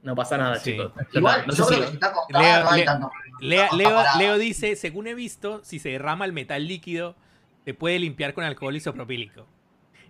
[0.03, 0.71] no pasa nada, Sí.
[0.71, 0.91] chicos.
[1.13, 2.85] Igual, está, no yo sé creo si- que si está acostada Leo- no hay Leo-
[2.85, 3.11] tanto.
[3.39, 4.17] Leo, Está Leo, parada.
[4.17, 7.15] Leo dice, según he visto, si se derrama el metal líquido,
[7.65, 9.47] se puede limpiar con alcohol isopropílico.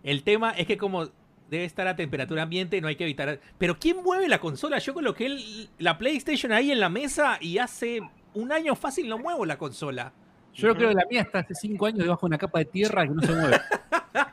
[0.03, 1.05] El tema es que como
[1.49, 3.39] debe estar a temperatura ambiente, no hay que evitar...
[3.57, 4.79] Pero ¿quién mueve la consola?
[4.79, 8.01] Yo coloqué el- la PlayStation ahí en la mesa y hace
[8.33, 10.13] un año fácil no muevo la consola.
[10.53, 13.03] Yo creo que la mía está hace cinco años debajo de una capa de tierra
[13.07, 13.59] que no se mueve.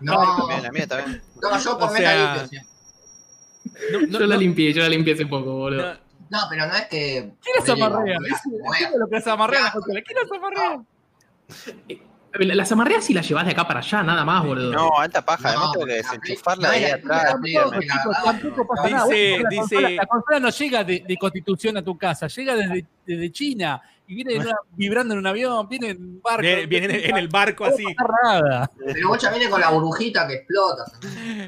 [0.01, 1.23] No, también, la mía también.
[1.41, 2.57] no, yo por O sea, limpio, sí.
[3.93, 5.83] No, no, yo la no- limpié, yo la limpié hace poco, boludo.
[5.83, 5.99] no,
[6.31, 7.33] No, pero no es que.
[7.43, 8.19] ¿Quién las ponele, amarrea?
[8.21, 10.01] la- la- ¿Quién lo que las amarrea la consola?
[10.03, 10.83] ¿Quién las amarrea?
[12.35, 14.73] Las amarreas si las llevas de acá para allá, nada más, boludo.
[14.73, 15.49] No, alta paja.
[15.49, 17.35] Además No, tengo que la desenchufarla de ahí atrás.
[17.43, 18.05] Dice- nada.
[18.05, 22.55] Vos, la, dice- consola, la consola no llega de, de Constitución a tu casa, llega
[22.55, 26.43] desde, desde China y viene en una- vibrando en un avión, viene en un barco.
[26.43, 27.85] viene, viene en, en el barco No así.
[27.95, 28.71] pasa nada.
[28.85, 30.85] Pero Bocha viene con la burbujita que explota.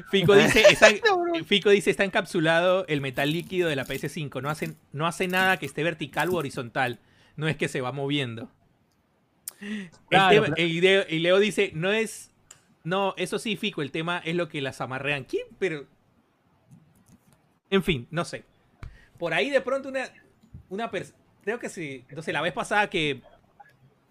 [0.09, 0.87] Fico dice, está,
[1.45, 4.41] Fico dice, está encapsulado el metal líquido de la PS5.
[4.41, 6.99] No hace, no hace nada que esté vertical u horizontal.
[7.35, 8.49] No es que se va moviendo.
[10.09, 12.31] Claro, tema- y, Leo, y Leo dice, no es...
[12.83, 15.23] No, eso sí, Fico, el tema es lo que las amarrean.
[15.23, 15.45] ¿Quién?
[15.59, 15.85] Pero...
[17.69, 18.43] En fin, no sé.
[19.17, 20.05] Por ahí de pronto una...
[20.69, 22.05] una pers- Creo que sí.
[22.09, 23.21] Entonces la vez pasada que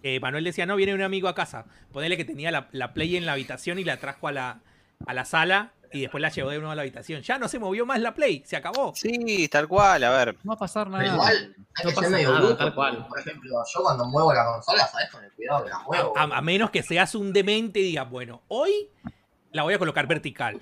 [0.03, 1.67] eh, Manuel decía, no, viene un amigo a casa.
[1.93, 4.61] Ponele que tenía la, la Play en la habitación y la trajo a la,
[5.07, 7.23] a la sala y después la llevó de nuevo a la habitación.
[7.23, 8.93] Ya no se movió más la Play, se acabó.
[8.95, 10.05] Sí, tal cual.
[10.05, 10.37] A ver.
[10.45, 11.13] No va a pasar Pero nada.
[11.15, 12.57] igual, hay No que pasa ser medio nada, bruto.
[12.57, 13.07] tal cual.
[13.09, 15.11] Por ejemplo, yo cuando muevo la consola, ¿sabes?
[15.11, 16.13] Con el cuidado que la muevo.
[16.17, 18.89] A, a menos que seas un demente y digas, bueno, hoy
[19.53, 20.61] la voy a colocar vertical.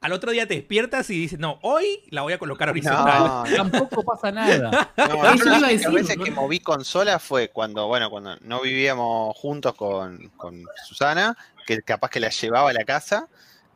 [0.00, 3.50] Al otro día te despiertas y dices, no, hoy la voy a colocar horizontal.
[3.50, 3.56] No.
[3.56, 4.92] Tampoco pasa nada.
[4.96, 6.24] No, Eso yo iba a las decir, veces ¿no?
[6.24, 12.10] que moví consola fue cuando, bueno, cuando no vivíamos juntos con, con Susana, que capaz
[12.10, 13.26] que la llevaba a la casa.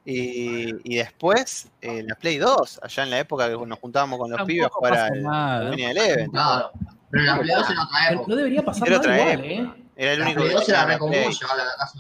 [0.05, 4.31] Y, y después en la Play 2, allá en la época que nos juntábamos con
[4.31, 5.65] los Tampoco pibes a jugar pasa al nada.
[5.65, 6.31] Dominion Eleven.
[6.31, 6.71] Claro.
[7.11, 8.27] Pero la Play 2 era otra época.
[8.29, 9.71] no debería pasar Era nada igual, ¿eh?
[9.97, 11.33] Era el La único Play que 2 era la Play.
[11.33, 11.99] llevarla a la casa.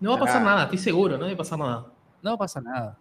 [0.00, 1.86] No va a pasar nada, estoy seguro, no debe pasar nada.
[2.22, 2.96] No pasa nada.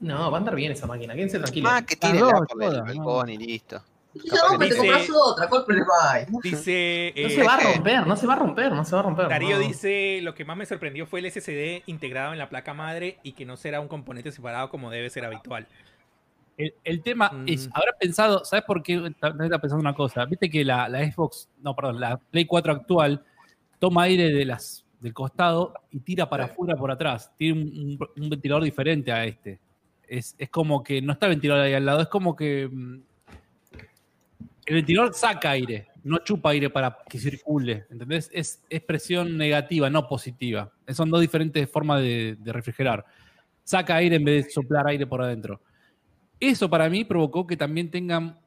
[0.00, 1.70] No, va a andar bien esa máquina, quédense tranquilos.
[1.70, 3.82] Más que tire dos, por el balcón y listo.
[4.12, 4.20] Te
[4.64, 5.48] Dice- compras otra.
[5.48, 6.26] ¿Cuál problema hay?
[6.42, 7.12] Dice...
[7.16, 9.04] No eh, se va a romper, no se va a romper, no se va a
[9.04, 9.28] romper.
[9.28, 9.66] Darío no.
[9.66, 13.32] dice, lo que más me sorprendió fue el SSD integrado en la placa madre y
[13.32, 15.66] que no será un componente separado como debe ser habitual.
[16.58, 17.44] El, el tema Mm.
[17.48, 18.96] es, habrá pensado, ¿sabes por qué?
[19.18, 20.26] También está pensando una cosa.
[20.26, 23.24] Viste que la, la Xbox, no, perdón, la Play 4 actual
[23.78, 27.32] toma aire de las, del costado y tira para afuera por atrás.
[27.38, 29.58] Tiene un, un- un ventilador diferente a este.
[30.06, 33.00] Es, es como que no está el ventilador ahí al lado, es como que mm,
[34.72, 37.84] el ventilador saca aire, no chupa aire para que circule.
[37.90, 38.30] ¿Entendés?
[38.32, 40.72] Es, es presión negativa, no positiva.
[40.88, 43.04] Son dos diferentes formas de, refrigerar.
[43.64, 45.60] Saca aire en vez de soplar aire por adentro.
[46.40, 48.38] Eso para mí provocó que también tengan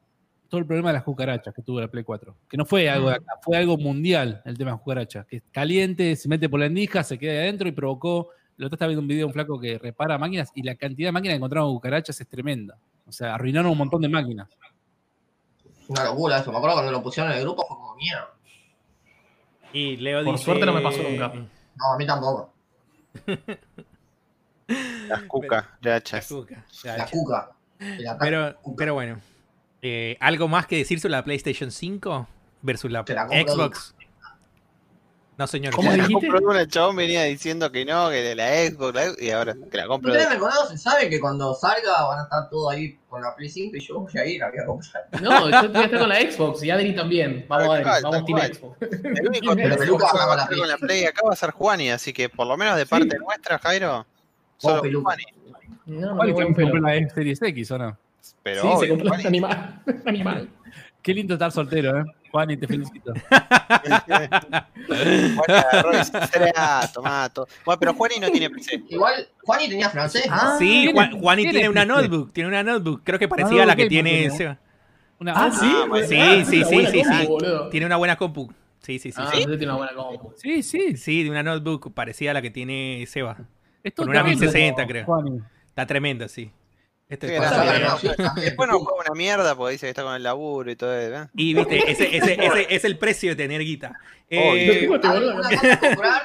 [0.48, 2.36] todo el problema de las cucarachas que tuvo la Play 4.
[2.48, 5.26] Que no fue algo de acá, fue algo mundial el tema de las cucarachas.
[5.26, 8.30] Que es caliente, se mete por la endija, se queda adentro y provocó.
[8.56, 11.06] Lo otro estaba viendo un video de un flaco que repara máquinas y la cantidad
[11.06, 12.76] de máquinas que encontraron cucarachas es tremenda.
[13.06, 14.48] O sea, arruinaron un montón de máquinas.
[15.88, 16.50] Una locura eso.
[16.52, 18.28] Me acuerdo cuando lo pusieron en el grupo fue como mierda.
[19.72, 20.44] Y Leo Por dice...
[20.44, 21.32] suerte no me pasó nunca.
[21.76, 22.52] No, a mí tampoco.
[25.08, 26.26] Las cucas, La gachas.
[26.26, 27.10] cuca, ya, La ya.
[27.10, 27.50] cuca.
[28.18, 28.76] Pero, cuca.
[28.78, 29.20] pero bueno.
[29.82, 32.26] Eh, ¿Algo más que decir sobre la PlayStation 5
[32.62, 33.94] versus la Xbox?
[35.38, 35.74] No, señor.
[35.74, 36.28] ¿Cómo La dijiste?
[36.28, 39.30] compró una, el chabón venía diciendo que no, que de la Xbox, la Xbox, y
[39.30, 40.10] ahora que la compro.
[40.10, 43.34] Ustedes de- me conocen, saben que cuando salga van a estar todos ahí con la
[43.36, 45.04] Play 5 y yo voy a ir, la voy a comprar.
[45.20, 47.44] No, yo voy a estar con la Xbox y Adri también.
[47.48, 48.38] Vamos, Adri, cual, vamos Team.
[48.54, 48.76] Xbox.
[48.80, 51.04] El único que va a estar con la Play.
[51.04, 54.06] Acá va a ser Juani, así que por lo menos de parte nuestra, Jairo,
[54.56, 55.04] solo Peluca.
[55.10, 55.24] Juani.
[55.84, 57.98] No, ¿Cuál muy es buen que compró la Series X o no?
[58.42, 59.22] Pero Sí, se obvio, compró Juani.
[59.22, 59.82] un animal.
[60.06, 60.48] Animal.
[61.02, 62.04] Qué lindo estar soltero, ¿eh?
[62.36, 63.14] Juan, y te felicito.
[64.86, 67.48] Juani agarró y dice, "Será, tomato".
[67.64, 68.82] Bueno, pero Juani no tiene PC.
[68.90, 70.34] Igual, Juani tenía francés, ¿no?
[70.34, 71.94] Ah, Sí, ¿Tiene- Juan, Juani tiene tiene una PC?
[71.94, 74.30] notebook, tiene una notebook, creo que parecida Ah, a la que tiene.
[74.30, 74.58] Seba.
[75.18, 75.66] Una, Ah, sí.
[75.66, 76.06] Ah, bueno.
[76.06, 77.26] Sí, Ah, sí, sí, sí, sí.
[77.26, 77.68] boludo.
[77.70, 78.52] Tiene una buena compu.
[78.80, 79.38] Sí, sí, sí, Ah, sí.
[79.40, 80.32] usted tiene una buena compu.
[80.36, 80.96] Sí, sí.
[80.98, 83.38] Sí, de una notebook parecida a la que tiene Seba.
[83.82, 85.04] Esto Con una tremendo, 1060, creo.
[85.06, 85.40] Juani.
[85.68, 86.50] Está tremendo, sí.
[87.08, 87.38] Este.
[88.36, 91.22] Después no juega una mierda porque dice que está con el laburo y todo eso.
[91.22, 91.28] ¿eh?
[91.34, 93.94] Y viste, ese, ese, ese es el precio de tener guita.
[94.28, 95.36] Eh, A ver, boludo.
[95.36, 96.22] una cosa es comprar,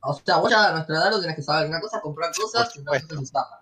[0.00, 1.68] o sea, vos ya a nuestra edad lo tenés que saber.
[1.68, 3.60] Una cosa es comprar cosas y otra cosa es usarlas.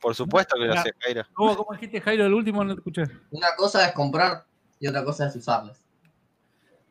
[0.00, 1.24] Por supuesto que lo sé, Jairo.
[1.32, 2.26] ¿Cómo, ¿Cómo dijiste, Jairo?
[2.26, 3.04] El último no te escuché.
[3.30, 4.44] Una cosa es comprar
[4.78, 5.78] y otra cosa es usarlas.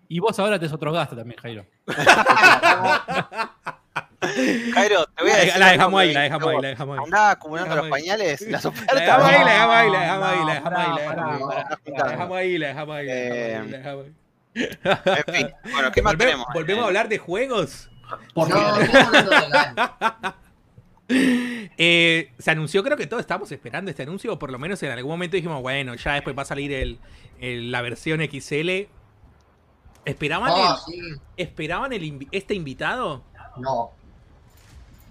[0.10, 1.66] Y vos ahora tenés otros gastos también, Jairo.
[4.20, 5.60] Jairo, te voy a la, decir.
[5.60, 7.04] la dejamos ahí, la dejamos ahí, la dejamos ahí.
[7.06, 8.04] Andá acumulando La los dejamos ahí.
[8.18, 8.96] pañales, las La ofertas.
[9.00, 11.44] dejamos ahí, la dejamos ahí, la dejamos ahí, la dejamos ahí, la dejamos ahí.
[11.48, 14.14] pará, La dejamos ahí, la dejamos ahí, la dejamos ahí, la dejamos ahí.
[14.56, 16.48] En fin, bueno, ¿qué más tenemos?
[16.54, 17.92] volvemos a hablar de juegos.
[18.34, 18.82] Por no, favor.
[18.82, 20.36] estamos hablando del año.
[21.10, 24.92] Eh, se anunció, creo que todos estábamos esperando este anuncio, o por lo menos en
[24.92, 27.00] algún momento dijimos, bueno, ya después va a salir el,
[27.40, 28.90] el- la versión XL.
[30.04, 31.00] ¿Esperaban, No, el, sí,
[31.38, 33.24] ¿esperaban el este invitado?
[33.58, 33.92] no.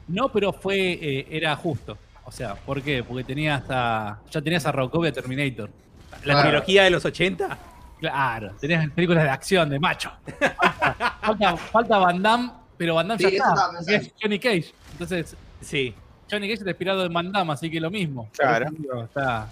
[0.09, 1.99] No, pero fue, eh, era justo.
[2.25, 3.03] O sea, ¿por qué?
[3.05, 4.19] Porque tenía hasta.
[4.31, 5.71] Ya tenías a Robocop y a Terminator.
[6.11, 6.41] ¿La Claro.
[6.49, 7.59] trilogía de los 80?
[8.01, 10.11] Claro, tenías películas de acción, de macho.
[10.39, 13.55] Falta, falta, falta Van Damme, pero Van Damme Sí, ya eso está.
[13.55, 14.75] estaba porque es Johnny Cage.
[14.93, 15.95] Entonces, Sí.
[16.31, 18.29] Johnny Cage está inspirado en Van Damme, así que lo mismo.
[18.37, 18.67] Claro.
[19.05, 19.49] Está-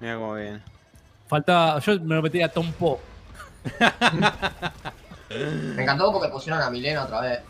[0.00, 0.60] Mira cómo viene.
[1.28, 1.78] Faltaba.
[1.80, 2.98] Yo me lo metía a Tom Poe.
[5.30, 7.40] Me encantó porque pusieron a Milena otra vez.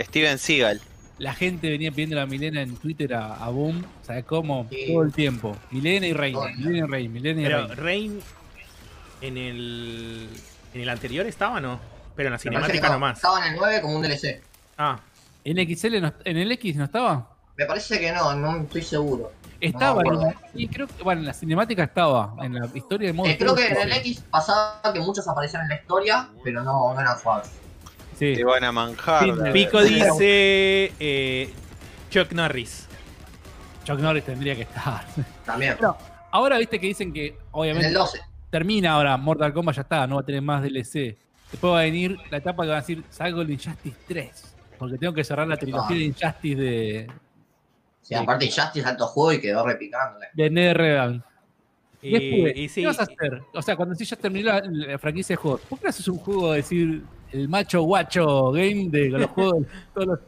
[0.00, 0.80] Steven Seagal.
[1.18, 4.66] La gente venía pidiendo a Milena en Twitter a, a Boom, ¿sabes cómo?
[4.70, 4.86] Sí.
[4.92, 5.56] Todo el tiempo.
[5.70, 8.20] Milena y Reina, el Milena y Reina, Milena y Pero Reina.
[9.20, 10.28] En el
[10.74, 11.80] en el anterior estaba, ¿no?
[12.14, 13.16] Pero en la cinemática no, nomás.
[13.16, 14.42] Estaba en el 9 como un DLC.
[14.76, 15.00] Ah,
[15.44, 17.30] ¿En XL no- en el X no estaba?
[17.56, 19.32] Me parece que no, no estoy seguro.
[19.60, 20.34] Estaba, en, acuerdo.
[20.54, 23.28] y creo que, bueno, en la cinemática estaba, en la historia de modo.
[23.28, 26.94] Eh, creo que en el X pasaba que muchos aparecían en la historia, pero no,
[26.94, 27.50] no eran jugables.
[28.18, 28.34] Sí.
[28.34, 29.24] Te van a manjar.
[29.24, 31.50] Sí, la- Pico dice eh,
[32.10, 32.88] Chuck Norris.
[33.84, 35.04] Chuck Norris tendría que estar.
[35.44, 35.74] También.
[35.78, 35.96] Pero
[36.30, 38.20] ahora viste que dicen que, En obviamente, el 12.
[38.50, 41.16] termina ahora Mortal Kombat, ya está, no va a tener más DLC.
[41.50, 44.54] Después va a venir la etapa que va a decir, salgo el Injustice 3.
[44.78, 45.98] Porque tengo que cerrar la trilogía Ah.
[45.98, 47.06] de Injustice de,
[48.02, 50.26] Sí, aparte Justice alto juego y quedó repicándole.
[50.34, 51.22] de NetherRealm.
[52.00, 53.42] Y, Después, y sí, ¿qué vas a hacer?
[53.54, 56.08] O sea, cuando decís ya terminó la, la franquicia de juegos, ¿por qué no haces
[56.08, 57.02] un juego de decir
[57.32, 60.18] el macho guacho game de los juegos, todos los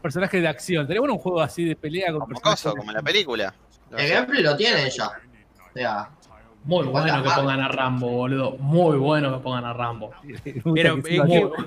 [0.00, 0.86] personajes de acción?
[0.86, 2.62] Sería bueno un juego así de pelea con Como personajes.
[2.62, 3.54] coso, como en la película.
[3.96, 5.06] El gameplay lo tienen ya.
[5.08, 6.10] O sea,
[6.64, 8.52] Muy bueno que pongan a Rambo, boludo.
[8.58, 10.10] Muy bueno que pongan a Rambo.
[10.74, 11.64] Pero, eh, que-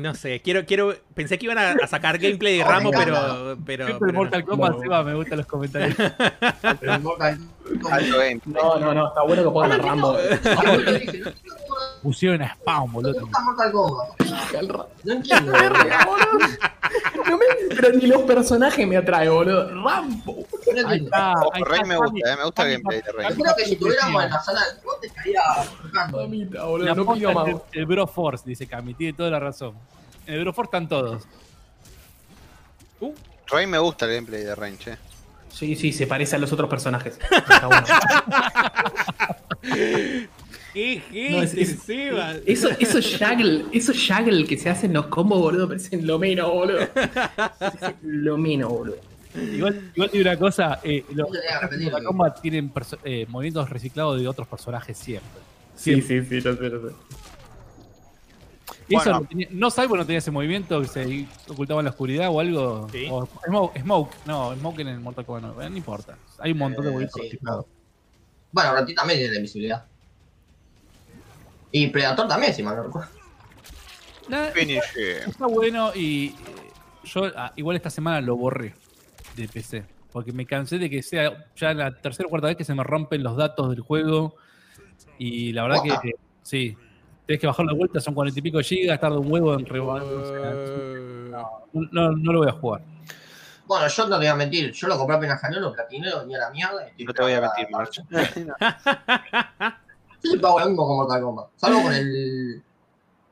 [0.00, 2.88] no sé, quiero, quiero, pensé que iban a, a sacar gameplay de Oh, me Rambo,
[2.90, 3.06] encanta.
[3.06, 4.18] pero, pero, Siempre el pero no.
[4.18, 5.96] Mortal Kombat se va, me gustan los comentarios.
[6.82, 7.38] el Mortal
[7.80, 8.42] Kombat-.
[8.46, 10.16] No, no, no, está bueno que pongan a Rambo.
[12.02, 13.26] Pusieron a Spawn, Me boludo.
[13.26, 14.88] Mortal Kombat.
[15.04, 15.52] No entiendo.
[15.52, 16.48] boludo.
[17.28, 17.44] No me-
[17.74, 19.68] pero ni los personajes me atrae, boludo.
[19.82, 20.46] Rambo.
[20.74, 21.32] No Ahí está.
[21.52, 23.26] Ahí Rey está, me Fanny- gusta, eh, me gusta el gameplay de Rey.
[23.30, 24.60] Yo creo que si estuviéramos en la sala
[25.08, 25.40] te estaría
[25.82, 26.18] tocando.
[26.18, 26.86] Mamita, boludo.
[26.86, 27.48] La No pido posta más.
[27.48, 29.74] es el, el Bro Force, dice Cami, tiene toda la razón.
[30.26, 31.22] En el Bro Force están todos.
[33.48, 34.96] Rey me gusta el gameplay de Rey, che.
[35.50, 37.18] Sí, sí, se parece a los otros personajes.
[40.72, 42.34] ¿Qué No, es- gente, es- Seba?
[42.44, 46.86] Eso, eso Jaggle, eso Jaggle que se hacen los combos, boludo, parecen lo menos, boludo.
[47.58, 48.96] Parecen lo menos, boludo.
[49.36, 51.40] Igual, igual digo una cosa, eh, los de
[51.84, 52.72] Mortal Kombat tienen
[53.04, 55.42] eh, movimientos reciclados de otros personajes siempre.
[55.74, 56.94] Sí, sí, sí, lo sé, lo sé.
[58.88, 59.20] Eso Bueno.
[59.20, 62.40] no, tenía, no Cyborg no tenía ese movimiento que se ocultaba en la oscuridad o
[62.40, 62.88] algo.
[62.90, 63.06] Sí.
[63.10, 66.16] O Smoke, Smoke, no, Smoke en el Mortal Kombat no, eh, no importa.
[66.38, 67.28] Hay un montón de Eh, movimientos sí.
[67.28, 67.66] reciclados.
[68.52, 69.84] Bueno, Roti también tiene invisibilidad.
[71.72, 73.10] Y Predator también, si mal no recuerdo.
[74.28, 76.34] Nah, está bueno y,
[77.04, 78.74] yo ah, igual esta semana lo borré
[79.36, 79.84] de PC.
[80.12, 82.82] Porque me cansé de que sea ya la tercera o cuarta vez que se me
[82.82, 84.34] rompen los datos del juego.
[85.18, 86.76] Y la verdad que sí.
[87.26, 90.04] Tienes que bajar la vuelta, son cuarenta y pico gigas, tarda un huevo en rebajar.
[90.04, 92.82] no, no, no lo voy a jugar.
[93.66, 96.20] Bueno, yo no te voy a mentir, yo lo compré apenas salió, lo platiné, lo
[96.20, 96.88] a la mierda.
[96.96, 98.00] y No te voy a mentir, la- March.
[100.22, 101.46] Yo hago lo mismo con Mortal Kombat.
[101.56, 102.62] Salvo con el.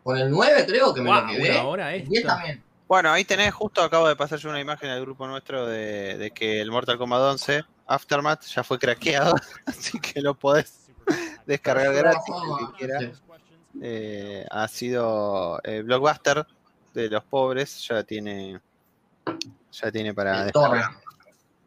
[0.02, 1.56] Con el 9, creo que me lo quedé.
[1.56, 2.28] ahora El 10 esto.
[2.35, 2.62] también.
[2.86, 6.31] Bueno, ahí tenés, justo acabo de pasar yo una imagen al grupo nuestro de, de
[6.31, 9.35] que el Mortal Kombat 11 Aftermath ya fue craqueado,
[9.66, 10.86] así que lo podés
[11.47, 13.23] descargar gratis.
[13.82, 16.47] Eh, ha sido eh, Blockbuster
[16.93, 18.61] de los pobres, ya tiene
[19.73, 20.51] ya tiene para.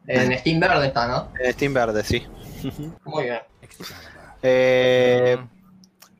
[0.06, 1.32] En Steam Verde está, ¿no?
[1.38, 2.26] En Steam verde, sí.
[3.04, 3.40] Muy bien.
[4.42, 5.36] Eh,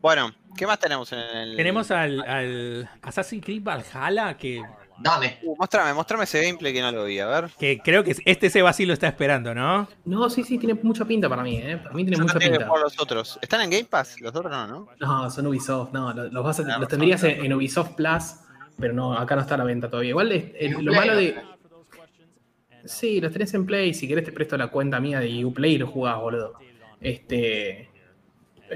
[0.02, 1.56] bueno, ¿qué más tenemos en el?
[1.56, 4.62] Tenemos al, al Assassin's Creed Valhalla, que,
[5.00, 5.38] Dame.
[5.42, 7.50] Uh, mostrame, mostrame ese gameplay que no lo vi, a ver.
[7.58, 9.88] que creo que este Seba sí lo está esperando, ¿no?
[10.04, 11.76] No, sí, sí, tiene mucha pinta para mí, ¿eh?
[11.76, 12.66] Para mí tiene Yo no mucha pinta.
[12.66, 13.38] jugar los otros.
[13.40, 14.20] ¿Están en Game Pass?
[14.20, 14.88] Los otros no, ¿no?
[15.00, 18.34] No, son Ubisoft, no, los, los vas a- Ah, los tendrías en, en Ubisoft Plus,
[18.78, 20.10] pero no, acá no está a la venta todavía.
[20.10, 21.36] Igual es- el- lo malo de.
[22.84, 25.78] Sí, los tenés en Play, si querés te presto la cuenta mía de Uplay y
[25.78, 26.54] lo jugás, boludo.
[27.00, 27.87] Este.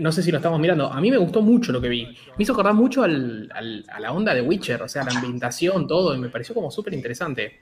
[0.00, 0.86] No sé si lo estamos mirando.
[0.92, 2.06] A mí me gustó mucho lo que vi.
[2.36, 5.86] Me hizo acordar mucho al- al- a la onda de Witcher, o sea, la ambientación,
[5.86, 7.60] todo, y me pareció como súper interesante.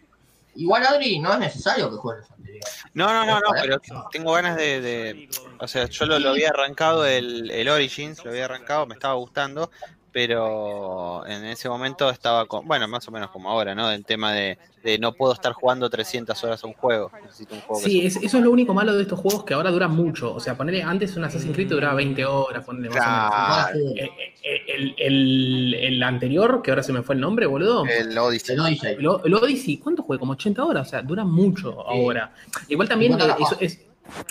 [0.55, 2.77] Igual, Adri, no es necesario que juegues los anteriores.
[2.94, 3.81] No, no, no, no, pero
[4.11, 5.28] tengo ganas de, de-
[5.59, 9.15] o sea, yo lo, lo había arrancado el, el Origins, lo había arrancado, me estaba
[9.15, 9.70] gustando,
[10.12, 13.91] pero en ese momento estaba con, bueno, más o menos como ahora, ¿no?
[13.91, 17.61] El tema de, de no puedo estar jugando 300 horas a un juego, necesito un
[17.61, 20.35] juego Sí, es- eso es lo único malo de estos juegos que ahora duran mucho.
[20.35, 23.31] O sea, ponerle antes un Assassin's Creed duraba 20 horas, ponele más o menos.
[23.31, 23.78] Claro.
[23.97, 24.11] Eh,
[24.43, 27.85] eh, El, el- el anterior, que ahora se me fue el nombre, boludo.
[27.87, 28.55] el Odyssey.
[28.55, 28.95] El Odyssey.
[28.99, 30.19] El, O- el Odyssey, ¿cuánto juega?
[30.20, 32.32] Como 80 horas, o sea, dura mucho ahora.
[32.69, 33.81] Igual también eh, eso es,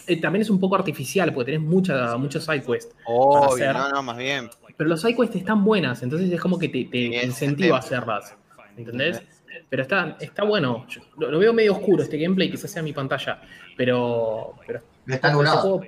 [0.07, 2.93] eh, también es un poco artificial, porque tenés mucha, muchos side quests.
[3.05, 3.73] Obvio, hacer.
[3.75, 4.49] no, no, más bien.
[4.79, 8.33] Pero los side quests están buenas, entonces es como que te, te incentiva a hacerlas.
[8.77, 9.21] ¿Entendés?
[9.67, 10.85] Pero está, está bueno.
[10.87, 13.41] Yo lo, lo veo medio oscuro este gameplay, quizás sea mi pantalla.
[13.75, 15.83] Pero, pero Está este juego,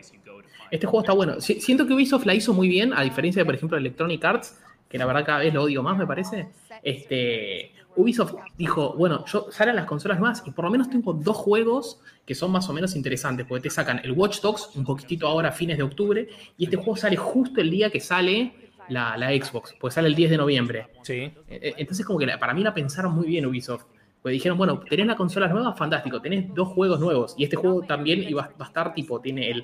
[0.72, 1.40] este juego está bueno.
[1.40, 4.60] Si- Siento que Ubisoft la hizo muy bien, a diferencia de, por ejemplo, Electronic Arts,
[4.90, 6.50] que la verdad cada vez lo odio más, me parece.
[6.84, 11.38] Este, Ubisoft dijo, bueno, yo salen las consolas nuevas y por lo menos tengo dos
[11.38, 15.28] juegos que son más o menos interesantes, porque te sacan el Watch Dogs un poquitito
[15.28, 16.28] ahora a fines de octubre,
[16.58, 18.54] y este juego sale justo el día que sale
[18.90, 20.88] la, la Xbox, porque sale el 10 de noviembre.
[21.04, 21.14] Sí.
[21.14, 23.86] Eh, eh, Entonces, como que la- para mí la pensaron muy bien Ubisoft.
[24.22, 27.34] Porque dijeron, bueno, tenés la consola nueva, fantástico, tenés dos juegos nuevos.
[27.38, 29.64] Y este juego también iba, va a estar tipo, tiene el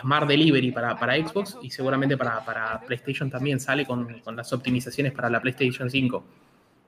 [0.00, 4.52] Smart Delivery para, para Xbox y seguramente para, para PlayStation también sale con, con las
[4.52, 6.24] optimizaciones para la PlayStation 5.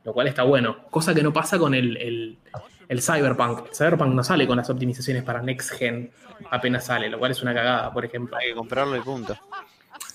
[0.05, 0.79] Lo cual está bueno.
[0.91, 2.37] Cosa que no pasa con el, el,
[2.89, 3.67] el Cyberpunk.
[3.69, 6.11] El Cyberpunk no sale con las optimizaciones para Next Gen
[6.51, 9.37] apenas sale, lo cual es una cagada, por ejemplo Hay que comprarlo y punto.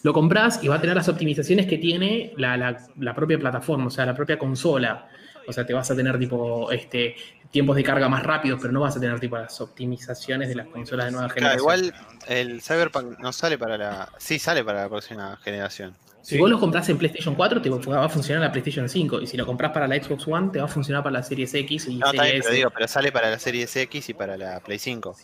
[0.04, 3.88] Lo compras y va a tener las optimizaciones que tiene la, la- la propia plataforma,
[3.88, 5.08] o sea, la propia consola.
[5.48, 7.16] O sea, te vas a tener tipo este
[7.50, 10.68] tiempos de carga más rápidos, pero no vas a tener tipo las optimizaciones de las
[10.68, 11.86] consolas de nueva Claro, generación.
[11.86, 11.94] igual
[12.28, 14.10] el Cyberpunk no sale para la.
[14.20, 15.96] Sí, sale para la próxima generación.
[16.22, 19.20] Si vos lo compras en PlayStation 4, te va a funcionar en la PlayStation 5.
[19.22, 21.52] Y si lo compras para la Xbox One, te va a funcionar para la Series
[21.56, 22.54] X y No, Series pero S.
[22.54, 25.16] digo, pero sale para la Series X y para la Play 5.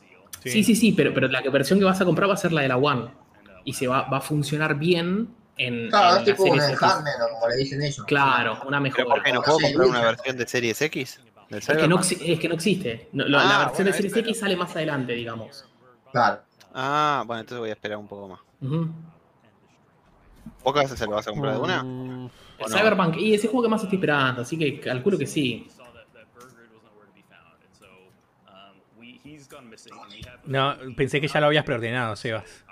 [0.43, 2.61] Sí, sí, sí, pero, pero la versión que vas a comprar va a ser la
[2.61, 3.10] de la One.
[3.65, 5.27] Y se va, va a funcionar bien
[5.57, 8.05] en, Claro, en es la tipo un enhancement, o como le dicen ellos.
[8.05, 9.05] Claro, una ¿Pero mejora.
[9.05, 11.19] por qué no puedo comprar una versión de Series X?
[11.49, 13.09] ¿Del Es que, no, es que no existe.
[13.13, 15.65] No, lo- Ah, la versión bueno, de Series pero- X sale más adelante, digamos.
[16.11, 16.41] Claro.
[16.73, 18.39] Ah, bueno, entonces voy a esperar un poco más.
[18.61, 18.89] Ujú.
[20.63, 21.83] ¿Pocas veces se lo vas a comprar de una?
[21.83, 22.29] Mm,
[22.59, 22.77] El ¿O no?
[22.77, 25.67] Cyberpunk, y ese juego que más estoy esperando, así que calculo que sí.
[30.45, 32.64] No, pensé que ya lo habías preordenado, Sebas.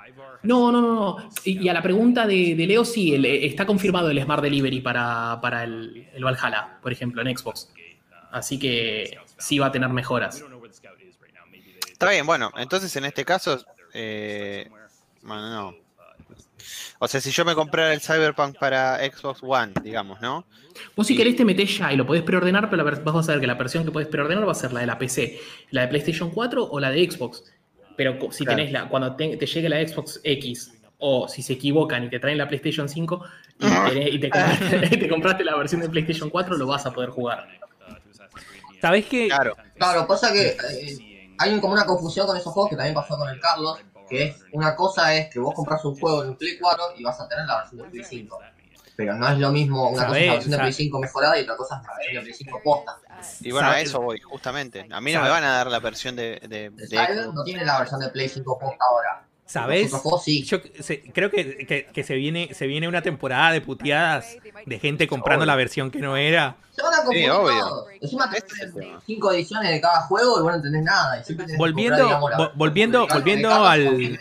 [0.43, 1.29] No, no, no, no.
[1.45, 4.43] Y, y a la pregunta de, de Leo, sí, el- eh, está confirmado el Smart
[4.43, 7.69] Delivery para, para el, el Valhalla, por ejemplo, en Xbox.
[8.31, 10.35] Así que sí va a tener mejoras.
[11.91, 13.63] Está bien, bueno, entonces en este caso.
[13.93, 14.69] Eh,
[15.21, 15.75] bueno, no.
[16.99, 20.45] O sea, si yo me comprara el Cyberpunk para Xbox One, digamos, ¿no?
[20.95, 23.41] Vos si querés te metés ya y lo podés preordenar, pero la vas a ver
[23.41, 25.39] que la versión que podés preordenar va a ser la de la PC,
[25.71, 27.43] la de PlayStation 4 o la de Xbox.
[27.95, 28.57] Pero si Claro.
[28.57, 32.19] tenés la, cuando te, te llegue la Xbox X o si se equivocan y te
[32.19, 33.23] traen la PlayStation 5
[33.59, 36.85] y, tenés- y te, compraste, y te compraste la versión de PlayStation 4, lo vas
[36.85, 37.47] a poder jugar.
[38.81, 39.27] ¿Sabés qué?
[39.27, 39.55] Claro.
[39.77, 43.29] Claro, pasa que eh, hay como una confusión con esos juegos que también pasó con
[43.29, 43.79] el Carlos,
[44.09, 47.19] que es una cosa es que vos compras un juego en Play 4 y vas
[47.21, 48.39] a tener la versión de Play 5.
[48.95, 51.43] Pero no es lo mismo una cosa es la versión de Play 5 mejorada y
[51.43, 52.97] otra cosa es la versión de Play 5 posta.
[53.41, 54.87] Y bueno, a eso voy, justamente.
[54.91, 55.29] A mí no ¿Sabes?
[55.29, 58.29] me van a dar la versión de, de, de no tiene la versión de Play
[58.29, 59.25] 5 posta ahora.
[59.45, 59.91] ¿Sabes?
[60.23, 60.43] Sí.
[60.43, 64.79] Yo se- creo que, que- que se viene se viene una temporada de puteadas de
[64.79, 65.47] gente comprando Obvio.
[65.51, 66.55] la versión que no era.
[66.71, 67.85] Se van a confundir Sí, obvio.
[68.01, 69.01] Encima te Este es el ponen tema.
[69.05, 71.19] 5 ediciones de cada juego y vos no entendés nada.
[71.19, 74.19] Y siempre tenés que Volviendo- comprar, digamos, volviendo- la- la- volviendo la- al-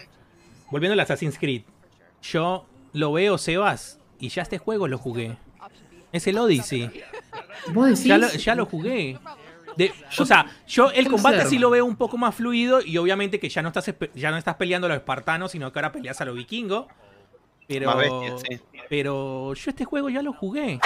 [0.71, 1.63] Volviendo al Assassin's Creed.
[2.23, 5.37] Yo lo veo, Sebas, y ya este juego lo jugué.
[6.13, 6.89] Es el Odyssey.
[7.75, 8.05] Vos decís.
[8.05, 9.19] Ya lo, ya lo jugué.
[9.77, 11.49] De- o sea, yo el combate ser.
[11.49, 14.37] sí lo veo un poco más fluido y obviamente que ya no estás ya no
[14.37, 16.87] estás peleando a los espartanos, sino que ahora peleas a los vikingos.
[17.67, 18.61] Pero sí.
[18.89, 20.79] pero yo este juego ya lo jugué.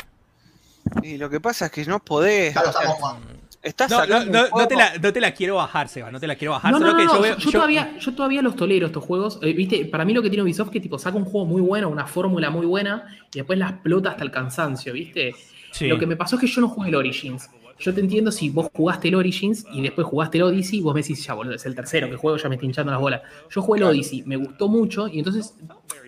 [1.02, 2.54] Y lo que pasa es que no podés.
[2.54, 3.35] Ya lo o sea, estamos jugando.
[3.66, 6.52] Estás No, sacando te la, no te la quiero bajar, Seba, no te la quiero
[6.52, 6.72] bajar.
[6.72, 7.36] No, no, solo no, que no, yo veo.
[7.36, 9.38] yo, yo- todavía, yo todavía los tolero estos juegos.
[9.42, 11.60] Eh, Viste, para mí lo que tiene Ubisoft es que tipo saca un juego muy
[11.60, 15.34] bueno, una fórmula muy buena, y después la explota hasta el cansancio, ¿viste?
[15.72, 15.88] Sí.
[15.88, 17.50] Lo que me pasó es que yo no jugué el Origins.
[17.78, 21.02] Yo te entiendo si vos jugaste el Origins y después jugaste el Odyssey, vos me
[21.02, 23.20] decís, ya boludo, es el tercero que juego, ya me estoy hinchando las bolas.
[23.50, 25.54] Yo jugué el Odyssey, me gustó mucho, y entonces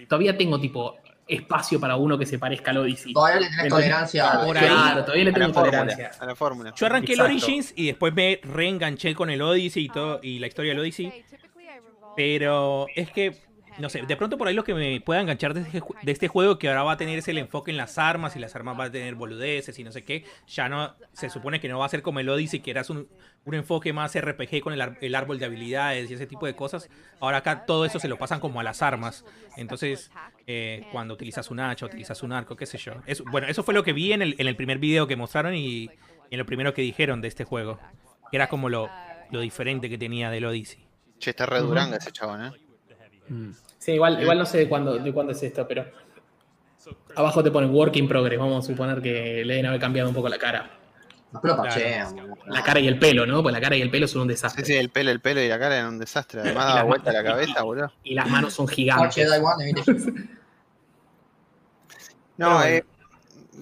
[0.08, 0.96] todavía tengo tipo
[1.28, 3.12] espacio para uno que se parezca al Odyssey.
[3.12, 5.78] Todavía le tenés Entonces, tolerancia a- por ahí- Claro, todavía le a tengo fórmula.
[5.80, 6.10] tolerancia.
[6.20, 6.72] A la fórmula.
[6.74, 7.30] Yo arranqué Exacto.
[7.30, 10.80] el Origins y después me reenganché con el Odyssey y todo y la historia del
[10.80, 11.12] Odyssey.
[12.16, 13.36] Pero es que,
[13.78, 16.28] no sé, de pronto por ahí lo que me pueda enganchar de este, de este
[16.28, 18.76] juego que ahora va a tener es el enfoque en las armas y las armas
[18.76, 20.24] van a tener boludeces y no sé qué.
[20.48, 23.08] Ya no, se supone que no va a ser como el Odyssey, que era un,
[23.44, 26.88] un enfoque más RPG con el, el árbol de habilidades y ese tipo de cosas.
[27.20, 29.24] Ahora acá todo eso se lo pasan como a las armas.
[29.56, 30.10] Entonces,
[30.46, 32.94] eh, cuando utilizas un hacha, utilizas un arco, qué sé yo.
[33.06, 35.54] Eso- bueno, eso fue lo que vi en el, en el primer video que mostraron
[35.54, 35.90] y
[36.30, 37.78] en lo primero que dijeron de este juego.
[38.30, 38.90] Que era como lo,
[39.30, 40.84] lo diferente que tenía del Odyssey.
[41.18, 42.52] Che, está re duranga ese chabón, ¿eh?
[43.28, 43.50] Mm.
[43.78, 45.84] Sí, igual, igual no sé de cuándo, de cuándo es esto, pero
[47.14, 48.38] abajo te ponen work in progress.
[48.38, 50.70] Vamos a suponer que le deben haber cambiado un poco la cara.
[51.42, 51.56] Pero
[52.46, 53.42] La cara y el pelo, ¿no?
[53.42, 54.64] Pues la cara y el pelo son un desastre.
[54.64, 56.40] Sí, sí, el pelo, el pelo y la cara eran un desastre.
[56.40, 57.92] Además Y daba vuelta la cabeza, boludo.
[58.02, 59.26] Y las manos son gigantes.
[62.36, 62.84] No, eh,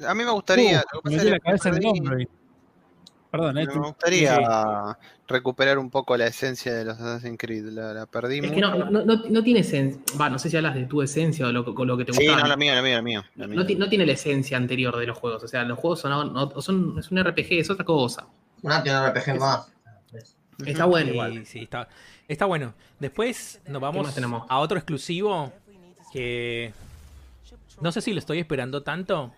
[0.06, 0.84] a mí me gustaría.
[1.04, 2.20] Uh, me la cabeza en el perdí- hombro.
[2.20, 2.28] y-
[3.30, 4.96] Perdón, eh, Me gustaría
[5.26, 7.64] recuperar un poco la esencia de los Assassin's Creed.
[7.70, 10.00] La, la perdí Es que no, no, no, no tiene esencia.
[10.18, 12.26] Va, no sé si hablas de tu esencia o lo, con lo que te Sí,
[12.26, 12.42] gusta.
[12.42, 13.30] no, la mía, la mía, la mía.
[13.34, 13.56] la mía.
[13.56, 15.42] no, ti- no tiene la esencia anterior de los juegos.
[15.42, 18.26] O sea, los juegos son, no- son es un RPG, es otra cosa.
[18.62, 19.72] Una tiene un RPG más.
[20.64, 21.46] Está bueno Sí, igual.
[21.46, 21.88] sí, está,
[22.28, 22.72] está bueno.
[22.98, 24.16] Después nos vamos
[24.48, 25.52] a otro exclusivo
[26.12, 26.72] que
[27.82, 29.34] no sé si lo estoy esperando tanto,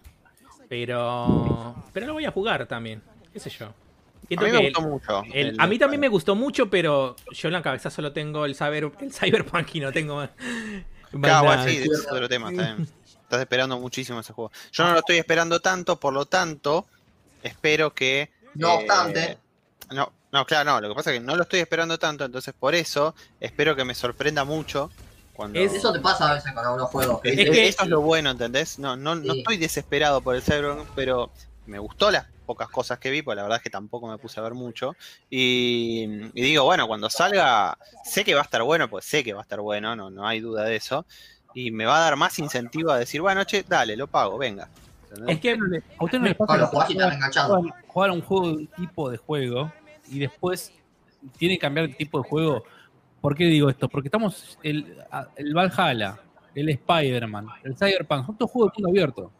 [0.68, 3.02] pero pero lo voy a jugar también.
[3.32, 3.66] ¿Qué sé yo?
[3.66, 5.22] A mí me el- gustó mucho.
[5.32, 8.44] el- el- a mí también me gustó mucho, pero yo en la cabeza solo tengo
[8.44, 10.30] el, cyber, el Cyberpunk y no tengo más
[11.20, 12.50] Claro, bueno, sí, ese es otro tema.
[12.50, 12.88] Está bien.
[13.22, 14.50] Estás esperando muchísimo ese juego.
[14.72, 16.86] Yo no lo estoy esperando tanto, por lo tanto,
[17.42, 18.30] espero que.
[18.54, 19.38] No eh, obstante,
[19.90, 20.80] No, no, claro, no.
[20.82, 23.84] Lo que pasa es que no lo estoy esperando tanto, entonces por eso espero que
[23.84, 24.90] me sorprenda mucho.
[25.32, 25.58] Cuando...
[25.60, 27.20] Es- eso te pasa a veces con algunos juegos.
[27.22, 28.78] Que Es- Es que- eso es lo bueno, ¿entendés?
[28.78, 31.30] No, no, no estoy desesperado por el Cyberpunk, pero
[31.66, 34.40] me gustó las pocas cosas que vi, porque la verdad es que tampoco me puse
[34.40, 34.96] a ver mucho.
[35.28, 36.04] Y,
[36.34, 39.40] y digo, bueno, cuando salga, sé que va a estar bueno, pues sé que va
[39.40, 41.04] a estar bueno, no, no hay duda de eso.
[41.54, 44.68] Y me va a dar más incentivo a decir, bueno, che, dale, lo pago, venga.
[45.10, 45.36] ¿Entendés?
[45.36, 45.50] Es que
[45.98, 47.54] ¿A usted no le pasa enganchando.
[47.60, 49.72] juegan- jugar un juego de un tipo de juego
[50.08, 50.72] y después
[51.36, 52.64] tiene que cambiar de tipo de juego?
[53.20, 53.88] ¿Por qué digo esto?
[53.88, 54.96] Porque estamos el,
[55.36, 56.18] el Valhalla,
[56.54, 59.32] el Spider-Man, el Cyberpunk, son todos juegos de mundo abierto.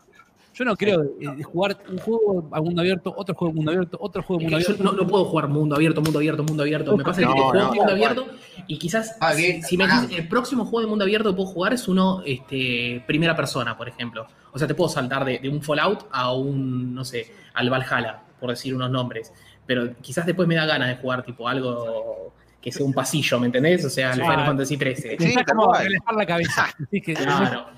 [0.59, 3.99] Yo no creo eh, jugar un juego a mundo abierto, otro juego de mundo abierto,
[4.01, 4.97] otro juego de Es mundo que yo abierto.
[4.97, 6.97] no, no puedo jugar mundo abierto, mundo abierto, mundo abierto.
[6.97, 8.27] Me pasa que No, juego no, mundo no, abierto
[8.67, 11.49] y quizás Ah, si, si me dices el próximo juego de mundo abierto que puedo
[11.49, 14.27] jugar es uno este, primera persona, por ejemplo.
[14.53, 18.23] O sea, te puedo saltar de, de un Fallout a un, no sé, al Valhalla,
[18.41, 19.33] por decir unos nombres.
[19.67, 23.47] Pero quizás después me da ganas de jugar tipo algo que sea un pasillo, ¿me
[23.47, 23.85] entendés?
[23.85, 24.23] O sea, el Sí.
[24.23, 25.17] Final Fantasy XIII.
[25.21, 25.73] Sí, como
[26.17, 26.67] la cabeza.
[26.87, 27.78] Así que, Claro.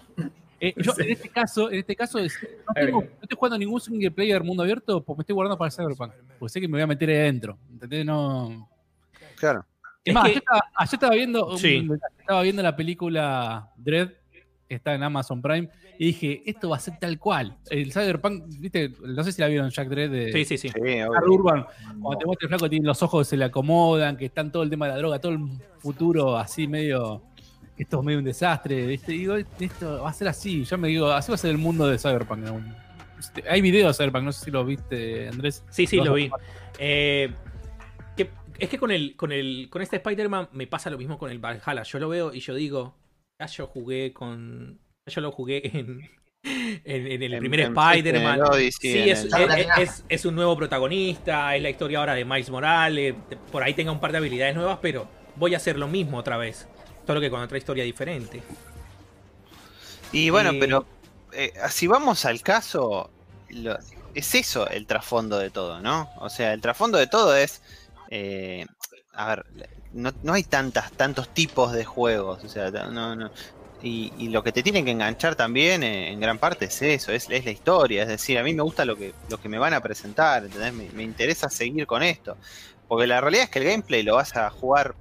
[0.60, 2.34] Eh, yo en este caso, en este caso es,
[2.66, 5.68] no, tengo- no estoy jugando ningún single player mundo abierto porque me estoy guardando para
[5.68, 6.12] el Cyberpunk.
[6.38, 7.58] Porque sé que me voy a meter ahí adentro.
[7.70, 8.04] ¿Entendés?
[8.06, 8.68] No.
[9.36, 9.64] Claro.
[10.04, 11.88] Es Es más, que- ayer, estaba, ayer estaba viendo Sí.
[12.18, 14.10] estaba viendo la película Dread,
[14.68, 15.68] que está en Amazon Prime,
[15.98, 17.58] y dije, esto va a ser tal cual.
[17.68, 20.68] El Cyberpunk, viste, no sé si la vieron Jack Dread de sí, sí, sí.
[20.68, 20.80] Sí,
[21.28, 21.66] Urban,
[22.00, 24.70] cuando te muestra el flaco tiene los ojos se le acomodan, que están todo el
[24.70, 25.40] tema de la droga, todo el
[25.78, 27.22] futuro así medio,
[27.82, 29.12] esto es medio un desastre, ¿viste?
[29.12, 31.86] Digo, esto va a ser así, yo me digo, así va a ser el mundo
[31.86, 32.40] de Cyberpunk.
[32.40, 32.62] ¿no?
[33.48, 35.64] Hay videos de Cyberpunk, no sé si lo viste, Andrés.
[35.70, 36.30] Sí, sí, lo vi.
[36.78, 37.30] Eh,
[38.16, 41.30] que- es que con el, con el, con este Spider-Man me pasa lo mismo con
[41.30, 41.82] el Valhalla.
[41.82, 42.94] Yo lo veo y yo digo,
[43.38, 44.78] ya yo jugué con.
[45.06, 46.08] ya yo lo jugué en,
[46.42, 48.40] En, en el En- primer en- Spider-Man.
[48.70, 49.28] Sí, es,
[49.78, 53.14] es- es un nuevo protagonista, es la historia ahora de Miles Morales.
[53.52, 56.36] Por ahí tenga un par de habilidades nuevas, pero voy a hacer lo mismo otra
[56.38, 56.66] vez.
[57.06, 58.42] Solo que con otra historia diferente.
[60.12, 60.86] Y bueno, Y- pero
[61.32, 63.10] eh, si vamos al caso,
[63.50, 63.78] lo-
[64.14, 66.10] es eso el trasfondo de todo, ¿no?
[66.18, 67.62] O sea, el trasfondo de todo es,
[68.10, 68.66] eh,
[69.12, 69.46] a ver,
[69.92, 73.30] no, no hay tantas, tantos tipos de juegos, o sea, no, no.
[73.82, 77.12] Y, y lo que te tiene que enganchar también eh, en gran parte es eso,
[77.12, 79.58] es, es la historia, es decir, a mí me gusta lo que, lo que me
[79.58, 80.74] van a presentar, ¿entendés?
[80.74, 82.36] Me, me interesa seguir con esto,
[82.88, 84.94] porque la realidad es que el gameplay lo vas a jugar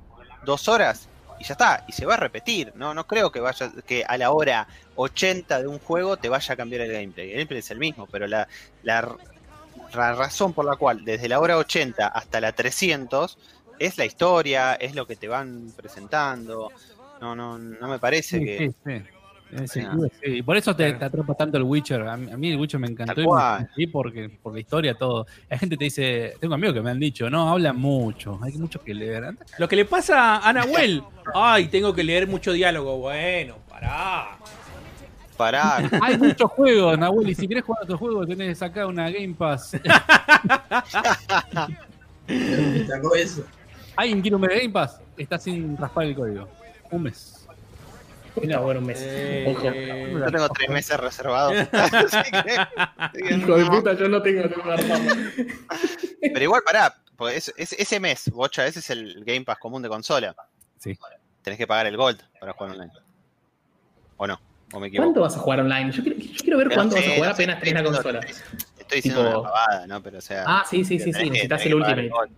[0.45, 1.09] dos horas
[1.39, 4.17] y ya está, y se va a repetir, no, no creo que vaya, que a
[4.17, 7.29] la hora 80 de un juego te vaya a cambiar el gameplay.
[7.29, 8.47] El gameplay es el mismo, pero la,
[8.83, 9.15] la,
[9.93, 13.37] la razón por la cual desde la hora 80 hasta la 300
[13.79, 16.71] es la historia, es lo que te van presentando.
[17.21, 18.57] No, no, no me parece Sí, que...
[18.57, 19.03] sí, sí.
[19.51, 19.83] En ese Ah.
[19.91, 20.31] sentido, sí.
[20.37, 22.01] Y por eso te, te atrapa tanto el Witcher.
[22.07, 23.21] A mí, a mí el Witcher me encantó
[23.75, 25.25] y porque por la historia, todo.
[25.49, 28.79] La gente te dice, tengo amigos que me han dicho, no, hablan mucho, hay mucho
[28.81, 29.35] que leer.
[29.57, 31.03] Lo que le pasa a Nahuel.
[31.33, 32.97] Ay, tengo que leer mucho diálogo.
[32.97, 34.37] Bueno, pará.
[35.37, 35.89] Parar.
[36.03, 39.33] Hay muchos juegos, Nahuel, y si querés jugar a otro juego tenés acá una Game
[39.37, 39.71] Pass.
[42.87, 43.43] Sacó eso.
[43.95, 44.99] ¿Alguien quiere un mes de Game Pass?
[45.17, 46.47] Está sin raspar el código.
[46.91, 47.38] Un mes.
[48.41, 48.99] Está bueno un mes.
[49.47, 49.69] Ojo.
[49.73, 51.53] Eh, Yo tengo tres meses reservados.
[53.13, 54.43] Que- Hijo de puta, yo no tengo.
[56.21, 59.81] Pero igual, pará, porque es- es- ese mes, bocha, ese es el Game Pass común
[59.81, 60.35] de consola.
[60.77, 60.97] Sí.
[61.41, 62.91] Tenés que pagar el Gold para jugar online.
[64.17, 64.39] ¿O no?
[64.73, 65.07] ¿O me equivoco?
[65.07, 65.91] ¿Cuánto vas a jugar online?
[65.91, 67.83] Yo quiero, yo quiero ver Pero cuánto sí, vas a jugar no apenas tenés la
[67.83, 68.19] consola.
[68.19, 70.03] Estoy diciendo Tipo- una pavada, ¿no?
[70.03, 70.43] Pero o sea.
[70.47, 71.29] Ah, sí, sí, sí, sí.
[71.29, 72.09] Necesitas el Ultimate.
[72.09, 72.31] Gold.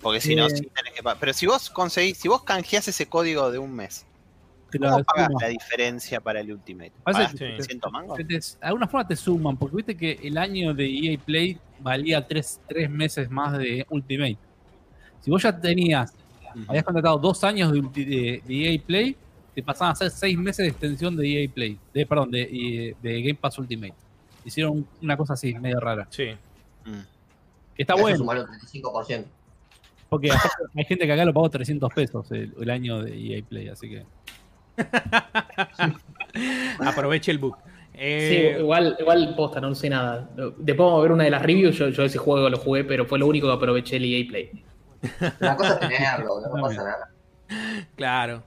[0.00, 0.50] Porque si no, Eh.
[0.50, 1.18] sí tenés que pagar.
[1.20, 4.04] Pero si vos conseguís, si vos canjeás ese código de un mes,
[4.72, 5.40] Te lo ¿cómo pagás sumo.
[5.40, 6.92] la diferencia para el Ultimate?
[7.04, 8.16] Pasa ¿Pagás que- 300 mangos?
[8.18, 11.58] Te- te- de alguna forma te suman, porque viste que el año de EA Play
[11.80, 14.38] valía tres, tres meses más de Ultimate.
[15.20, 16.12] Si vos ya tenías,
[16.66, 19.16] habías contratado dos años de, ulti- de- de EA Play,
[19.54, 23.22] te pasaban a hacer seis meses de extensión de EA Play, de, perdón, de, de
[23.22, 23.94] Game Pass Ultimate.
[24.44, 26.06] Hicieron una cosa así, medio rara.
[26.10, 26.28] sí.
[26.84, 27.00] Mm.
[27.76, 29.24] Que está bueno, sumalo 35%.
[30.10, 33.68] porque hay gente que acá lo pagó 300 pesos el, el año de EA Play,
[33.68, 34.04] así que...
[36.80, 37.56] Aproveche el book.
[37.64, 40.28] Sí, Eh, igual, igual posta, no sé nada.
[40.56, 41.76] Después vamos a ver una de las reviews.
[41.76, 44.64] Yo, yo ese juego lo jugué, pero fue lo único que aproveché el EA Play.
[45.40, 46.62] La cosa es tenerlo, no También.
[46.62, 47.08] pasa nada.
[47.96, 48.42] claro.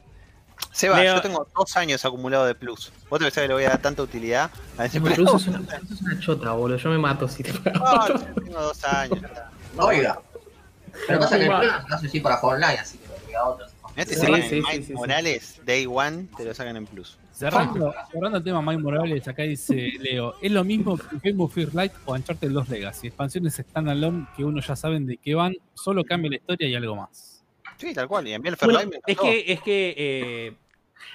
[0.71, 2.91] Seba, Leo- yo tengo dos años acumulados de plus.
[3.09, 5.41] ¿Vos te pensás que le voy a dar tanta utilidad a ese Pero plus?
[5.41, 5.59] es una,
[5.91, 6.77] es una chota, boludo.
[6.77, 9.21] Yo me mato si te No, yo tengo dos años.
[9.77, 10.19] Oiga.
[11.07, 11.51] Pero pasa que el.
[11.51, 13.71] Plus no sé si para jugar online, así que lo voy a otros.
[13.95, 14.93] Este Sí, sí, Mike sí, sí.
[14.93, 17.17] Morales, Day One, te lo sacan en plus.
[17.31, 21.55] Cerrando, cerrando el tema Mike Morales, acá dice Leo, es lo mismo que Game of
[21.73, 26.03] Light o Uncharted 2 Legacy, expansiones standalone que uno ya saben de qué van, solo
[26.03, 27.43] cambia la historia y algo más.
[27.77, 28.27] Sí, tal cual.
[28.27, 30.53] Y a mí el Bueno, me Es que, es que eh,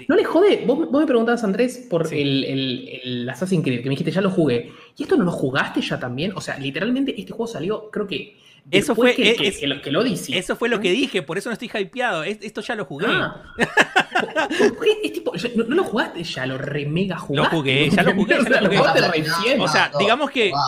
[0.09, 0.65] No le jode.
[0.67, 2.21] Vos, vos me preguntabas, Andrés, por Sí.
[2.21, 4.73] el, el, el Assassin's Creed, que me dijiste, ya lo jugué.
[4.97, 6.33] ¿Y esto no lo jugaste ya también?
[6.37, 8.39] O sea, literalmente este juego salió, creo que.
[8.71, 11.49] Eso fue- Que, es- que, lo, que lo eso fue lo que dije, por eso
[11.49, 12.23] no estoy hypeado.
[12.25, 13.07] Es- esto ya lo jugué.
[13.09, 13.43] Ah.
[15.05, 17.57] es tipo, ya- no, no lo jugaste ya, lo re mega jugaste.
[17.57, 19.59] jugué, ya lo jugué, ya lo jugué.
[19.61, 20.61] O sea, digamos que- wow.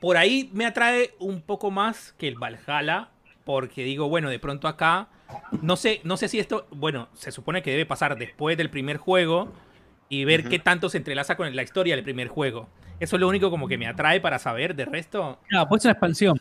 [0.00, 3.08] Por ahí me atrae un poco más que el Valhalla,
[3.44, 5.08] porque digo, bueno, de pronto acá,
[5.62, 8.98] no sé, no sé si esto, bueno, se supone que debe pasar después del primer
[8.98, 9.50] juego
[10.10, 12.68] y ver qué tanto se entrelaza con la historia del primer juego.
[13.00, 15.84] Eso es lo único como que me atrae para saber, de resto, Ah, pues es
[15.86, 16.38] una expansión.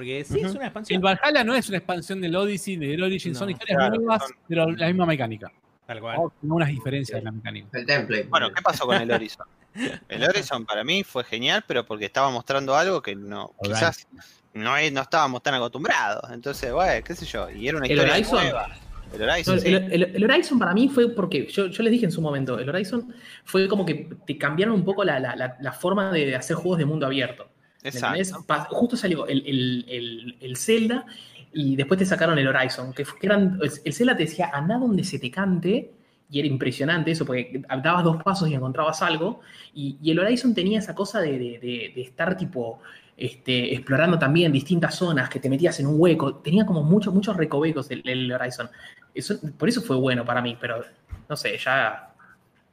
[0.00, 1.02] Porque sí, es una El expansión.
[1.02, 4.36] Valhalla no es una expansión del Odyssey, del Origin, son No, historias claro, nuevas, son-
[4.48, 5.52] pero la misma mecánica.
[5.86, 6.16] Tal cual.
[6.18, 7.68] O con unas diferencias en la mecánica.
[7.78, 8.24] El template.
[8.30, 9.46] Bueno, ¿qué pasó con el Horizon?
[10.08, 14.06] El Horizon para mí fue genial, pero porque estaba mostrando algo que no, quizás
[14.54, 16.30] no, es- no estábamos tan acostumbrados.
[16.32, 17.50] Entonces, bueno, qué sé yo.
[17.50, 18.42] Y era una ¿El historia Horizon?
[18.42, 18.68] nueva.
[19.12, 19.68] El No, Horizon, el, sí.
[19.68, 22.68] el- el Horizon para mí fue porque, yo, yo les dije en su momento, el
[22.68, 23.12] Horizon
[23.44, 26.78] fue como que te cambiaron un poco la, la- la- la forma de hacer juegos
[26.78, 27.48] de mundo abierto.
[27.82, 28.44] Exacto.
[28.70, 31.06] Justo salió el, el, el- el Zelda
[31.52, 35.02] y después te sacaron el Horizon, que, eran, el el Zelda te decía, anda donde
[35.04, 35.90] se te cante,
[36.30, 39.40] y era impresionante eso, porque dabas dos pasos y encontrabas algo,
[39.74, 42.80] y, y el Horizon tenía esa cosa de, de- de- de estar tipo...
[43.16, 47.36] Este, explorando también distintas zonas, que te metías en un hueco, tenía como muchos, muchos
[47.36, 48.70] recovecos el, el Horizon.
[49.14, 50.82] Eso, por eso fue bueno para mí, pero
[51.28, 52.14] no sé, ya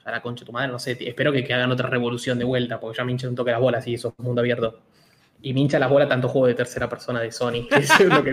[0.05, 2.45] a la concha de tu madre, no sé, espero que, que hagan otra revolución de
[2.45, 4.79] vuelta, porque ya me hinchan un toque las bolas y eso es mundo abierto.
[5.39, 7.67] Y me hincha la bola tanto juego de tercera persona de Sony.
[7.69, 8.31] que Eso es lo que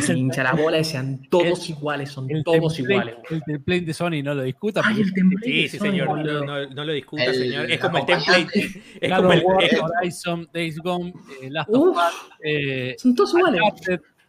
[0.00, 3.14] se me hincha la bola y sean todos iguales, son El todos template- iguales.
[3.30, 4.82] El template de Sony no lo discuta.
[4.84, 6.18] Ay, el template Sí, sí, Sony, señor.
[6.24, 7.64] No, no- no lo discuta, El- señor.
[7.66, 8.82] Es el como el template.
[9.00, 9.42] Es God como el.
[9.44, 12.02] War, es- Horizon, Days Gone, eh, Last of Us,
[12.42, 13.60] eh, Son todos iguales.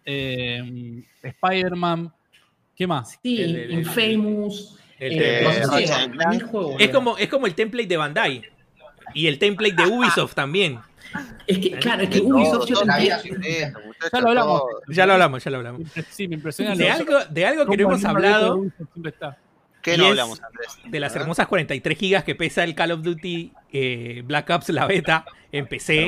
[0.05, 2.13] Eh, Spider-Man.
[2.75, 3.19] ¿Qué más?
[3.21, 4.77] Sí, el- el- Infamous.
[4.99, 6.85] el- eh, Eh,
[7.19, 8.41] es como el template de Bandai.
[9.15, 10.79] Y el template de Ubisoft también.
[11.47, 14.61] Es que, claro, es que Ubisoft yo Ya lo hablamos.
[14.87, 15.81] Ya lo hablamos, ya lo hablamos.
[16.09, 18.63] Sí, me impresiona De algo, de algo que no hemos hablado.
[19.81, 20.77] ¿Qué no hablamos, Andrés?
[20.85, 24.85] de las hermosas 43 gigas que pesa el Call of Duty eh, Black Ops, la
[24.85, 26.07] beta, en PC.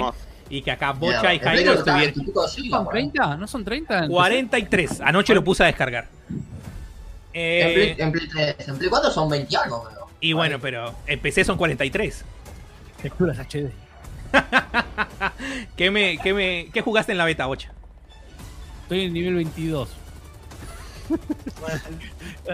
[0.50, 2.00] Y que acá Bocha y Jairo estuvieron.
[2.14, 3.10] 20 y pico de gigas, ¿Son por ahí.
[3.10, 3.38] 30?
[3.38, 4.06] ¿No son 30?
[4.06, 5.02] en 43.
[5.02, 6.08] Anoche lo puse a descargar.
[6.30, 6.38] En
[7.34, 9.90] Eh, Play, en Play 3, en Play 4 son 20 y algo,
[10.20, 12.14] y bueno, pero en PC son 43.
[12.24, 12.26] PC?
[13.02, 13.72] Texturas HD.
[15.78, 17.72] ¿Qué, me, qué, me, ¿Qué jugaste en la beta, Bocha?
[18.84, 19.90] Estoy en nivel 22.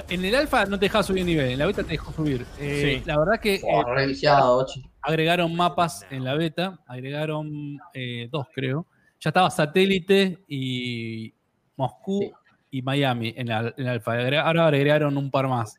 [0.09, 2.45] en el alfa no te dejaba subir nivel, en la beta te dejó subir.
[2.59, 3.03] Eh, Sí.
[3.05, 4.81] La verdad que eh, Oh, reviciado, 8.
[5.01, 8.85] agregaron mapas en la beta, agregaron eh, dos creo.
[9.19, 11.33] Ya estaba satélite y
[11.75, 12.31] Moscú Sí.
[12.71, 14.13] y Miami en, la, en el alfa.
[14.41, 15.75] Ahora agregaron un par más.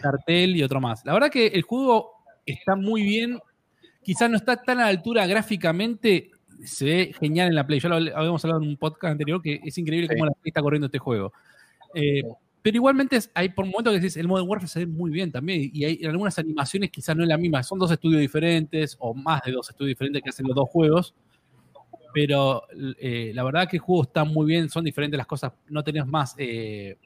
[0.00, 1.04] Cartel y otro más.
[1.04, 2.10] La verdad que el juego
[2.46, 3.38] está muy bien.
[4.10, 6.30] Quizás no está tan a la altura gráficamente.
[6.64, 7.78] Se ve genial en la Play.
[7.78, 10.14] Ya lo habíamos hablado en un podcast anterior que es increíble Sí.
[10.14, 11.32] cómo la Play está corriendo este juego.
[11.94, 12.22] Eh,
[12.60, 15.30] pero igualmente es- hay por momentos que decís, el Modern Warfare se ve muy bien
[15.30, 15.70] también.
[15.72, 17.62] Y hay algunas animaciones quizás no es la misma.
[17.62, 21.14] Son dos estudios diferentes o más de dos estudios diferentes que hacen los dos juegos.
[22.12, 22.64] Pero
[22.98, 24.68] eh, la verdad que el juego está muy bien.
[24.68, 25.52] Son diferentes las cosas.
[25.68, 26.34] No tenés más...
[26.36, 26.96] eh,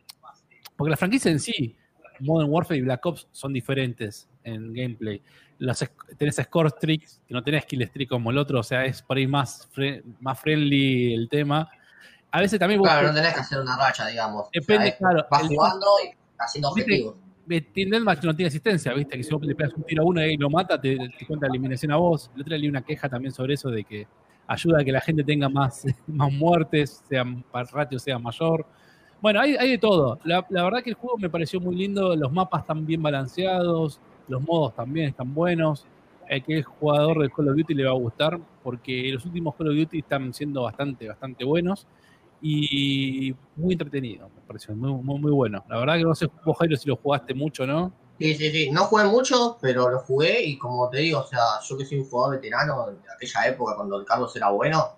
[0.77, 1.77] porque la franquicia en sí,
[2.21, 5.21] Modern Warfare y Black Ops son diferentes en gameplay.
[5.61, 9.01] Esc- tenés score streaks, que no tenés kill streak como el otro, o sea, es
[9.03, 11.69] por ahí más, fre- más friendly el tema.
[12.31, 14.49] A veces también vos Claro, no tenés que hacer una racha, digamos.
[14.53, 17.15] Depende, O sea, claro, Vas jugando y haciendo objetivos.
[17.47, 19.17] Team Deathmatch no tiene asistencia, ¿viste?
[19.17, 21.47] Que si vos le pegas un tiro a uno y lo mata, te, te cuenta
[21.47, 22.31] la eliminación a vos.
[22.35, 24.07] El otro leí una queja también sobre eso, de que
[24.47, 28.67] ayuda a que la gente tenga más, más muertes, sea, el ratio sea mayor.
[29.21, 30.19] Bueno, hay, de todo.
[30.25, 34.01] La, la verdad que el juego me pareció muy lindo, los mapas están bien balanceados,
[34.29, 35.87] los modos también están buenos.
[36.29, 39.55] El que es jugador de Call of Duty le va a gustar, porque los últimos
[39.57, 41.87] Call of Duty están siendo bastante, bastante buenos
[42.47, 45.65] y muy entretenido, me pareció muy, muy, muy bueno.
[45.67, 47.91] La verdad que no sé vos, Jairo, si lo jugaste mucho, ¿no?
[48.19, 48.71] Sí, sí, sí.
[48.71, 52.01] No jugué mucho, pero lo jugué y como te digo, o sea, yo que soy
[52.01, 54.91] un jugador veterano de aquella época cuando el Carlos era bueno,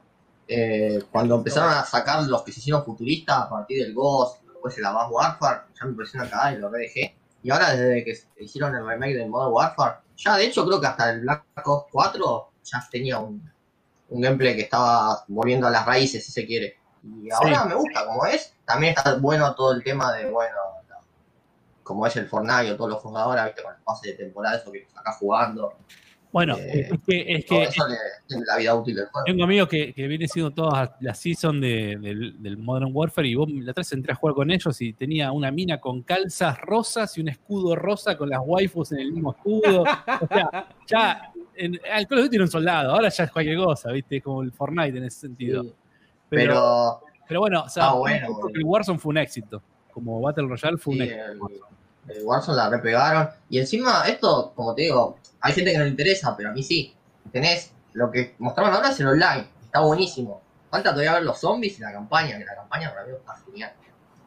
[0.48, 4.78] eh, cuando empezaron a sacar los que se hicieron futuristas a partir del Ghost, después
[4.78, 7.16] el Advanced Warfare, ya me pareció una cagada y lo redejé.
[7.42, 10.86] Y ahora desde que hicieron el remake del Modern Warfare, ya de hecho creo que
[10.86, 13.50] hasta el Black Ops 4 ya tenía un,
[14.08, 16.78] un gameplay que estaba volviendo a las raíces, si se quiere.
[17.04, 18.54] Y ahora me gusta como es.
[18.64, 20.56] También está bueno todo el tema de, bueno,
[21.86, 24.72] como es el Fortnite o todos los ahora, viste, con el pase de temporada, eso
[24.72, 25.72] que estás acá jugando.
[26.32, 27.96] Bueno, Eh, es que, es que eso le
[28.46, 29.24] la vida útil del juego.
[29.24, 33.34] tengo amigos que, que viene siendo todas las season de- del, del Modern Warfare y
[33.36, 36.60] vos la otra vez entré a jugar con ellos y tenía una mina con calzas
[36.60, 39.82] rosas y un escudo rosa con las waifus en el mismo escudo.
[39.82, 43.56] O sea, ya en, al Call of Duty era un soldado, ahora ya es cualquier
[43.56, 44.20] cosa, ¿viste?
[44.20, 45.62] Como el Fortnite en ese sentido.
[45.62, 45.72] Sí,
[46.28, 48.58] Pero, pero pero bueno, o sea, Ah, bueno, porque boludo.
[48.58, 49.62] el Warzone fue un éxito.
[49.92, 51.24] Como Battle Royale fue un éxito.
[51.32, 51.38] el,
[52.08, 53.28] el Warzone la repegaron.
[53.48, 56.62] Y encima, esto, como te digo, hay gente que no le interesa, pero a mí
[56.62, 56.94] sí.
[57.32, 59.48] Tenés lo que mostraron ahora es el online.
[59.64, 60.42] Está buenísimo.
[60.70, 63.72] Falta todavía ver los zombies y la campaña, que la campaña para mí está genial.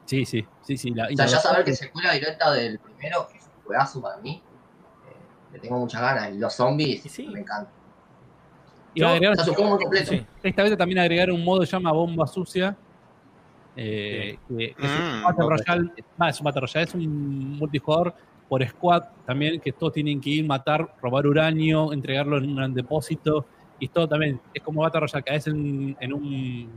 [0.06, 0.89] Sí, sí, sí, sí.
[0.91, 4.01] la- O sea, la ya saber que secuela directa del primero, que es un juegazo
[4.01, 4.41] para mí,
[5.07, 6.31] eh, le tengo muchas ganas.
[6.31, 7.27] Y los zombies, sí.
[7.27, 7.73] me encantan.
[8.95, 10.10] y agregar- O sea, completo.
[10.11, 10.26] Sí.
[10.41, 12.76] Esta vez también agregaron un modo que se llama Bomba Sucia.
[13.81, 15.51] Eh, que, que es un Battle ok.
[15.51, 15.91] Royale.
[16.19, 18.14] ah, es un Battle Royale, es un multijugador
[18.47, 22.73] por squad también, que todos tienen que ir, matar, robar uranio, entregarlo en un gran
[22.73, 23.45] depósito.
[23.80, 26.69] Y todo también es como Battle Royale, caes en, en un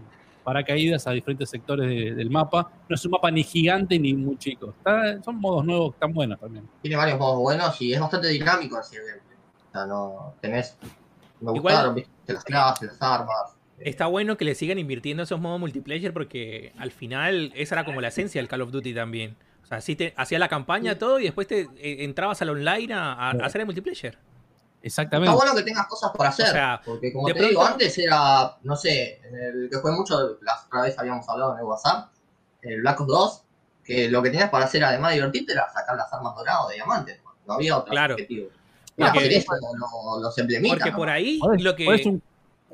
[0.45, 2.71] paracaídas a diferentes sectores de- del mapa.
[2.89, 4.75] No es un mapa ni gigante ni muy chico.
[4.79, 6.69] Está- son modos nuevos que están buenos también.
[6.83, 9.37] Tiene varios modos buenos y es bastante dinámico así el gameplay.
[9.69, 10.77] O sea, no tenés.
[11.41, 13.57] Me Igual- gustaron, viste, las clases, las armas.
[13.85, 18.01] Está bueno que le sigan invirtiendo esos modos multiplayer porque al final esa era como
[18.01, 19.37] la esencia del Call of Duty también.
[19.63, 22.93] O sea, sí te hacía la campaña, todo, y después te eh, entrabas al online
[22.93, 24.19] a, a- a hacer el multiplayer.
[24.83, 25.31] Exactamente.
[25.33, 26.47] Está bueno que tengas cosas para hacer.
[26.47, 29.93] O sea, porque como te digo, pronto- antes era, no sé, en el que fue
[29.93, 32.11] mucho, la otra vez habíamos hablado en el WhatsApp,
[32.63, 33.43] el Black Ops 2,
[33.85, 36.75] que lo que tenías para hacer además de divertirte era sacar las armas doradas de
[36.75, 37.21] diamantes.
[37.47, 38.15] No había otro Claro.
[38.15, 38.49] objetivo.
[38.97, 39.53] Porque- Era eso,
[40.21, 40.79] los emblemitas.
[40.79, 40.97] Porque ¿no?
[40.97, 42.21] por ahí lo que...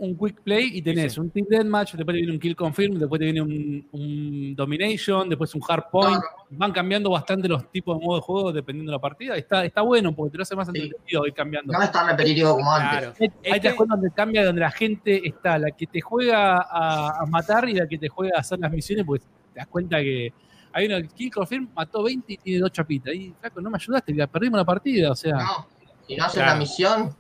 [0.01, 1.21] un- quick play y tenés Sí.
[1.21, 5.29] un team deathmatch, después te viene un kill confirm, después te viene un, un domination,
[5.29, 6.21] después un hard point.
[6.51, 9.37] Van cambiando bastante los tipos de modo de juego dependiendo de la partida.
[9.37, 10.81] Está, está bueno porque te lo hace más Sí.
[10.81, 11.73] entretenido ir cambiando.
[11.73, 13.09] No es tan repetitivo como antes.
[13.21, 15.87] Ahí Es ahí te das que- cuenta donde cambia, donde la gente está, la que
[15.87, 19.23] te juega a, a matar y la que te juega a hacer las misiones, pues
[19.53, 20.33] te das cuenta que
[20.73, 23.15] hay una kill confirm, mató 20 y tiene dos chapitas.
[23.15, 25.35] Y flaco, no me ayudaste, ya perdimos la partida, o sea.
[25.37, 25.67] No,
[26.07, 26.53] si no haces Claro.
[26.53, 27.11] la misión,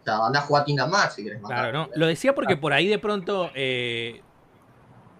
[0.00, 1.58] o sea, andás a jugar Kingdom Max si querés matar.
[1.70, 1.90] Claro, no.
[1.94, 4.22] Lo decía porque por ahí de pronto eh,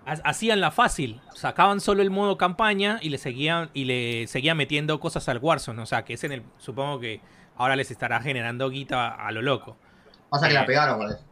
[0.06, 1.20] ha- hacían la fácil.
[1.34, 5.80] Sacaban solo el modo campaña y le seguían y le seguían metiendo cosas al Warzone.
[5.82, 6.42] O sea, que es en el.
[6.58, 7.20] Supongo que
[7.56, 9.76] ahora les estará generando guita a lo loco.
[10.30, 11.24] Pasa que la pegaron con eso.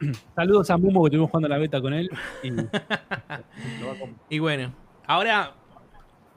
[0.34, 2.10] Saludos a Mumo que estuvimos jugando la beta con él.
[2.42, 2.50] Y
[4.36, 4.72] Y bueno,
[5.06, 5.54] ahora.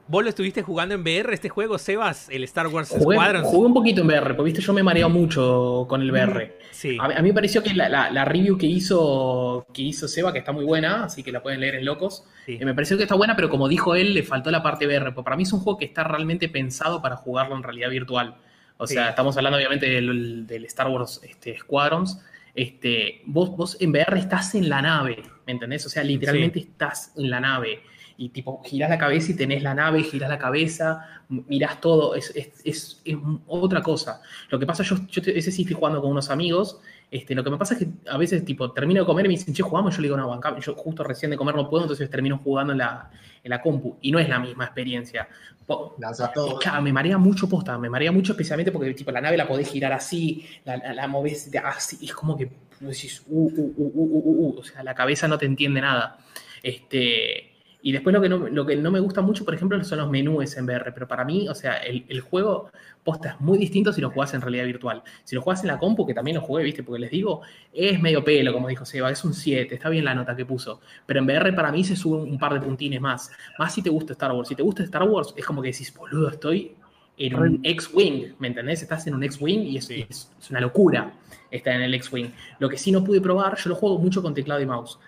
[0.08, 2.28] ¿Vos lo estuviste jugando en VR este juego, Sebas?
[2.28, 3.46] El Star Wars Jugué, Squadrons.
[3.48, 6.58] jugué un poquito en VR, porque viste, yo me mareo mucho con el VR.
[6.70, 6.98] Sí.
[7.00, 10.08] A, mí- a mí me pareció que la, la- la review que hizo, que hizo
[10.08, 12.58] Seba, que está muy buena, así que la pueden leer en Locos, sí.
[12.60, 15.12] eh, me pareció que está buena, pero como dijo él, le faltó la parte VR.
[15.14, 18.36] Porque para mí es un juego que está realmente pensado para jugarlo en realidad virtual.
[18.78, 19.08] O sea, Sí.
[19.10, 22.20] estamos hablando obviamente del, del Star Wars este, Squadrons.
[22.54, 25.86] Este, vos, vos en VR estás en la nave, ¿me entendés?
[25.86, 27.80] O sea, literalmente estás en la nave.
[28.16, 32.30] Y tipo, girás la cabeza y tenés la nave, girás la cabeza, mirás todo, es,
[32.36, 33.16] es- es- es
[33.46, 34.20] otra cosa.
[34.50, 36.80] Lo que pasa, yo, yo ese sí estoy jugando con unos amigos.
[37.10, 39.34] Este, lo que me pasa es que a veces, tipo, termino de comer y me
[39.34, 39.94] dicen, che, jugamos.
[39.96, 42.72] Yo le digo, no, bancame, yo justo recién de comer no puedo, entonces termino jugando
[42.72, 43.10] en la,
[43.44, 43.96] en la compu.
[44.00, 45.28] Y no es la misma experiencia.
[45.66, 45.94] Po-
[46.32, 46.58] todo.
[46.58, 49.68] Claro, me marea mucho posta, me marea mucho especialmente porque tipo, la nave la podés
[49.70, 53.74] girar así, la, la, la movés de así, y es como que decís, uh, uh,
[53.76, 56.18] uh, uh, uh, o sea, la cabeza no te entiende nada.
[56.62, 57.51] Este,
[57.82, 60.08] y después lo que, no, lo que no me gusta mucho, por ejemplo, son los
[60.10, 62.70] menús en VR, pero para mí, o sea, el, el juego
[63.02, 65.02] posta es muy distinto si lo jugás en realidad virtual.
[65.24, 67.42] Si lo jugás en la compu, que también lo jugué, viste, porque les digo,
[67.72, 70.80] es medio pelo, como dijo Seba, es un 7, está bien la nota que puso,
[71.06, 73.30] pero en VR para mí se sube un par de puntines más.
[73.58, 74.48] Más si te gusta Star Wars.
[74.48, 76.76] Si te gusta Star Wars, es como que decís, boludo, estoy
[77.18, 78.82] en un X-Wing, ¿me entendés?
[78.82, 80.06] Estás en un X-Wing y es, Sí.
[80.08, 81.12] es- es una locura
[81.50, 82.30] estar en el X-Wing.
[82.58, 84.98] Lo que sí no pude probar, yo lo juego mucho con teclado y mouse.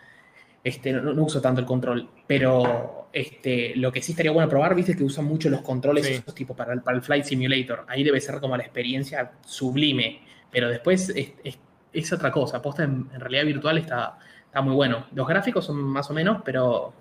[0.65, 4.74] Este, no, no uso tanto el control, pero este, lo que sí estaría bueno probar,
[4.74, 6.15] viste que usan mucho los controles Sí.
[6.15, 7.85] esos tipo para el, para el Flight Simulator.
[7.86, 11.59] Ahí debe ser como la experiencia sublime, pero después es, es-
[11.93, 12.61] es otra cosa.
[12.61, 15.07] Posta en, en realidad virtual está, está muy bueno.
[15.15, 16.93] Los gráficos son más o menos, pero,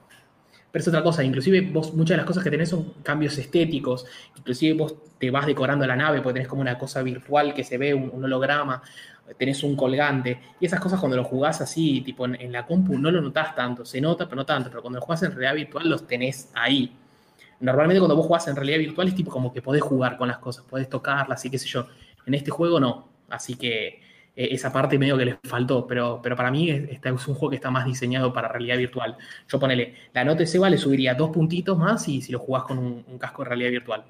[0.74, 1.24] pero es otra cosa.
[1.24, 4.08] Inclusive vos, muchas de las cosas que tenés son cambios estéticos.
[4.36, 7.78] Inclusive vos te vas decorando la nave porque tenés como una cosa virtual que se
[7.78, 8.82] ve, un, holograma,
[9.38, 10.40] tenés un colgante.
[10.60, 13.54] Y esas cosas cuando lo jugás así, tipo en, en la compu, no lo notás
[13.54, 13.86] tanto.
[13.86, 14.72] Se nota, pero no tanto.
[14.72, 16.92] Pero cuando lo jugás en realidad virtual, los tenés ahí.
[17.60, 20.40] Normalmente cuando vos jugás en realidad virtual es tipo como que podés jugar con las
[20.40, 21.86] cosas, podés tocarlas y qué sé yo.
[22.26, 23.10] En este juego no.
[23.30, 24.02] Así que
[24.36, 27.36] eh, esa parte medio que les faltó, pero, pero para mí es, este es un
[27.36, 29.16] juego que está más diseñado para realidad virtual.
[29.48, 32.64] Yo ponele, la nota de Seba le subiría dos puntitos más y si lo jugás
[32.64, 34.04] con un, un casco de realidad virtual.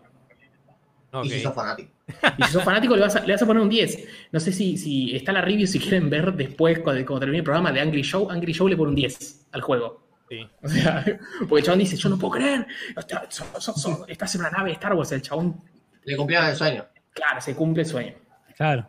[1.24, 1.92] Y si sos fanático.
[2.40, 4.08] Y si sos fanático le vas a, le vas a poner un 10.
[4.32, 7.44] No sé si, si está la review, si quieren ver después, cuando, cuando termine el
[7.44, 10.02] programa de Angry Show, Angry Show le pone un 10 al juego.
[10.28, 10.40] Sí.
[10.64, 11.06] O sea,
[11.48, 12.66] porque el chabón dice, yo no puedo creer,
[12.98, 15.62] está- so- so- so- estás en una nave de Star Wars, el chabón,
[16.06, 16.84] Le cumplieron el sueño.
[17.14, 18.14] claro, se cumple el sueño.
[18.58, 18.88] claro.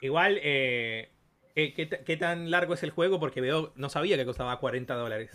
[0.00, 1.10] Igual, eh,
[1.54, 3.18] ¿qué, qué ta- qué tan largo es el juego?
[3.20, 5.30] Porque veo, no sabía que costaba 40 dólares.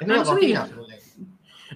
[0.00, 0.68] Es No, una no sabía.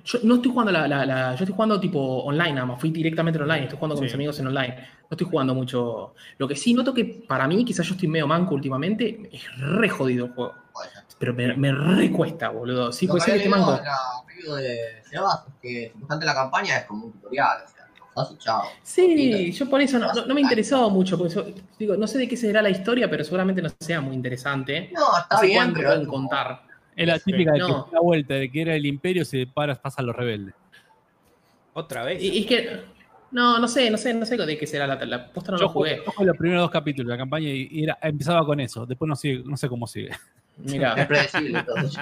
[0.05, 2.91] Yo no estoy jugando la, la- la- yo estoy jugando tipo online, nada más, fui
[2.91, 4.05] directamente en online, estoy jugando con Sí.
[4.07, 4.75] mis amigos en online.
[5.03, 6.15] No estoy jugando mucho.
[6.39, 9.89] Lo que sí noto que para mí, quizás yo estoy medio manco últimamente, es re
[9.91, 10.55] jodido el juego.
[11.19, 12.91] Pero me, me recuesta, boludo.
[12.91, 13.73] Sí, puede que ser que manco.
[13.73, 13.97] la
[14.27, 17.59] review de Sebas es que supuestamente la campaña es como un tutorial.
[17.65, 17.82] O sea,
[18.39, 18.63] chao.
[18.83, 21.47] Sí, yo por eso no, no- no me interesó mucho, porque yo-
[21.79, 24.91] digo, no sé de qué será la historia, pero seguramente no sea muy interesante.
[24.95, 25.89] No, está sé bien, cuánto pero.
[25.89, 26.63] pueden es como- contar.
[26.95, 27.89] Es la típica de que No.
[28.03, 30.55] vuelta, de que era el imperio, se para, pasa a los rebeldes.
[31.75, 32.23] Otra vez.
[32.23, 32.81] Y, y es que,
[33.31, 35.65] no, no sé, no sé, no sé de qué será la, la posta, no yo
[35.65, 35.93] lo jugué.
[35.97, 38.61] jugué, yo jugué los primeros dos capítulos de la campaña y, y era, empezaba con
[38.61, 38.85] eso.
[38.85, 40.11] Después no, sigue, no sé cómo sigue.
[40.11, 40.19] Es
[40.71, 41.99] Mira, predecible entonces.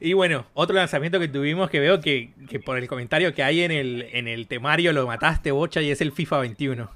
[0.00, 3.62] Y bueno, otro lanzamiento que tuvimos que veo que, que por el comentario que hay
[3.62, 6.90] en el, en el temario lo mataste, bocha, y es el FIFA 21.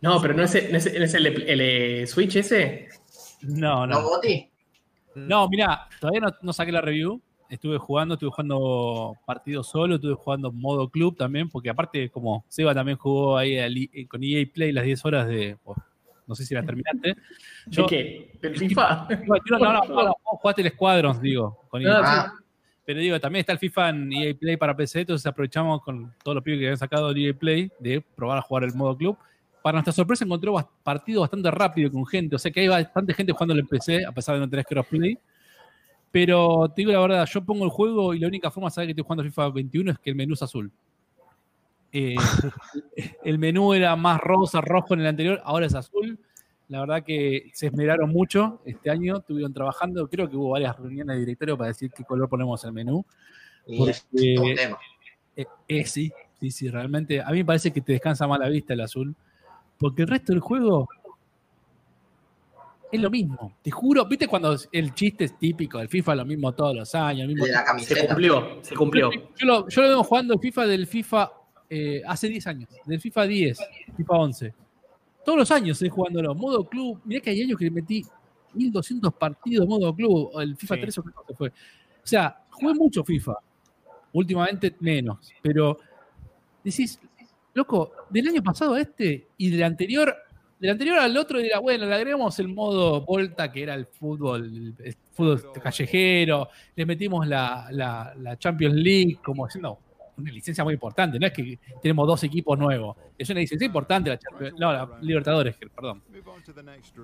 [0.00, 2.88] no, pero no es, no es, no es el, el, eh, Switch ese.
[3.42, 4.00] No, ¿No, no.
[5.14, 7.20] No, mira, todavía no, no saqué la review.
[7.50, 12.74] Estuve jugando, estuve jugando partido solo, estuve jugando modo club también, porque aparte, como Seba
[12.74, 15.58] también jugó ahí al I- con EA Play las 10 horas de.
[15.64, 15.74] oh,
[16.26, 17.14] no sé si las terminaste.
[17.66, 18.32] ¿De qué?
[18.40, 19.08] ¿Del FIFA?
[19.58, 21.58] No, no, no, no, jugaste el Squadrons, digo.
[21.68, 21.86] Con.
[21.86, 22.32] Ah,
[22.84, 26.34] Pero digo, también está el FIFA en EA Play para PC, entonces aprovechamos con todos
[26.36, 29.16] los pibes que habían sacado el EA Play de probar a jugar el modo club.
[29.62, 32.34] para nuestra sorpresa encontró bas- partido bastante rápido con gente.
[32.34, 35.16] O sea que hay bastante gente jugando el PC, a pesar de no tener crossplay.
[36.10, 38.88] Pero te digo la verdad, yo pongo el juego y la única forma de saber
[38.88, 40.70] que estoy jugando FIFA 21 es que el menú es azul.
[41.92, 42.16] Eh,
[43.24, 46.18] el menú era más rosa, rojo en el anterior, ahora es azul.
[46.68, 51.16] La verdad que se esmeraron mucho este año, estuvieron trabajando, creo que hubo varias reuniones
[51.16, 53.04] de directorio para decir qué color ponemos el menú.
[53.66, 54.78] Y es Porque- todo un tema.
[55.36, 57.20] Eh, eh, sí, sí, sí, realmente.
[57.20, 59.14] A mí me parece que te descansa más la vista el azul.
[59.78, 60.88] Porque el resto del juego
[62.90, 63.54] es lo mismo.
[63.62, 67.26] Te juro, ¿viste cuando el chiste es típico del FIFA lo mismo todos los años?
[67.28, 69.10] mismo- De la Se cumplió, se cumplió.
[69.10, 71.32] Yo lo, yo lo vengo jugando el FIFA del FIFA
[71.74, 73.58] eh, hace 10 años, del FIFA 10,
[73.96, 74.54] FIFA 11.
[75.24, 76.34] Todos los años estoy jugándolo.
[76.34, 77.00] Modo club.
[77.04, 78.04] Mirá que hay años que le metí
[78.54, 80.30] 1200 partidos modo club.
[80.40, 80.80] El FIFA Sí.
[80.82, 81.48] 3 o qué cosa fue.
[81.48, 81.52] O
[82.06, 83.34] sea, jugué mucho FIFA.
[84.12, 85.32] Últimamente menos.
[85.40, 85.78] Pero
[86.62, 86.98] decís,
[87.54, 90.14] loco, del año pasado a este y del anterior,
[90.58, 94.74] del anterior al otro, dirá, bueno, le agregamos el modo Volta, que era el fútbol,
[94.78, 99.78] el, fútbol callejero, le metimos la, la- la Champions League, como diciendo,
[100.22, 104.10] una licencia muy importante, no es que tenemos dos equipos nuevos, es una licencia importante
[104.10, 106.02] la Champions, no, la Libertadores, que- perdón.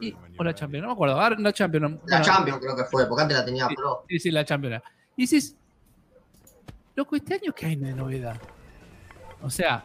[0.01, 1.83] Y- o la Champions, no me acuerdo, ahora la Champions.
[1.83, 3.75] no- La bueno, Champions creo que fue, porque antes la tenía Sí.
[3.75, 4.05] Pro.
[4.09, 4.83] Sí, sí, la Champions.
[5.17, 5.57] Y dices,
[6.95, 8.41] loco, este año qué hay de novedad.
[9.43, 9.85] O sea,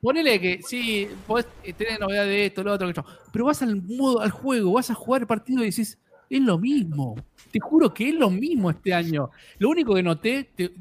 [0.00, 3.02] ponele que sí, podés tener novedad de esto, lo otro, que
[3.32, 5.98] pero vas al modo, al juego, vas a jugar el partido y dices,
[6.30, 7.16] es lo mismo.
[7.50, 9.30] Te juro que es lo mismo este año.
[9.58, 10.72] Lo único que noté, te,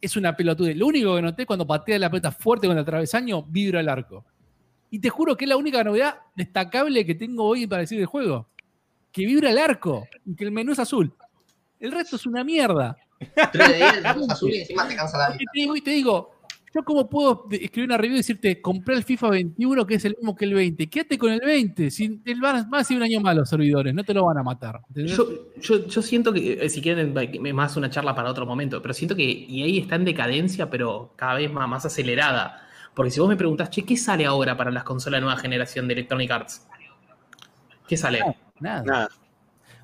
[0.00, 0.74] es una pelotude.
[0.74, 4.24] Lo único que noté cuando patea la pelota fuerte contra el travesaño, vibra el arco.
[4.90, 8.06] Y te juro que es la única novedad destacable que tengo hoy para decir del
[8.06, 8.48] juego.
[9.10, 11.12] Que vibra el arco y que el menú es azul.
[11.80, 12.96] El resto es una mierda.
[13.52, 16.33] 3 de 10, el azul y encima te cansa la te digo, y te digo,
[16.74, 20.16] yo cómo puedo escribir una review y decirte, compré el FIFA 21 que es el
[20.16, 20.90] mismo que el 20.
[20.90, 21.88] Quédate con el 20.
[21.90, 24.42] Si el van, a ser un año más los servidores, no te lo van a
[24.42, 24.80] matar.
[24.92, 27.14] Yo, yo, yo siento que, eh, si quieren,
[27.54, 31.34] más una charla para otro momento, pero siento que EA está en decadencia, pero cada
[31.34, 32.66] vez más, más acelerada.
[32.92, 35.86] Porque si vos me preguntás, che, ¿qué sale ahora para las consolas de nueva generación
[35.86, 36.66] de Electronic Arts?
[37.86, 38.20] ¿Qué sale?
[38.58, 38.82] Nada.
[38.82, 39.08] Nada.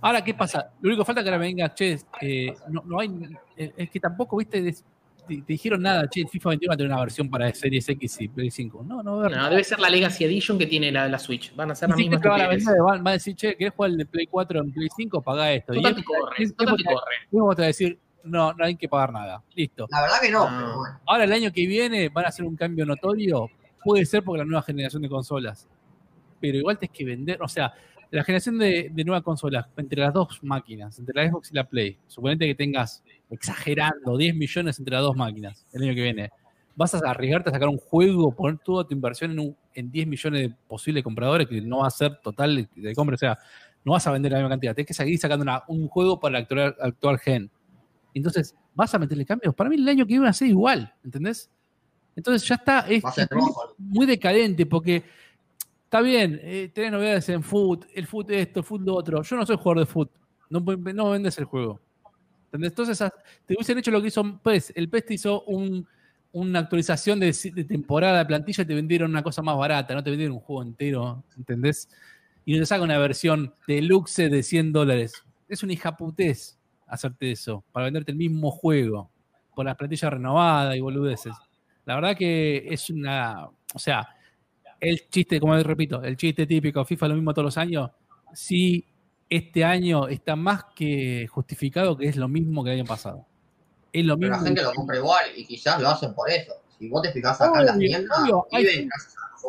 [0.01, 0.73] Ahora, ¿qué pasa?
[0.81, 3.11] Lo único que falta es que ahora me venga, che, eh, no, no hay.
[3.57, 4.75] eh, es que tampoco, viste,
[5.37, 7.89] te, te dijeron nada, che, el FIFA 21 va a tener una versión para Series
[7.89, 8.85] X y Play 5.
[8.87, 9.51] No, no va a haber No, nada.
[9.51, 11.55] debe ser la Legacy Edition que tiene la, la Switch.
[11.55, 13.57] Van a ser Ni la misma siquiera te van a vender, van, a decir, che,
[13.57, 15.23] ¿querés jugar el de Play 4 en Play 5?
[15.23, 15.73] Pagá esto.
[15.73, 17.55] Total y te corre, es- total es- te corre.
[17.57, 19.43] Te a decir, no, no hay que pagar nada.
[19.55, 19.87] Listo.
[19.91, 21.01] La verdad que no, pero bueno.
[21.07, 23.49] Ahora el año que viene van a hacer un cambio notorio.
[23.83, 25.67] Puede ser porque la nueva generación de consolas.
[26.41, 27.41] Pero igual tienes que vender.
[27.43, 27.73] O sea,
[28.11, 31.65] la generación de, de nuevas consolas entre las dos máquinas, entre la Xbox y la
[31.65, 36.31] Play, suponete que tengas, exagerando, 10 millones entre las dos máquinas el año que viene.
[36.75, 40.07] Vas a arriesgarte a sacar un juego, poner toda tu inversión en, un- en 10
[40.07, 43.15] millones de posibles compradores, que no va a ser total de, compra.
[43.15, 43.39] O sea,
[43.85, 44.75] no vas a vender la misma cantidad.
[44.75, 47.51] Tienes que seguir sacando una- un juego para el actual, actual gen.
[48.15, 49.55] Entonces, ¿vas a meterle cambios?
[49.55, 51.51] Para mí el año que viene va a ser igual, ¿entendés?
[52.17, 55.05] Entonces ya está, es, muy, muy decadente porque
[55.91, 59.23] está bien, eh, tenés novedades en foot, el foot esto, el foot lo otro.
[59.23, 60.09] Yo no soy jugador de foot,
[60.49, 61.81] no, no vendes el juego.
[62.53, 63.13] Entonces ah,
[63.45, 64.73] te hubiesen hecho lo que hizo PES.
[64.77, 65.85] El PES te hizo un-
[66.33, 67.33] una actualización de,
[67.67, 70.63] temporada de plantilla y te vendieron una cosa más barata, no te vendieron un juego
[70.63, 71.89] entero, ¿entendés?
[72.45, 75.25] Y no te saca una versión deluxe de 100 dólares.
[75.49, 76.57] Es una hijaputés
[76.87, 79.11] hacerte eso, para venderte el mismo juego,
[79.57, 81.35] por las plantillas renovadas y boludeces.
[81.85, 83.47] La verdad que es una.
[83.75, 84.09] O sea,
[84.81, 87.91] el chiste, como repito, el chiste típico, FIFA lo mismo todos los años.
[88.33, 88.85] Sí,
[89.29, 93.27] este año está más que justificado que es lo mismo que el año pasado.
[93.93, 94.43] Es lo Pero mismo.
[94.43, 96.53] la gente lo compra igual y quizás lo hacen por eso.
[96.79, 98.19] Si vos te fijás acá en las tiendas,
[98.53, 98.89] hay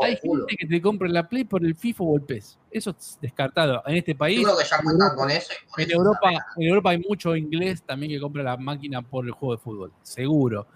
[0.03, 2.58] Hay gente que te compra la Play por el FIFA o el PES.
[2.72, 3.84] Eso es descartado.
[3.86, 5.53] En este país, Yo creo que ya cuentan con eso.
[5.78, 9.32] en eso Europa, en Europa hay mucho inglés también que compra la máquina por el
[9.32, 9.94] juego de fútbol.
[10.02, 10.68] Seguro.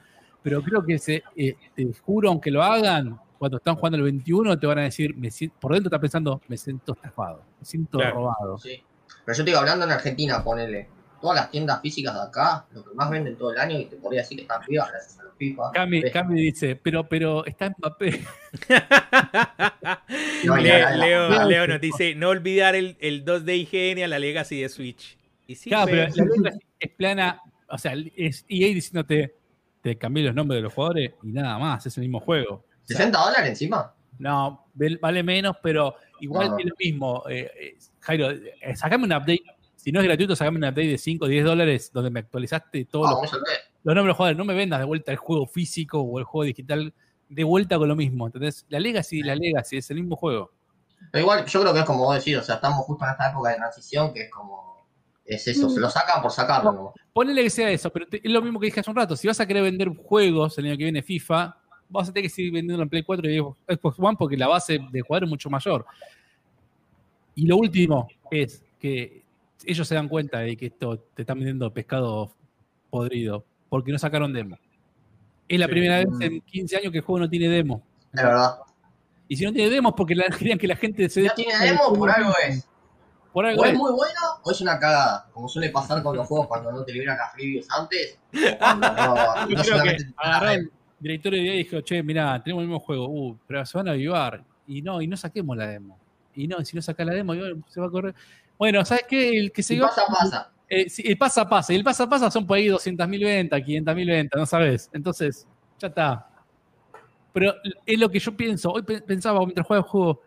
[0.44, 4.58] Pero creo que se, eh, te juro, aunque lo hagan, cuando están jugando el 21,
[4.60, 7.98] te van a decir, me siento- por dentro estás pensando, me siento estafado, me siento
[8.00, 8.16] Claro.
[8.16, 8.58] robado.
[8.58, 8.82] Sí.
[9.26, 10.90] Pero yo estoy hablando en Argentina, ponele.
[11.22, 13.96] Todas las tiendas físicas de acá, lo que más venden todo el año, y te
[13.96, 15.72] podría decir que están vivas gracias a los FIFA.
[15.74, 16.04] Cami.
[16.12, 18.24] Cami dice, pero, pero está Mbappé.
[20.46, 23.46] No, y Leo, la- la- Leo, la- Leo nos dice, no olvidar el, el 2
[23.46, 25.18] de IGN a la Legacy de Switch.
[25.48, 29.36] Y sí, Claro, pero la es- es plana, o sea, es EA diciéndote,
[29.82, 32.66] te cambié los nombres de los jugadores y nada más, es el mismo juego.
[32.86, 33.94] O sea, 60 dólares encima.
[34.20, 34.66] No,
[35.02, 36.58] vale menos, pero igual No.
[36.60, 37.24] es lo mismo.
[37.30, 39.44] Eh, eh, Jairo, eh, sacame un update.
[39.76, 42.86] Si no es gratuito, sacame un update de 5 o 10 dólares donde me actualizaste
[42.86, 43.32] todos los,
[43.84, 44.38] los nombres de jugadores.
[44.38, 46.94] No me vendas de vuelta el juego físico o el juego digital
[47.30, 48.26] de vuelta con lo mismo.
[48.28, 48.66] ¿Entendés?
[48.70, 50.52] La Legacy, la Legacy, es el mismo juego.
[51.12, 53.30] Pero igual, yo creo que es como vos decís, o sea, estamos justo en esta
[53.30, 54.76] época de transición que es como.
[55.26, 56.72] Es eso, se lo sacan por sacarlo.
[56.72, 56.94] ¿no?
[57.12, 59.16] Ponele que sea eso, pero te- es lo mismo que dije hace un rato.
[59.16, 61.58] Si vas a querer vender juegos el año que viene FIFA,
[61.90, 63.40] vas a tener que seguir vendiendo en Play 4 y
[63.76, 65.86] Xbox One porque la base de jugar es mucho mayor.
[67.36, 69.24] Y lo último es que
[69.66, 72.34] ellos se dan cuenta de que esto te están vendiendo pescado
[72.90, 74.58] podrido porque no sacaron demo.
[75.48, 75.72] Es la Sí.
[75.72, 77.84] primera vez en 15 años que el juego no tiene demo.
[78.14, 78.56] Es verdad.
[79.28, 81.54] Y si no tiene demo es porque la- querían que la gente se no tiene
[81.60, 82.68] demo, por algo es.
[83.34, 83.78] Por algo O es es.
[83.78, 85.28] muy bueno o es una cagada.
[85.34, 88.18] Como suele pasar con los juegos cuando no te liberan las reviews antes.
[88.60, 90.04] Cuando no, no que te
[90.54, 93.88] el director de y dijo, che, mirá, tenemos el mismo juego, uh, pero se van
[93.88, 94.44] a avivar.
[94.68, 96.00] Y no, y no saquemos la demo.
[96.34, 97.34] Y no, si no sacás la demo,
[97.68, 98.16] se va a correr.
[98.58, 99.38] Bueno, ¿sabes qué?
[99.40, 100.52] El que se pasa, pasa.
[100.70, 101.74] eh, sí, el pasa pasa.
[101.74, 104.90] Y el pasa pasa son por ahí 200.000 ventas, 500.000 ventas, no sabes.
[104.94, 105.48] Entonces,
[105.80, 106.28] ya está.
[107.34, 107.54] Pero
[107.86, 108.72] es lo que yo pienso.
[108.72, 110.22] Hoy pe- pensaba mientras jugaba el juego.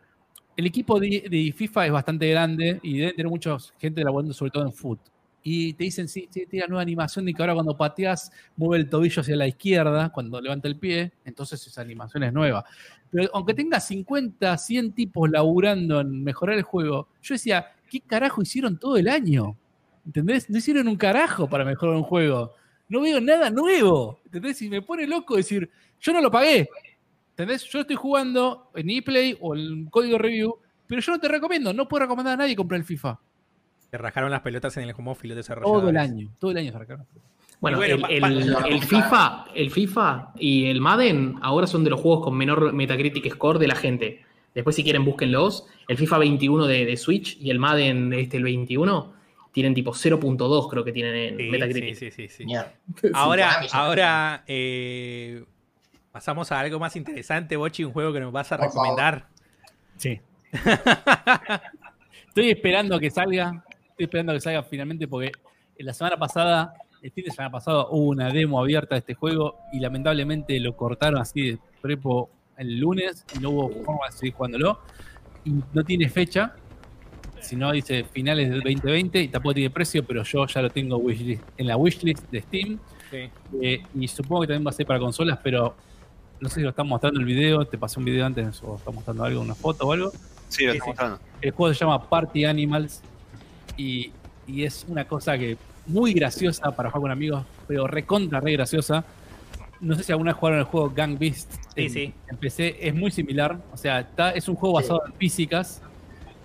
[0.56, 4.50] El equipo de, de FIFA es bastante grande y debe tener mucha gente laburando sobre
[4.50, 4.98] todo en foot.
[5.42, 8.82] Y te dicen, sí, sí, tiene la nueva animación de que ahora cuando pateas mueve
[8.82, 12.64] el tobillo hacia la izquierda, cuando levanta el pie, entonces esa animación es nueva.
[13.10, 18.42] Pero aunque tenga 50, 100 tipos laburando en mejorar el juego, yo decía, ¿qué carajo
[18.42, 19.56] hicieron todo el año?
[20.04, 20.48] ¿Entendés?
[20.50, 22.54] No hicieron un carajo para mejorar un juego.
[22.88, 24.20] No veo nada nuevo.
[24.24, 24.60] ¿Entendés?
[24.62, 25.70] Y me pone loco decir,
[26.00, 26.68] yo no lo pagué.
[27.30, 27.64] ¿Entendés?
[27.64, 30.56] Yo estoy jugando en ePlay o en código review,
[30.86, 33.18] pero yo no te recomiendo, no puedo recomendar a nadie comprar el FIFA.
[33.90, 35.80] Se rajaron las pelotas en el home office los desarrolladores.
[35.80, 37.04] Todo el año, todo el año se recarga.
[37.60, 42.72] Bueno, el, FIFA, el FIFA y el Madden ahora son de los juegos con menor
[42.72, 44.24] Metacritic score de la gente.
[44.54, 45.66] Después, si quieren, búsquenlos.
[45.88, 49.12] El FIFA 21 de, de Switch y el Madden este, el 21,
[49.52, 51.94] tienen tipo 0.2, creo que tienen en Sí, Metacritic.
[51.96, 53.10] sí, sí, sí, sí.
[53.12, 55.44] Ahora, ahora eh,
[56.12, 59.26] pasamos a algo más interesante, Bochi, un juego que nos vas a recomendar.
[59.96, 60.20] Sí.
[62.28, 63.64] Estoy esperando a que salga.
[63.98, 65.32] Estoy esperando a que salga finalmente porque
[65.80, 66.72] la semana pasada,
[67.02, 70.76] el fin de semana pasado, hubo una demo abierta de este juego y lamentablemente lo
[70.76, 74.78] cortaron así de prepo el lunes y no hubo forma de seguir jugándolo.
[75.44, 76.54] Y no tiene fecha,
[77.40, 80.96] si no dice finales del 2020 y tampoco tiene precio, pero yo ya lo tengo
[81.00, 82.78] wishlist- en la wishlist de Steam.
[83.10, 83.28] Sí.
[83.60, 85.74] Eh, y supongo que también va a ser para consolas, pero
[86.38, 87.64] no sé si lo están mostrando el video.
[87.66, 90.12] Te pasé un video antes o está mostrando algo, una foto o algo.
[90.46, 90.78] Sí, lo sí.
[90.86, 91.18] mostrando.
[91.40, 93.02] El juego se llama Party Animals
[93.78, 94.10] y,
[94.46, 95.56] y es una cosa que
[95.86, 99.04] muy graciosa para jugar con amigos, pero recontra, re graciosa.
[99.80, 101.50] No sé si alguna vez jugaron el juego Gang Beast.
[101.74, 102.12] Sí, en, sí.
[102.28, 103.58] en PC es muy similar.
[103.72, 105.80] O sea, está, es un juego basado en físicas.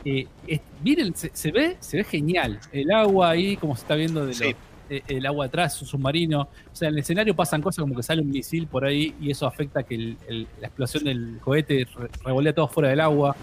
[0.05, 2.59] Eh, es- miren, se, se ve, se ve genial.
[2.71, 4.43] El agua ahí, como se está viendo de Sí.
[4.43, 4.55] los-
[4.89, 6.41] eh, el agua atrás, un submarino.
[6.41, 9.31] O sea, en el escenario pasan cosas como que sale un misil por ahí y
[9.31, 13.35] eso afecta que el- el- la explosión del cohete re- revolea todo fuera del agua.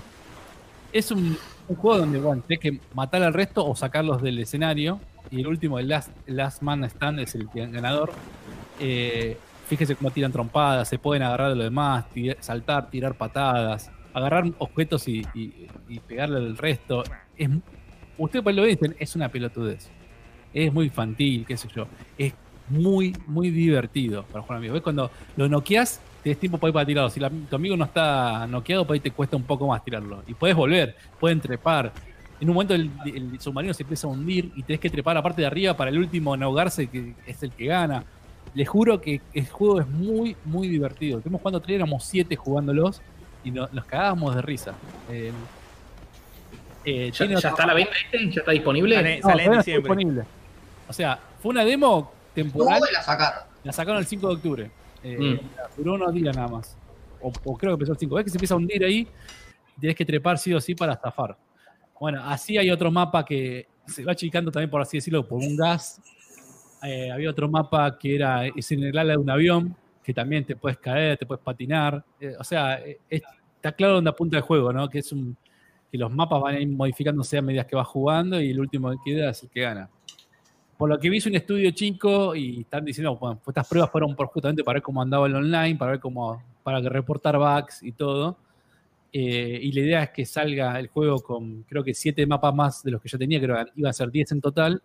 [0.92, 1.36] Es un,
[1.70, 5.00] un juego donde bueno, tenés que matar al resto o sacarlos del escenario.
[5.30, 8.10] Y el último, el Last, last Man Stand, es el ganador.
[8.80, 9.36] Eh,
[9.68, 12.06] fíjese cómo tiran trompadas, se pueden agarrar de lo demás,
[12.40, 15.68] saltar, tirar patadas, agarrar objetos y, y-
[16.00, 17.04] pegarle al resto.
[17.36, 17.48] Es,
[18.18, 19.88] usted lo dicen, es una pelotudez.
[20.52, 21.86] Es muy infantil, qué sé yo.
[22.18, 22.34] Es
[22.68, 24.74] muy, muy divertido para jugar amigos.
[24.74, 24.82] ¿Ves?
[24.82, 27.10] Cuando lo noqueas, tenés tiempo para ir para tirarlo.
[27.10, 30.22] Si la- tu amigo no está noqueado, por ahí te cuesta un poco más tirarlo.
[30.26, 31.92] Y puedes volver, pueden trepar.
[32.40, 35.22] En un momento el, el submarino se empieza a hundir y tenés que trepar la
[35.22, 38.04] parte de arriba para el último no ahogarse, que es el que gana.
[38.54, 41.18] Les juro que el juego es muy, muy divertido.
[41.18, 43.00] Estuvimos jugando tres, éramos siete jugándolos
[43.44, 44.72] y no- nos cagábamos de risa.
[45.10, 45.32] Eh,
[46.84, 48.18] eh, ¿Ya, está a la venta este?
[48.30, 48.94] ¿Ya está disponible?
[48.96, 49.82] Sale- no, sale en no diciembre.
[49.94, 50.24] disponible.
[50.88, 52.80] O sea, fue una demo temporal.
[52.92, 53.40] La sacaron.
[53.64, 54.70] La sacaron el 5 de octubre.
[55.02, 55.40] Eh, Mm.
[55.76, 56.76] Duró unos días nada más.
[57.22, 58.14] O, o creo que empezó el 5.
[58.16, 59.06] Ves que se empieza a hundir ahí.
[59.78, 61.36] Tienes que trepar sí o sí para estafar.
[61.98, 65.56] Bueno, así hay otro mapa que se va achicando también, por así decirlo, por un
[65.56, 66.00] gas.
[66.82, 70.44] Eh, había otro mapa que era es en el ala de un avión, que también
[70.44, 72.02] te puedes caer, te puedes patinar.
[72.18, 73.22] Eh, o sea, eh, es-
[73.56, 74.88] está claro dónde apunta el juego, ¿no?
[74.88, 75.36] Que es un
[75.92, 78.90] que los mapas van a ir modificándose a medida que vas jugando y el último
[78.92, 79.90] que queda es el que gana.
[80.80, 84.16] Por lo que vi es un estudio chico y están diciendo, bueno, estas pruebas fueron
[84.16, 87.82] por justamente para ver cómo andaba el online, para ver cómo, para que reportar bugs
[87.82, 88.38] y todo.
[89.12, 92.82] Eh, y la idea es que salga el juego con, creo que siete mapas más
[92.82, 94.82] de los que yo tenía, creo que iban a ser 10 en total.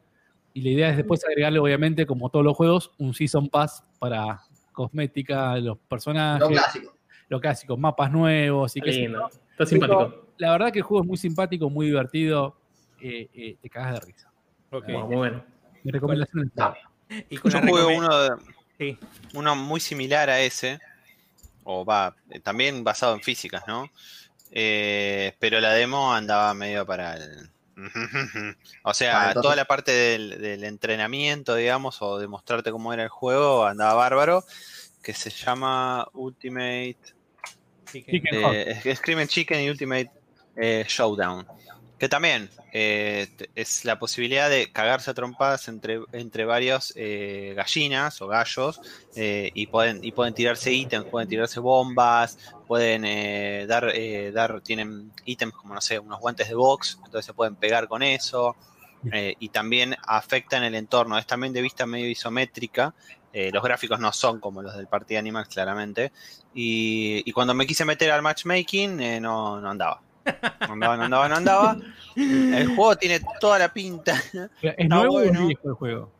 [0.54, 4.42] Y la idea es después agregarle, obviamente, como todos los juegos, un Season Pass para
[4.74, 6.94] cosmética, los personajes, Lo clásico.
[7.30, 9.10] lo clásico, mapas nuevos y qué sé yo.
[9.12, 9.30] Lindo.
[9.52, 10.26] Está simpático.
[10.40, 12.58] La verdad que el juego es muy simpático, muy divertido.
[13.02, 14.32] eh, eh, te cagas de risa.
[14.72, 14.84] Ok.
[14.88, 15.55] Bueno, muy bueno.
[15.86, 16.52] Mi recomendación
[17.10, 17.24] es.
[17.30, 18.36] Y con Yo jugué uno, de-
[18.78, 18.98] Sí.
[19.34, 20.80] uno muy similar a ese.
[21.68, 23.90] o va, eh, también basado en físicas, ¿no?
[24.52, 27.50] Eh, pero la demo andaba medio para el...
[28.84, 32.94] o sea, Ah, entonces- toda la parte del, del entrenamiento, digamos, o de mostrarte cómo
[32.94, 34.44] era el juego, andaba bárbaro,
[35.02, 36.98] que se llama Ultimate
[37.92, 38.22] Chicken
[38.54, 40.12] eh, es Screaming Chicken y Ultimate
[40.56, 41.48] eh, Showdown.
[41.98, 48.22] Que también eh, es la posibilidad de cagarse a trompadas entre, entre varios eh, gallinas
[48.22, 48.82] o gallos
[49.16, 54.60] eh, y, pueden, y pueden tirarse ítems, pueden tirarse bombas, pueden eh, dar, eh, dar,
[54.62, 58.56] tienen ítems como, no sé, unos guantes de box, entonces se pueden pegar con eso.
[59.40, 61.18] y también afectan el entorno.
[61.18, 62.94] Es también de vista medio isométrica.
[63.34, 66.12] eh, los gráficos no son como los del Party Animals, claramente.
[66.54, 70.02] Y, y cuando me quise meter al matchmaking, eh, no, no andaba.
[70.68, 71.78] No andaba, no andaba, no andaba.
[72.16, 74.22] El juego tiene toda la pinta.
[74.62, 75.42] ¿Es nuevo o bueno.
[75.42, 76.12] es viejo el juego?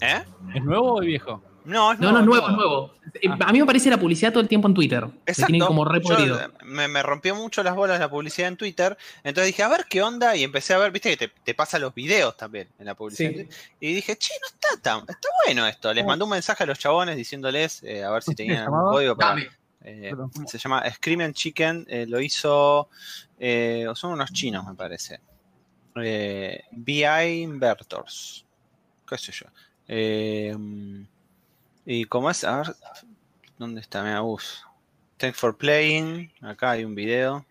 [0.00, 0.22] ¿Eh?
[0.54, 1.42] ¿Es nuevo o es viejo?
[1.64, 2.94] No, es No, no es nuevo, es nuevo.
[3.14, 3.36] Eh, Ah.
[3.46, 5.06] A mí me parece la publicidad todo el tiempo en Twitter.
[5.06, 5.46] Me Exacto.
[5.52, 8.96] tienen como Yo, me, me rompió mucho las bolas la publicidad en Twitter.
[9.22, 10.34] Entonces dije, a ver qué onda.
[10.34, 13.30] Y empecé a ver, viste que te, te pasa los videos también en la publicidad.
[13.32, 13.48] Sí.
[13.78, 15.00] Y dije, che, no está tan.
[15.08, 15.92] Está bueno esto.
[15.94, 18.62] Les mandé un mensaje a los chabones diciéndoles eh, a ver si ¿Cómo se tenían
[18.62, 18.92] algún llamaba?
[18.92, 19.28] código para.
[19.30, 19.50] Dame.
[19.84, 20.12] Eh,
[20.46, 21.86] se llama Screaming Chicken.
[21.88, 22.88] eh, lo hizo.
[23.38, 25.20] eh, son unos chinos, me parece.
[25.96, 27.04] Eh, BI
[27.42, 28.44] Invertors.
[29.08, 29.46] ¿Qué sé yo?
[29.88, 30.56] Eh,
[31.84, 32.44] y como es.
[32.44, 32.76] A ver.
[33.58, 34.02] ¿Dónde está?
[34.02, 34.64] Mira, bus.
[35.18, 36.32] Thanks for playing.
[36.40, 37.44] Acá hay un video.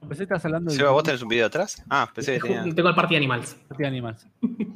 [0.00, 1.82] Pensé que estabas hablando Seba, ¿vos tenés un video atrás?
[1.90, 2.74] Ah, pensé que tenía.
[2.74, 3.54] Tengo el Party Animals.
[3.68, 4.26] Party Animals.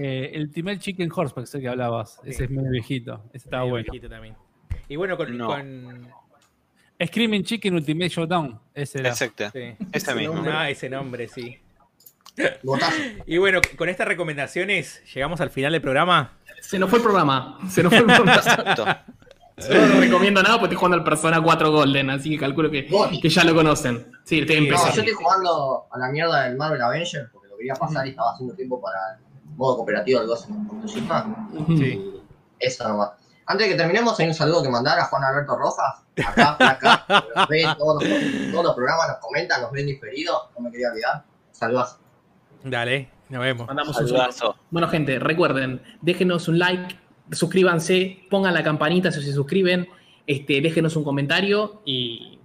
[0.00, 2.20] Eh, el Timel Chicken Horseback, sé que hablabas.
[2.22, 3.24] Ese es medio viejito.
[3.32, 3.86] Ese estaba Medio bueno.
[3.90, 4.36] viejito también.
[4.88, 5.48] Y bueno, con, No.
[5.48, 6.08] con-
[7.04, 8.58] Screaming Chicken Ultimate Showdown.
[8.74, 9.10] Ese era.
[9.10, 9.50] Exacto.
[9.52, 9.74] sí.
[9.92, 10.42] Ese mismo.
[10.48, 11.58] Ah, ese nombre, sí.
[13.26, 16.32] Y bueno, con estas recomendaciones llegamos al final del programa.
[16.60, 17.58] Se nos fue el programa.
[17.68, 18.34] Se nos fue el programa.
[18.36, 18.84] Exacto.
[19.68, 22.86] Yo no recomiendo nada porque estoy jugando al Persona 4 Golden, así que calculo que,
[23.20, 24.06] que ya lo conocen.
[24.22, 25.00] Sí, estoy Sí, No, yo empezando.
[25.00, 28.54] estoy jugando a la mierda del Marvel Avengers porque lo quería pasar y estaba haciendo
[28.54, 31.48] tiempo para el modo cooperativo del Ghost of Tsushima.
[31.76, 32.12] Sí.
[32.60, 33.10] Eso nomás.
[33.50, 36.02] Antes de que terminemos, hay un saludo que mandar a Juan Alberto Rojas.
[36.22, 37.24] Acá, acá.
[37.34, 40.50] Nos ve todos los, todos los programas, nos comenta, nos ven diferidos.
[40.54, 41.24] No me quería olvidar.
[41.50, 41.96] Saludos.
[42.62, 43.66] Dale, nos vemos.
[43.66, 44.18] Mandamos un saludo.
[44.18, 44.56] Saludazo.
[44.70, 46.94] Bueno, gente, recuerden, déjenos un like,
[47.32, 49.88] suscríbanse, pongan la campanita si se suscriben,
[50.26, 52.38] este, déjenos un comentario y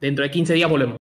[0.00, 0.96] dentro de 15 días volvemos.